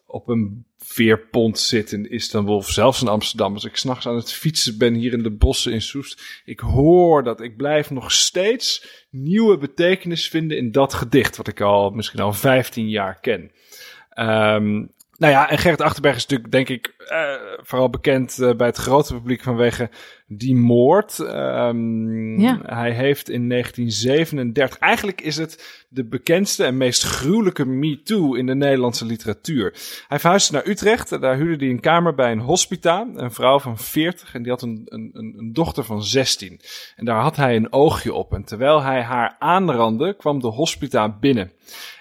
op 0.06 0.28
een 0.28 0.66
veerpont 0.94 1.58
zit 1.58 1.92
in 1.92 2.10
Istanbul 2.10 2.56
of 2.56 2.70
zelfs 2.70 3.02
in 3.02 3.08
Amsterdam. 3.08 3.54
Als 3.54 3.64
ik 3.64 3.76
s'nachts 3.76 4.06
aan 4.06 4.16
het 4.16 4.32
fietsen 4.32 4.78
ben 4.78 4.94
hier 4.94 5.12
in 5.12 5.22
de 5.22 5.30
bossen 5.30 5.72
in 5.72 5.82
Soest. 5.82 6.42
Ik 6.44 6.60
hoor 6.60 7.22
dat 7.22 7.40
ik 7.40 7.56
blijf 7.56 7.90
nog 7.90 8.12
steeds 8.12 9.04
nieuwe 9.10 9.58
betekenis 9.58 10.28
vinden 10.28 10.56
in 10.56 10.72
dat 10.72 10.94
gedicht. 10.94 11.36
Wat 11.36 11.48
ik 11.48 11.60
al 11.60 11.90
misschien 11.90 12.20
al 12.20 12.32
15 12.32 12.88
jaar 12.88 13.20
ken. 13.20 13.50
Um, 14.18 14.92
nou 15.18 15.32
ja, 15.32 15.50
en 15.50 15.58
Gerrit 15.58 15.80
Achterberg 15.80 16.16
is 16.16 16.26
natuurlijk, 16.26 16.52
denk 16.52 16.68
ik, 16.68 16.94
uh, 16.98 17.34
vooral 17.62 17.90
bekend 17.90 18.38
uh, 18.40 18.54
bij 18.54 18.66
het 18.66 18.76
grote 18.76 19.14
publiek 19.14 19.42
vanwege 19.42 19.90
die 20.26 20.56
moord. 20.56 21.18
Um, 21.18 22.40
ja. 22.40 22.60
Hij 22.62 22.92
heeft 22.92 23.28
in 23.28 23.48
1937, 23.48 24.78
eigenlijk 24.78 25.20
is 25.20 25.36
het 25.36 25.84
de 25.88 26.04
bekendste 26.04 26.64
en 26.64 26.76
meest 26.76 27.02
gruwelijke 27.02 27.64
MeToo 27.64 28.34
in 28.34 28.46
de 28.46 28.54
Nederlandse 28.54 29.04
literatuur. 29.04 29.74
Hij 30.08 30.18
verhuisde 30.18 30.52
naar 30.52 30.66
Utrecht, 30.66 31.20
daar 31.20 31.36
huurde 31.36 31.64
hij 31.64 31.74
een 31.74 31.80
kamer 31.80 32.14
bij 32.14 32.32
een 32.32 32.40
hospita, 32.40 33.06
een 33.14 33.32
vrouw 33.32 33.58
van 33.58 33.78
40 33.78 34.34
en 34.34 34.42
die 34.42 34.52
had 34.52 34.62
een, 34.62 34.82
een, 34.84 35.10
een 35.12 35.52
dochter 35.52 35.84
van 35.84 36.04
16. 36.04 36.60
En 36.96 37.04
daar 37.04 37.20
had 37.20 37.36
hij 37.36 37.56
een 37.56 37.72
oogje 37.72 38.14
op 38.14 38.34
en 38.34 38.44
terwijl 38.44 38.82
hij 38.82 39.02
haar 39.02 39.36
aanrandde, 39.38 40.16
kwam 40.16 40.40
de 40.40 40.48
hospita 40.48 41.18
binnen. 41.18 41.52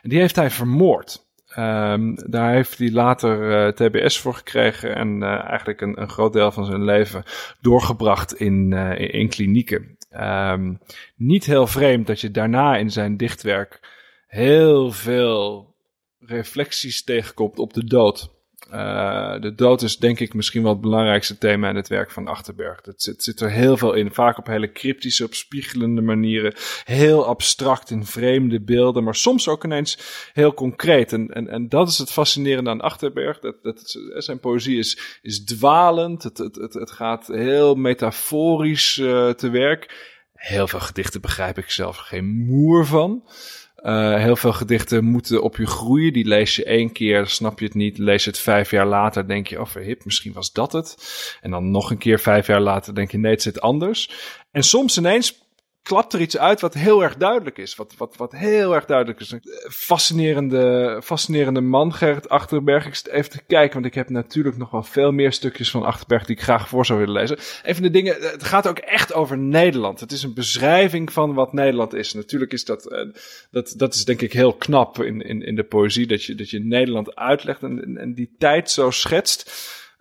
En 0.01 0.09
die 0.09 0.19
heeft 0.19 0.35
hij 0.35 0.49
vermoord. 0.49 1.22
Um, 1.57 2.15
daar 2.29 2.53
heeft 2.53 2.77
hij 2.77 2.91
later 2.91 3.51
eh, 3.51 3.71
TBS 3.71 4.19
voor 4.19 4.33
gekregen 4.33 4.95
en 4.95 5.21
uh, 5.21 5.49
eigenlijk 5.49 5.81
een, 5.81 6.01
een, 6.01 6.09
groot 6.09 6.33
deel 6.33 6.51
van 6.51 6.65
zijn 6.65 6.83
leven 6.83 7.23
doorgebracht 7.61 8.33
in, 8.33 8.71
uh, 8.71 8.99
in, 8.99 9.11
in, 9.11 9.29
klinieken. 9.29 9.97
Um, 10.11 10.79
niet 11.15 11.45
heel 11.45 11.67
vreemd 11.67 12.07
dat 12.07 12.21
je 12.21 12.31
daarna 12.31 12.75
in 12.77 12.89
zijn 12.89 13.17
dichtwerk 13.17 13.79
heel 14.27 14.91
veel 14.91 15.75
reflecties 16.19 17.03
tegenkomt 17.03 17.59
op 17.59 17.73
de 17.73 17.85
dood. 17.85 18.29
Uh, 18.71 19.41
de 19.41 19.55
dood 19.55 19.81
is 19.81 19.97
denk 19.97 20.19
ik 20.19 20.33
misschien 20.33 20.63
wel 20.63 20.71
het 20.71 20.81
belangrijkste 20.81 21.37
thema 21.37 21.69
in 21.69 21.75
het 21.75 21.87
werk 21.87 22.11
van 22.11 22.27
Achterberg. 22.27 22.79
Het 22.83 23.01
zit, 23.01 23.23
zit 23.23 23.39
er 23.39 23.51
heel 23.51 23.77
veel 23.77 23.93
in. 23.93 24.11
Vaak 24.11 24.37
op 24.37 24.47
hele 24.47 24.71
cryptische, 24.71 25.23
op 25.23 25.33
spiegelende 25.33 26.01
manieren. 26.01 26.53
Heel 26.83 27.25
abstract 27.25 27.89
in 27.89 28.05
vreemde 28.05 28.61
beelden. 28.61 29.03
Maar 29.03 29.15
soms 29.15 29.47
ook 29.47 29.63
ineens 29.63 29.97
heel 30.33 30.53
concreet. 30.53 31.13
En, 31.13 31.47
en, 31.47 31.69
dat 31.69 31.87
is 31.87 31.97
het 31.97 32.11
fascinerende 32.11 32.69
aan 32.69 32.81
Achterberg. 32.81 33.39
Dat, 33.39 33.63
dat, 33.63 33.97
zijn 34.13 34.39
poëzie 34.39 34.77
is, 34.77 35.19
is 35.21 35.43
dwalend. 35.43 36.23
Het, 36.23 36.37
het, 36.37 36.55
het, 36.55 36.73
het 36.73 36.91
gaat 36.91 37.27
heel 37.27 37.75
metaforisch 37.75 38.97
uh, 38.97 39.29
te 39.29 39.49
werk. 39.49 40.11
Heel 40.33 40.67
veel 40.67 40.79
gedichten 40.79 41.21
begrijp 41.21 41.57
ik 41.57 41.69
zelf 41.69 41.97
geen 41.97 42.25
moer 42.25 42.85
van. 42.85 43.23
Uh, 43.83 44.15
heel 44.15 44.35
veel 44.35 44.53
gedichten 44.53 45.03
moeten 45.03 45.41
op 45.41 45.57
je 45.57 45.65
groeien. 45.65 46.13
Die 46.13 46.27
lees 46.27 46.55
je 46.55 46.63
één 46.63 46.91
keer, 46.91 47.27
snap 47.27 47.59
je 47.59 47.65
het 47.65 47.73
niet. 47.73 47.97
Lees 47.97 48.25
het 48.25 48.39
vijf 48.39 48.71
jaar 48.71 48.87
later, 48.87 49.27
denk 49.27 49.47
je, 49.47 49.59
oh 49.59 49.65
verhip, 49.65 50.05
misschien 50.05 50.33
was 50.33 50.51
dat 50.51 50.71
het. 50.71 50.97
En 51.41 51.51
dan 51.51 51.71
nog 51.71 51.91
een 51.91 51.97
keer 51.97 52.19
vijf 52.19 52.47
jaar 52.47 52.61
later 52.61 52.95
denk 52.95 53.11
je, 53.11 53.17
nee, 53.17 53.31
het 53.31 53.41
zit 53.41 53.61
anders. 53.61 54.09
En 54.51 54.63
soms 54.63 54.97
ineens 54.97 55.42
klapt 55.83 56.13
er 56.13 56.21
iets 56.21 56.37
uit 56.37 56.61
wat 56.61 56.73
heel 56.73 57.03
erg 57.03 57.17
duidelijk 57.17 57.57
is. 57.57 57.75
Wat, 57.75 57.93
wat, 57.97 58.15
wat 58.15 58.31
heel 58.31 58.75
erg 58.75 58.85
duidelijk 58.85 59.19
is. 59.19 59.35
Fascinerende, 59.69 60.99
fascinerende 61.03 61.61
man, 61.61 61.93
Gerrit 61.93 62.29
Achterberg. 62.29 62.85
Ik 62.85 62.95
zit 62.95 63.07
even 63.07 63.31
te 63.31 63.41
kijken, 63.47 63.73
want 63.73 63.85
ik 63.85 63.93
heb 63.93 64.09
natuurlijk 64.09 64.57
nog 64.57 64.71
wel 64.71 64.83
veel 64.83 65.11
meer 65.11 65.31
stukjes 65.31 65.71
van 65.71 65.83
Achterberg 65.83 66.25
die 66.25 66.35
ik 66.35 66.41
graag 66.41 66.67
voor 66.67 66.85
zou 66.85 66.99
willen 66.99 67.13
lezen. 67.13 67.37
Een 67.63 67.73
van 67.73 67.83
de 67.83 67.89
dingen, 67.89 68.15
het 68.19 68.43
gaat 68.43 68.67
ook 68.67 68.79
echt 68.79 69.13
over 69.13 69.37
Nederland. 69.37 69.99
Het 69.99 70.11
is 70.11 70.23
een 70.23 70.33
beschrijving 70.33 71.13
van 71.13 71.33
wat 71.33 71.53
Nederland 71.53 71.93
is. 71.93 72.13
Natuurlijk 72.13 72.51
is 72.51 72.65
dat, 72.65 72.91
uh, 72.91 73.13
dat, 73.51 73.73
dat 73.77 73.93
is 73.93 74.05
denk 74.05 74.21
ik 74.21 74.33
heel 74.33 74.53
knap 74.53 75.03
in, 75.03 75.21
in, 75.21 75.41
in 75.41 75.55
de 75.55 75.63
poëzie, 75.63 76.07
dat 76.07 76.23
je, 76.23 76.35
dat 76.35 76.49
je 76.49 76.59
Nederland 76.59 77.15
uitlegt 77.15 77.63
en, 77.63 77.97
en 77.97 78.13
die 78.13 78.35
tijd 78.37 78.71
zo 78.71 78.91
schetst. 78.91 79.51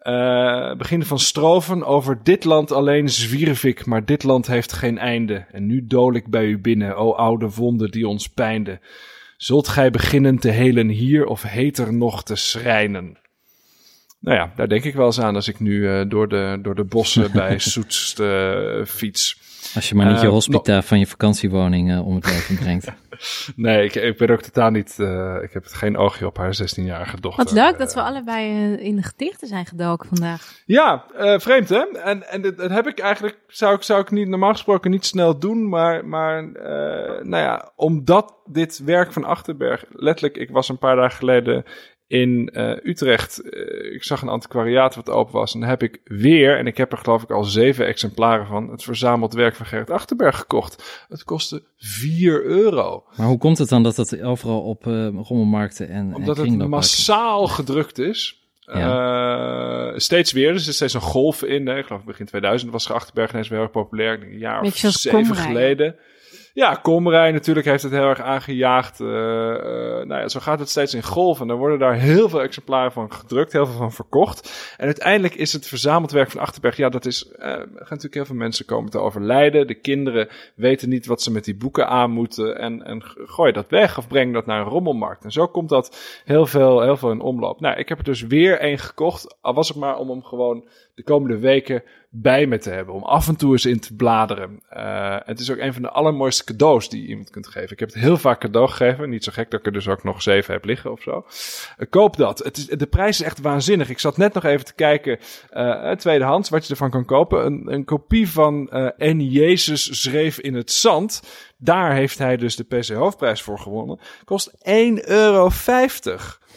Uh, 0.02 0.74
beginnen 0.74 1.06
van 1.06 1.18
strofen 1.18 1.84
over 1.84 2.20
dit 2.22 2.44
land 2.44 2.72
alleen 2.72 3.08
zwierf 3.08 3.64
ik, 3.64 3.86
maar 3.86 4.04
dit 4.04 4.22
land 4.22 4.46
heeft 4.46 4.72
geen 4.72 4.98
einde. 4.98 5.46
En 5.50 5.66
nu 5.66 5.86
dool 5.86 6.14
ik 6.14 6.26
bij 6.26 6.44
u 6.44 6.58
binnen, 6.58 6.96
o 6.96 7.12
oude 7.12 7.50
wonden 7.50 7.90
die 7.90 8.08
ons 8.08 8.28
pijnden. 8.28 8.80
Zult 9.36 9.68
gij 9.68 9.90
beginnen 9.90 10.38
te 10.38 10.50
helen 10.50 10.88
hier 10.88 11.24
of 11.26 11.42
heter 11.42 11.94
nog 11.94 12.24
te 12.24 12.36
schrijnen? 12.36 13.18
Nou 14.20 14.36
ja, 14.36 14.52
daar 14.56 14.68
denk 14.68 14.84
ik 14.84 14.94
wel 14.94 15.06
eens 15.06 15.20
aan 15.20 15.34
als 15.34 15.48
ik 15.48 15.60
nu 15.60 15.72
uh, 15.72 16.02
door, 16.08 16.28
de, 16.28 16.58
door 16.62 16.74
de 16.74 16.84
bossen 16.84 17.32
bij 17.40 17.58
Soetst 17.58 18.20
uh, 18.20 18.84
fiets. 18.84 19.40
Als 19.74 19.88
je 19.88 19.94
maar 19.94 20.12
niet 20.12 20.20
je 20.20 20.26
hospita 20.26 20.82
van 20.82 20.98
je 20.98 21.06
vakantiewoning 21.06 21.98
om 21.98 22.14
het 22.14 22.26
leven 22.26 22.56
brengt. 22.56 22.86
nee, 23.56 23.85
ik, 23.85 23.94
ik 23.94 24.16
ben 24.16 24.30
ook 24.30 24.40
totaal 24.40 24.70
niet. 24.70 24.96
Uh, 24.98 25.42
ik 25.42 25.52
heb 25.52 25.66
geen 25.66 25.96
oogje 25.96 26.26
op 26.26 26.37
haar 26.37 26.58
16-jarige 26.62 27.20
dochter. 27.20 27.44
Wat 27.44 27.52
leuk 27.52 27.78
dat 27.78 27.94
we 27.94 28.02
allebei 28.02 28.72
uh, 28.72 28.85
in 28.85 28.96
de 28.96 29.02
gedichten 29.02 29.48
zijn 29.48 29.66
gedoken 29.66 30.08
vandaag. 30.08 30.62
Ja, 30.66 31.04
vreemd 31.38 31.68
hè? 31.68 31.80
En, 31.80 32.28
en 32.28 32.42
dat, 32.42 32.56
dat, 32.56 32.70
heb 32.70 32.87
ik 32.87 32.98
eigenlijk. 32.98 33.38
Zou 33.46 33.74
ik, 33.74 33.82
zou 33.82 34.00
ik 34.00 34.11
niet 34.11 34.28
normaal 34.28 34.52
gesproken 34.52 34.90
niet 34.90 35.06
snel 35.06 35.38
doen. 35.38 35.68
Maar, 35.68 36.06
maar 36.06 36.42
nou 37.22 37.42
ja, 37.42 37.72
omdat 37.76 38.35
dit 38.44 38.78
werk 38.85 39.12
van 39.12 39.24
Achterberg. 39.24 39.85
Letterlijk, 39.90 40.37
ik 40.37 40.50
was 40.50 40.68
een 40.68 40.78
paar 40.78 40.96
dagen 40.96 41.18
geleden 41.18 41.64
in 42.12 42.51
uh, 42.53 42.70
Utrecht. 42.83 43.40
Uh, 43.44 43.94
ik 43.94 44.03
zag 44.05 44.22
een 44.22 44.29
antiquariaat 44.29 44.94
wat 44.94 45.11
open 45.11 45.33
was. 45.33 45.55
En 45.55 45.61
dan 45.61 45.68
heb 45.68 45.83
ik 45.83 46.01
weer, 46.05 46.59
en 46.59 46.66
ik 46.66 46.77
heb 46.77 46.92
er 46.92 46.98
geloof 46.98 47.22
ik 47.22 47.31
al 47.31 47.44
zeven 47.44 47.87
exemplaren 47.87 48.46
van, 48.46 48.70
het 48.70 48.83
verzameld 48.83 49.33
werk 49.33 49.55
van 49.55 49.66
Gerrit 49.66 49.90
Achterberg 49.90 50.37
gekocht. 50.37 51.05
Het 51.09 51.25
kostte 51.25 51.62
4 51.79 52.44
euro. 52.44 53.05
Maar 53.16 53.27
hoe 53.27 53.38
komt 53.38 53.59
het 53.59 53.68
dan 53.68 53.83
dat 53.83 53.96
het 53.96 54.22
overal 54.22 54.61
op 54.61 54.87
uh, 54.87 55.09
rommelmarkten 55.22 55.88
en 55.88 56.14
Omdat 56.14 56.37
het 56.37 56.68
massaal 56.68 57.46
gedrukt 57.46 57.98
is. 57.98 58.40
Ja. 58.61 59.98
steeds 59.98 60.33
weer, 60.33 60.53
dus 60.53 60.62
er 60.62 60.68
is 60.68 60.75
steeds 60.75 60.94
een 60.94 61.01
golf 61.01 61.42
in. 61.42 61.66
Hè. 61.66 61.79
Ik 61.79 61.87
geloof 61.87 62.05
begin 62.05 62.27
2000 62.27 62.72
was 62.72 62.90
Achterberg 62.90 63.31
ineens 63.31 63.48
heel 63.48 63.61
erg 63.61 63.70
populair. 63.70 64.22
Een 64.22 64.38
jaar 64.38 64.62
of 64.62 64.77
zeven 64.77 65.37
geleden. 65.37 65.96
Ja, 66.54 66.74
Komrij 66.74 67.32
natuurlijk 67.32 67.66
heeft 67.66 67.82
het 67.82 67.92
heel 67.92 68.08
erg 68.08 68.20
aangejaagd. 68.20 69.00
Uh, 69.00 69.08
uh, 69.08 69.14
nou 70.04 70.14
ja, 70.20 70.28
zo 70.28 70.40
gaat 70.40 70.58
het 70.58 70.68
steeds 70.68 70.94
in 70.94 71.02
golven. 71.02 71.48
Er 71.48 71.56
worden 71.56 71.78
daar 71.78 71.94
heel 71.94 72.28
veel 72.28 72.42
exemplaren 72.42 72.92
van 72.92 73.12
gedrukt, 73.12 73.52
heel 73.52 73.66
veel 73.66 73.76
van 73.76 73.92
verkocht. 73.92 74.74
En 74.76 74.84
uiteindelijk 74.84 75.34
is 75.34 75.52
het 75.52 75.66
verzameld 75.66 76.10
werk 76.10 76.30
van 76.30 76.40
Achterberg, 76.40 76.76
ja, 76.76 76.88
dat 76.88 77.06
is, 77.06 77.32
er 77.32 77.58
gaan 77.58 77.78
natuurlijk 77.78 78.14
heel 78.14 78.24
veel 78.24 78.34
mensen 78.34 78.64
komen 78.64 78.90
te 78.90 78.98
overlijden. 78.98 79.66
De 79.66 79.74
kinderen 79.74 80.28
weten 80.54 80.88
niet 80.88 81.06
wat 81.06 81.22
ze 81.22 81.32
met 81.32 81.44
die 81.44 81.56
boeken 81.56 81.88
aan 81.88 82.10
moeten 82.10 82.58
en, 82.58 82.82
en 82.82 83.02
gooi 83.02 83.52
dat 83.52 83.68
weg 83.68 83.98
of 83.98 84.08
breng 84.08 84.32
dat 84.32 84.46
naar 84.46 84.60
een 84.60 84.68
rommelmarkt. 84.68 85.24
En 85.24 85.32
zo 85.32 85.46
komt 85.46 85.68
dat 85.68 86.20
heel 86.24 86.46
veel, 86.46 86.82
heel 86.82 86.96
veel 86.96 87.10
in 87.10 87.20
omloop. 87.20 87.60
Nou, 87.60 87.78
ik 87.78 87.88
heb 87.88 87.98
er 87.98 88.04
dus 88.04 88.22
weer 88.22 88.58
één 88.58 88.78
gekocht, 88.78 89.36
al 89.40 89.54
was 89.54 89.68
het 89.68 89.76
maar 89.76 89.96
om 89.96 90.08
hem 90.08 90.22
gewoon 90.24 90.68
de 90.94 91.02
komende 91.02 91.38
weken 91.38 91.83
bij 92.11 92.46
me 92.46 92.59
te 92.59 92.70
hebben. 92.70 92.94
Om 92.94 93.02
af 93.02 93.28
en 93.28 93.37
toe 93.37 93.52
eens 93.52 93.64
in 93.64 93.81
te 93.81 93.94
bladeren. 93.94 94.62
Uh, 94.72 95.16
het 95.24 95.40
is 95.40 95.50
ook 95.50 95.59
een 95.59 95.72
van 95.72 95.83
de 95.83 95.90
allermooiste 95.90 96.44
cadeaus 96.44 96.88
die 96.88 97.02
je 97.02 97.09
iemand 97.09 97.31
kunt 97.31 97.46
geven. 97.46 97.70
Ik 97.70 97.78
heb 97.78 97.92
het 97.92 98.02
heel 98.02 98.16
vaak 98.16 98.40
cadeau 98.40 98.68
gegeven. 98.68 99.11
Niet 99.11 99.24
zo 99.24 99.33
gek 99.35 99.50
dat 99.50 99.61
ik 99.61 99.66
er 99.66 99.72
dus 99.72 99.88
ook 99.88 100.05
nog 100.05 100.22
zeven 100.22 100.55
heb 100.55 100.64
liggen 100.64 100.92
of 100.92 101.02
zo. 101.02 101.26
Uh, 101.78 101.87
koop 101.90 102.16
dat. 102.16 102.38
Het 102.38 102.57
is, 102.57 102.66
de 102.66 102.87
prijs 102.87 103.20
is 103.20 103.26
echt 103.26 103.40
waanzinnig. 103.40 103.90
Ik 103.90 103.98
zat 103.98 104.16
net 104.16 104.35
nog 104.35 104.44
even 104.44 104.64
te 104.64 104.74
kijken. 104.74 105.18
Uh, 105.52 105.90
tweedehands, 105.90 106.48
wat 106.48 106.64
je 106.64 106.70
ervan 106.70 106.90
kan 106.90 107.05
kopen. 107.05 107.46
Een, 107.46 107.72
een 107.72 107.85
kopie 107.85 108.28
van 108.28 108.70
En 108.96 109.20
Jezus 109.20 110.02
schreef 110.02 110.38
in 110.38 110.55
het 110.55 110.72
zand. 110.72 111.22
Daar 111.57 111.94
heeft 111.94 112.18
hij 112.18 112.37
dus 112.37 112.57
de 112.57 112.64
PC 112.64 112.88
Hoofdprijs 112.88 113.42
voor 113.42 113.59
gewonnen. 113.59 113.98
Kost 114.24 114.50
1,50 114.50 114.62
euro. 115.05 115.50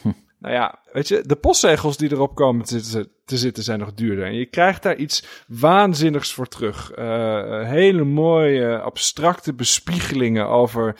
Nou 0.45 0.58
ja, 0.58 0.79
weet 0.91 1.08
je, 1.08 1.23
de 1.25 1.36
postzegels 1.36 1.97
die 1.97 2.12
erop 2.12 2.36
komen 2.36 2.65
te 2.65 2.79
zitten, 2.79 3.12
te 3.25 3.38
zitten 3.38 3.63
zijn 3.63 3.79
nog 3.79 3.93
duurder. 3.93 4.25
En 4.25 4.36
je 4.36 4.45
krijgt 4.45 4.84
daar 4.84 4.95
iets 4.95 5.43
waanzinnigs 5.47 6.34
voor 6.34 6.47
terug. 6.47 6.97
Uh, 6.97 7.69
hele 7.69 8.03
mooie 8.03 8.79
abstracte 8.79 9.53
bespiegelingen 9.53 10.47
over 10.47 10.95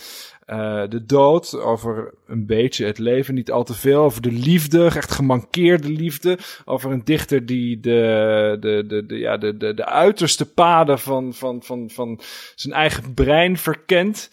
uh, 0.48 0.84
de 0.90 1.06
dood, 1.06 1.60
over 1.60 2.14
een 2.28 2.46
beetje 2.46 2.86
het 2.86 2.98
leven, 2.98 3.34
niet 3.34 3.52
al 3.52 3.64
te 3.64 3.74
veel, 3.74 4.04
over 4.04 4.22
de 4.22 4.32
liefde, 4.32 4.86
echt 4.86 5.12
gemankeerde 5.12 5.90
liefde, 5.90 6.38
over 6.66 6.92
een 6.92 7.04
dichter 7.04 7.46
die 7.46 7.80
de, 7.80 8.58
de, 8.60 8.84
de, 8.88 9.06
de, 9.06 9.18
ja, 9.18 9.38
de, 9.38 9.58
de, 9.58 9.74
de 9.74 9.86
uiterste 9.86 10.54
paden 10.54 11.00
van, 11.00 11.34
van, 11.34 11.64
van, 11.64 11.90
van 11.90 12.20
zijn 12.56 12.74
eigen 12.74 13.14
brein 13.14 13.58
verkent. 13.58 14.30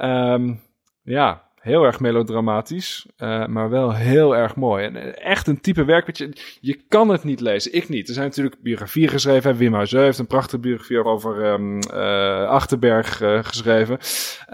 Um, 0.00 0.62
ja, 1.02 1.43
heel 1.64 1.84
erg 1.84 2.00
melodramatisch, 2.00 3.06
uh, 3.18 3.46
maar 3.46 3.70
wel 3.70 3.94
heel 3.94 4.36
erg 4.36 4.56
mooi. 4.56 4.84
En 4.84 4.96
eh, 4.96 5.30
echt 5.30 5.46
een 5.46 5.60
type 5.60 5.84
werk, 5.84 6.16
je, 6.60 6.78
kan 6.88 7.08
het 7.08 7.24
niet 7.24 7.40
lezen. 7.40 7.74
Ik 7.74 7.88
niet. 7.88 8.08
Er 8.08 8.14
zijn 8.14 8.26
natuurlijk 8.26 8.56
biografieën 8.62 9.08
geschreven. 9.08 9.56
Wim 9.56 9.74
Huizeu 9.74 10.02
heeft 10.02 10.18
een 10.18 10.26
prachtige 10.26 10.58
biografie 10.58 11.04
over 11.04 11.52
um, 11.52 11.78
uh, 11.94 12.48
Achterberg 12.48 13.16
geschreven. 13.46 13.98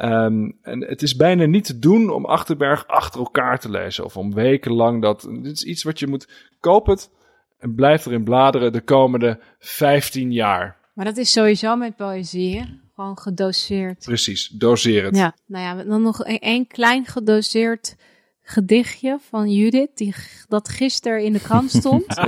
Um, 0.05 0.59
en 0.63 0.85
het 0.87 1.03
is 1.03 1.17
bijna 1.17 1.45
niet 1.45 1.65
te 1.65 1.79
doen 1.79 2.11
om 2.11 2.25
Achterberg 2.25 2.87
achter 2.87 3.21
elkaar 3.21 3.59
te 3.59 3.71
lezen. 3.71 4.05
Of 4.05 4.17
om 4.17 4.35
wekenlang 4.35 5.03
dat... 5.03 5.29
Dit 5.43 5.53
is 5.53 5.65
iets 5.65 5.83
wat 5.83 5.99
je 5.99 6.07
moet... 6.07 6.49
Koop 6.61 6.87
het 6.87 7.11
en 7.59 7.75
blijf 7.75 8.07
erin 8.07 8.25
bladeren 8.25 8.73
de 8.73 8.81
komende 8.81 9.41
15 9.59 10.33
jaar. 10.33 10.77
Maar 10.93 11.05
dat 11.05 11.17
is 11.17 11.33
sowieso 11.33 11.77
met 11.77 11.97
poëzie, 11.97 12.81
gewoon 13.01 13.19
gedoseerd. 13.19 14.05
Precies, 14.05 14.49
doseer 14.49 15.05
het. 15.05 15.17
Ja, 15.17 15.35
nou 15.47 15.65
ja, 15.79 15.85
dan 15.85 16.03
nog 16.03 16.25
één 16.25 16.67
klein 16.67 17.07
gedoseerd 17.07 17.97
gedichtje 18.43 19.19
van 19.29 19.51
Judith, 19.53 19.91
die, 19.95 20.15
dat 20.49 20.69
gisteren 20.69 21.25
in 21.25 21.33
de 21.33 21.41
krant 21.41 21.71
stond. 21.71 22.05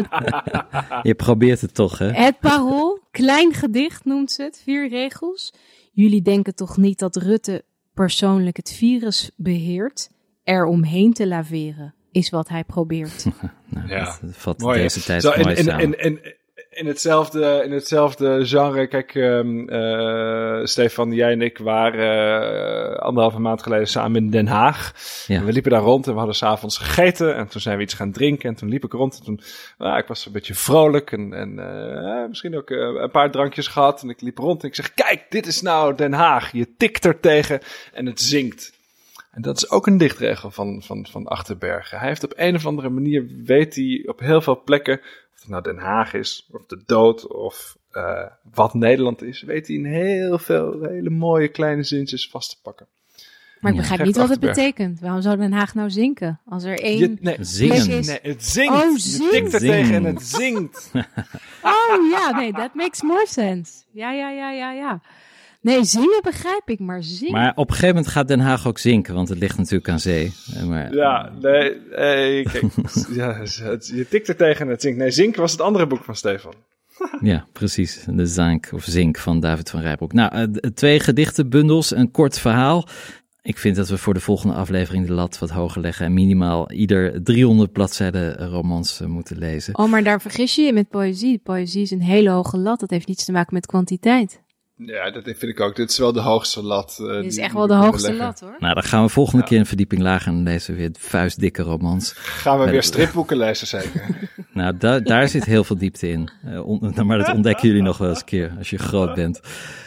Je 1.03 1.15
probeert 1.17 1.61
het 1.61 1.75
toch, 1.75 1.99
hè? 1.99 2.11
Het 2.11 2.39
parool, 2.39 3.01
klein 3.11 3.53
gedicht 3.53 4.05
noemt 4.05 4.31
ze 4.31 4.43
het, 4.43 4.61
vier 4.65 4.89
regels. 4.89 5.55
Jullie 5.93 6.23
denken 6.23 6.55
toch 6.55 6.77
niet 6.77 6.99
dat 6.99 7.17
Rutte 7.17 7.65
persoonlijk 7.95 8.57
het 8.57 8.73
virus 8.73 9.31
beheert? 9.37 10.11
Er 10.45 10.65
omheen 10.65 11.13
te 11.13 11.27
laveren 11.27 11.95
is 12.13 12.31
wat 12.31 12.49
hij 12.49 12.65
probeert. 12.65 13.25
Nou, 13.73 13.89
Ja. 13.89 14.19
dat 14.23 14.37
vat 14.37 14.59
Mooi, 14.59 14.79
deze 14.79 15.03
tijd 15.03 15.23
Zo, 15.23 15.33
mooi 15.43 15.57
samen. 15.57 15.81
in, 15.85 15.99
in, 15.99 16.35
in, 16.73 16.87
hetzelfde, 16.87 17.63
in 17.65 17.73
hetzelfde 17.73 18.47
genre, 18.47 18.87
kijk, 18.87 19.15
ehm, 19.15 19.69
eh, 19.69 20.65
Stefan, 20.65 21.13
jij 21.13 21.33
en 21.33 21.43
ik 21.43 21.59
waren 21.59 22.93
eh, 22.93 22.99
anderhalve 22.99 23.41
maand 23.41 23.63
geleden 23.63 23.87
samen 23.87 24.25
in 24.25 24.31
Den 24.31 24.47
Haag. 24.47 24.93
Ja. 25.27 25.37
En 25.37 25.45
we 25.45 25.53
liepen 25.53 25.71
daar 25.71 25.81
rond 25.81 26.07
en 26.07 26.13
we 26.13 26.19
hadden 26.19 26.37
s'avonds 26.37 26.79
gegeten 26.79 27.37
en 27.37 27.49
toen 27.49 27.61
zijn 27.61 27.77
we 27.77 27.83
iets 27.83 27.95
gaan 27.95 28.13
drinken 28.13 28.49
en 28.49 28.55
toen 28.55 28.69
liep 28.69 28.85
ik 28.85 28.93
rond 28.93 29.19
en 29.19 29.25
toen, 29.25 29.41
ah, 29.79 29.99
ik 29.99 30.07
was 30.07 30.27
een 30.27 30.33
beetje 30.33 30.55
vrolijk 30.55 31.13
en, 31.13 31.33
en 31.33 31.59
eh, 31.59 32.29
misschien 32.29 32.57
ook 32.57 32.71
een 32.71 33.11
paar 33.11 33.31
drankjes 33.31 33.67
gehad 33.67 34.03
en 34.03 34.09
ik 34.09 34.21
liep 34.21 34.39
rond 34.39 34.63
en 34.63 34.69
ik 34.69 34.75
zeg, 34.75 34.95
kijk, 34.95 35.27
dit 35.29 35.47
is 35.47 35.63
nou 35.63 35.95
Den 35.95 36.13
Haag. 36.13 36.53
Je 36.53 36.77
tikt 36.77 37.05
er 37.05 37.21
tegen 37.21 37.61
en 37.93 38.07
het 38.07 38.21
zingt. 38.21 38.81
En 39.33 39.43
dat 39.43 39.57
is 39.57 39.71
ook 39.71 39.87
een 39.87 39.99
dichtregel 39.99 40.51
van, 40.51 40.83
van, 40.83 41.07
van 41.11 41.27
Achterbergen. 41.27 41.99
Hij 41.99 42.09
heeft 42.09 42.25
op 42.25 42.33
een 42.37 42.55
of 42.55 42.67
andere 42.67 42.89
manier, 42.89 43.27
weet 43.45 43.75
hij 43.75 44.03
op 44.07 44.21
heel 44.21 44.41
veel 44.41 44.63
plekken, 44.63 45.01
of 45.43 45.49
het 45.49 45.65
nou 45.65 45.77
Den 45.77 45.85
Haag 45.85 46.15
is, 46.15 46.49
of 46.53 46.67
de 46.67 46.83
dood, 46.87 47.27
of 47.27 47.77
eh, 47.91 48.27
wat 48.55 48.75
Nederland 48.75 49.23
is, 49.23 49.43
weet 49.43 49.67
hij 49.67 49.77
in 49.77 49.85
heel 49.85 50.39
veel 50.39 50.83
hele 50.83 51.11
mooie 51.11 51.49
kleine 51.49 51.83
zintjes 51.83 52.29
vast 52.29 52.51
te 52.51 52.57
pakken. 52.63 52.87
Maar 53.61 53.73
ik 53.73 53.79
begrijp 53.79 54.05
niet 54.05 54.17
wat 54.17 54.29
het 54.29 54.41
betekent. 54.41 55.01
Waarom 55.01 55.23
zou 55.23 55.37
Den 55.37 55.53
Haag 55.53 55.75
nou 55.75 55.91
zinken? 55.91 56.41
Als 56.47 56.65
er 56.65 56.81
één... 56.81 56.99
Je, 56.99 57.17
nee, 57.21 57.37
Zingen. 57.41 57.99
Is- 57.99 58.07
nee, 58.07 58.19
het 58.23 58.45
zingt. 58.45 58.83
Oh, 58.85 58.91
je 58.93 58.99
zingt. 58.99 59.31
tikt 59.31 59.53
er 59.53 59.61
Zing. 59.61 59.73
tegen 59.73 59.95
en 59.95 60.05
het 60.05 60.23
zingt. 60.23 60.91
Oh 61.63 62.11
ja, 62.11 62.31
nee, 62.31 62.53
that 62.53 62.75
makes 62.75 63.03
more 63.03 63.27
sense. 63.29 63.73
Ja, 63.93 64.13
ja, 64.13 64.31
ja, 64.31 64.51
ja, 64.51 64.73
ja. 64.73 65.01
Nee, 65.63 65.85
zingen 65.85 66.21
begrijp 66.23 66.63
ik, 66.65 66.79
maar 66.79 67.03
zingen... 67.03 67.33
Maar 67.33 67.53
op 67.55 67.67
een 67.69 67.75
gegeven 67.75 67.95
moment 67.95 68.13
gaat 68.13 68.29
Den 68.29 68.41
Haag 68.41 68.67
ook 68.67 68.79
zinken, 68.79 69.15
want 69.15 69.29
het 69.29 69.39
ligt 69.39 69.57
natuurlijk 69.59 69.89
aan 69.89 70.01
zee. 70.01 70.33
Eh, 70.55 70.63
Maar, 70.65 70.95
Ja, 70.95 71.33
nee, 71.41 71.77
nee 71.97 72.43
kijk, 72.43 72.65
ja, 73.21 73.35
het- 73.63 73.87
je 73.95 74.07
tikt 74.09 74.29
er 74.29 74.37
tegen 74.37 74.65
en 74.67 74.71
het 74.73 74.81
zingt. 74.83 74.99
Nee, 74.99 75.11
Zink 75.11 75.37
was 75.37 75.53
het 75.53 75.61
andere 75.61 75.87
boek 75.87 76.05
van 76.05 76.17
Stefan. 76.17 76.55
Ja, 77.21 77.47
precies. 77.53 78.05
De 78.09 78.27
Zank 78.27 78.69
of 78.73 78.85
Zink 78.85 79.19
van 79.19 79.41
David 79.41 79.71
van 79.71 79.81
Rijbroek. 79.81 80.13
Nou, 80.13 80.33
eh, 80.33 80.43
twee 80.75 81.01
gedichtenbundels, 81.01 81.95
een 81.95 82.11
kort 82.11 82.39
verhaal. 82.39 82.89
Ik 83.43 83.59
vind 83.59 83.77
dat 83.77 83.89
we 83.89 83.99
voor 83.99 84.15
de 84.15 84.21
volgende 84.21 84.55
aflevering 84.55 85.07
de 85.07 85.13
lat 85.13 85.39
wat 85.39 85.51
hoger 85.51 85.81
leggen 85.81 86.07
en 86.07 86.13
minimaal 86.15 86.71
ieder 86.73 87.23
300 87.23 87.73
bladzijden 87.73 88.49
romans 88.49 89.01
eh, 89.01 89.07
moeten 89.07 89.39
lezen. 89.39 89.79
Oh, 89.79 89.91
maar 89.91 90.03
daar 90.03 90.21
vergis 90.21 90.55
je 90.55 90.63
je 90.63 90.73
met 90.73 90.89
poëzie. 90.89 91.39
Poëzie 91.39 91.83
is 91.83 91.91
een 91.91 92.03
hele 92.03 92.31
hoge 92.31 92.59
lat. 92.59 92.81
Dat 92.81 92.91
heeft 92.91 93.07
niets 93.09 93.25
te 93.25 93.33
maken 93.33 93.55
met 93.55 93.67
kwantiteit. 93.67 94.41
Ja, 94.87 95.11
dat 95.11 95.23
vind 95.25 95.43
ik 95.43 95.61
ook. 95.61 95.77
Dit 95.77 95.91
is 95.91 95.99
wel 95.99 96.13
de 96.13 96.21
hoogste 96.21 96.63
lat. 96.63 96.97
eh, 97.01 97.07
Dit 97.07 97.25
is 97.25 97.37
echt 97.39 97.53
wel 97.55 97.67
de 97.67 97.75
hoogste 97.75 98.09
leggen. 98.09 98.27
lat, 98.27 98.41
hoor. 98.41 98.57
Nou, 98.59 98.75
dan 98.75 98.83
gaan 98.83 99.03
we 99.03 99.09
volgende 99.09 99.45
keer 99.45 99.59
een 99.59 99.67
verdieping 99.67 100.03
lager 100.03 100.33
en 100.33 100.43
lezen 100.43 100.75
we 100.75 100.81
weer 100.81 100.91
vuistdikke 100.99 101.63
romans. 101.63 102.13
Gaan 102.17 102.57
we 102.59 102.63
Met- 102.65 102.73
weer 102.73 102.83
stripboeken 102.83 103.37
lezen, 103.37 103.67
zeker? 103.67 104.03
Nou, 104.55 104.77
da- 104.79 105.01
daar 105.01 105.29
zit 105.29 105.45
heel 105.45 105.65
veel 105.65 105.77
diepte 105.79 106.09
in. 106.09 106.31
Eh, 106.45 106.67
on- 106.67 106.95
maar 107.07 107.19
dat 107.19 107.35
ontdekken 107.35 107.69
jullie 107.69 107.83
nog 107.83 107.99
wel 107.99 108.09
eens 108.09 108.19
een 108.19 108.25
keer 108.25 108.53
als 108.59 108.71
je 108.71 108.79
groot 108.79 109.15
bent. 109.15 109.41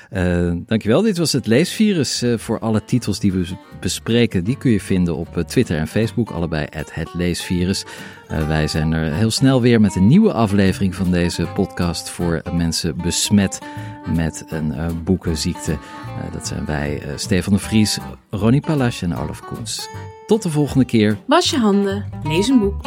Eh, 0.10 0.52
dankjewel. 0.66 1.02
Dit 1.02 1.18
was 1.18 1.32
het 1.32 1.48
leesvirus. 1.48 2.22
Eh, 2.22 2.38
voor 2.38 2.60
alle 2.60 2.86
titels 2.86 3.20
die 3.20 3.32
we 3.34 3.46
bespreken, 3.80 4.44
die 4.44 4.58
kun 4.58 4.72
je 4.72 4.80
vinden 4.80 5.16
op 5.16 5.44
Twitter 5.48 5.78
en 5.78 5.88
Facebook. 5.88 6.30
Allebei 6.32 6.68
het 6.72 7.14
leesvirus. 7.14 7.86
Eh, 8.28 8.48
wij 8.48 8.68
zijn 8.68 8.92
er 8.92 9.14
heel 9.14 9.32
snel 9.32 9.62
weer 9.62 9.82
met 9.82 9.96
een 9.96 10.08
nieuwe 10.08 10.34
aflevering 10.34 10.96
van 10.96 11.12
deze 11.12 11.48
podcast 11.54 12.10
voor 12.10 12.42
mensen 12.54 12.98
besmet 12.98 13.60
met 14.06 14.46
een 14.48 14.74
eh, 14.74 14.88
boekenziekte. 15.04 15.72
Eh, 15.72 16.32
dat 16.34 16.48
zijn 16.48 16.66
wij, 16.66 17.02
eh, 17.02 17.12
Stefan 17.16 17.54
de 17.54 17.60
Vries, 17.60 17.98
Ronnie 18.30 18.62
Palas 18.62 19.02
en 19.02 19.16
Olaf 19.16 19.42
Koens. 19.42 19.90
Tot 20.28 20.44
de 20.44 20.50
volgende 20.50 20.86
keer. 20.86 21.18
Was 21.26 21.50
je 21.50 21.58
handen, 21.58 22.06
lees 22.24 22.48
een 22.48 22.60
boek. 22.60 22.82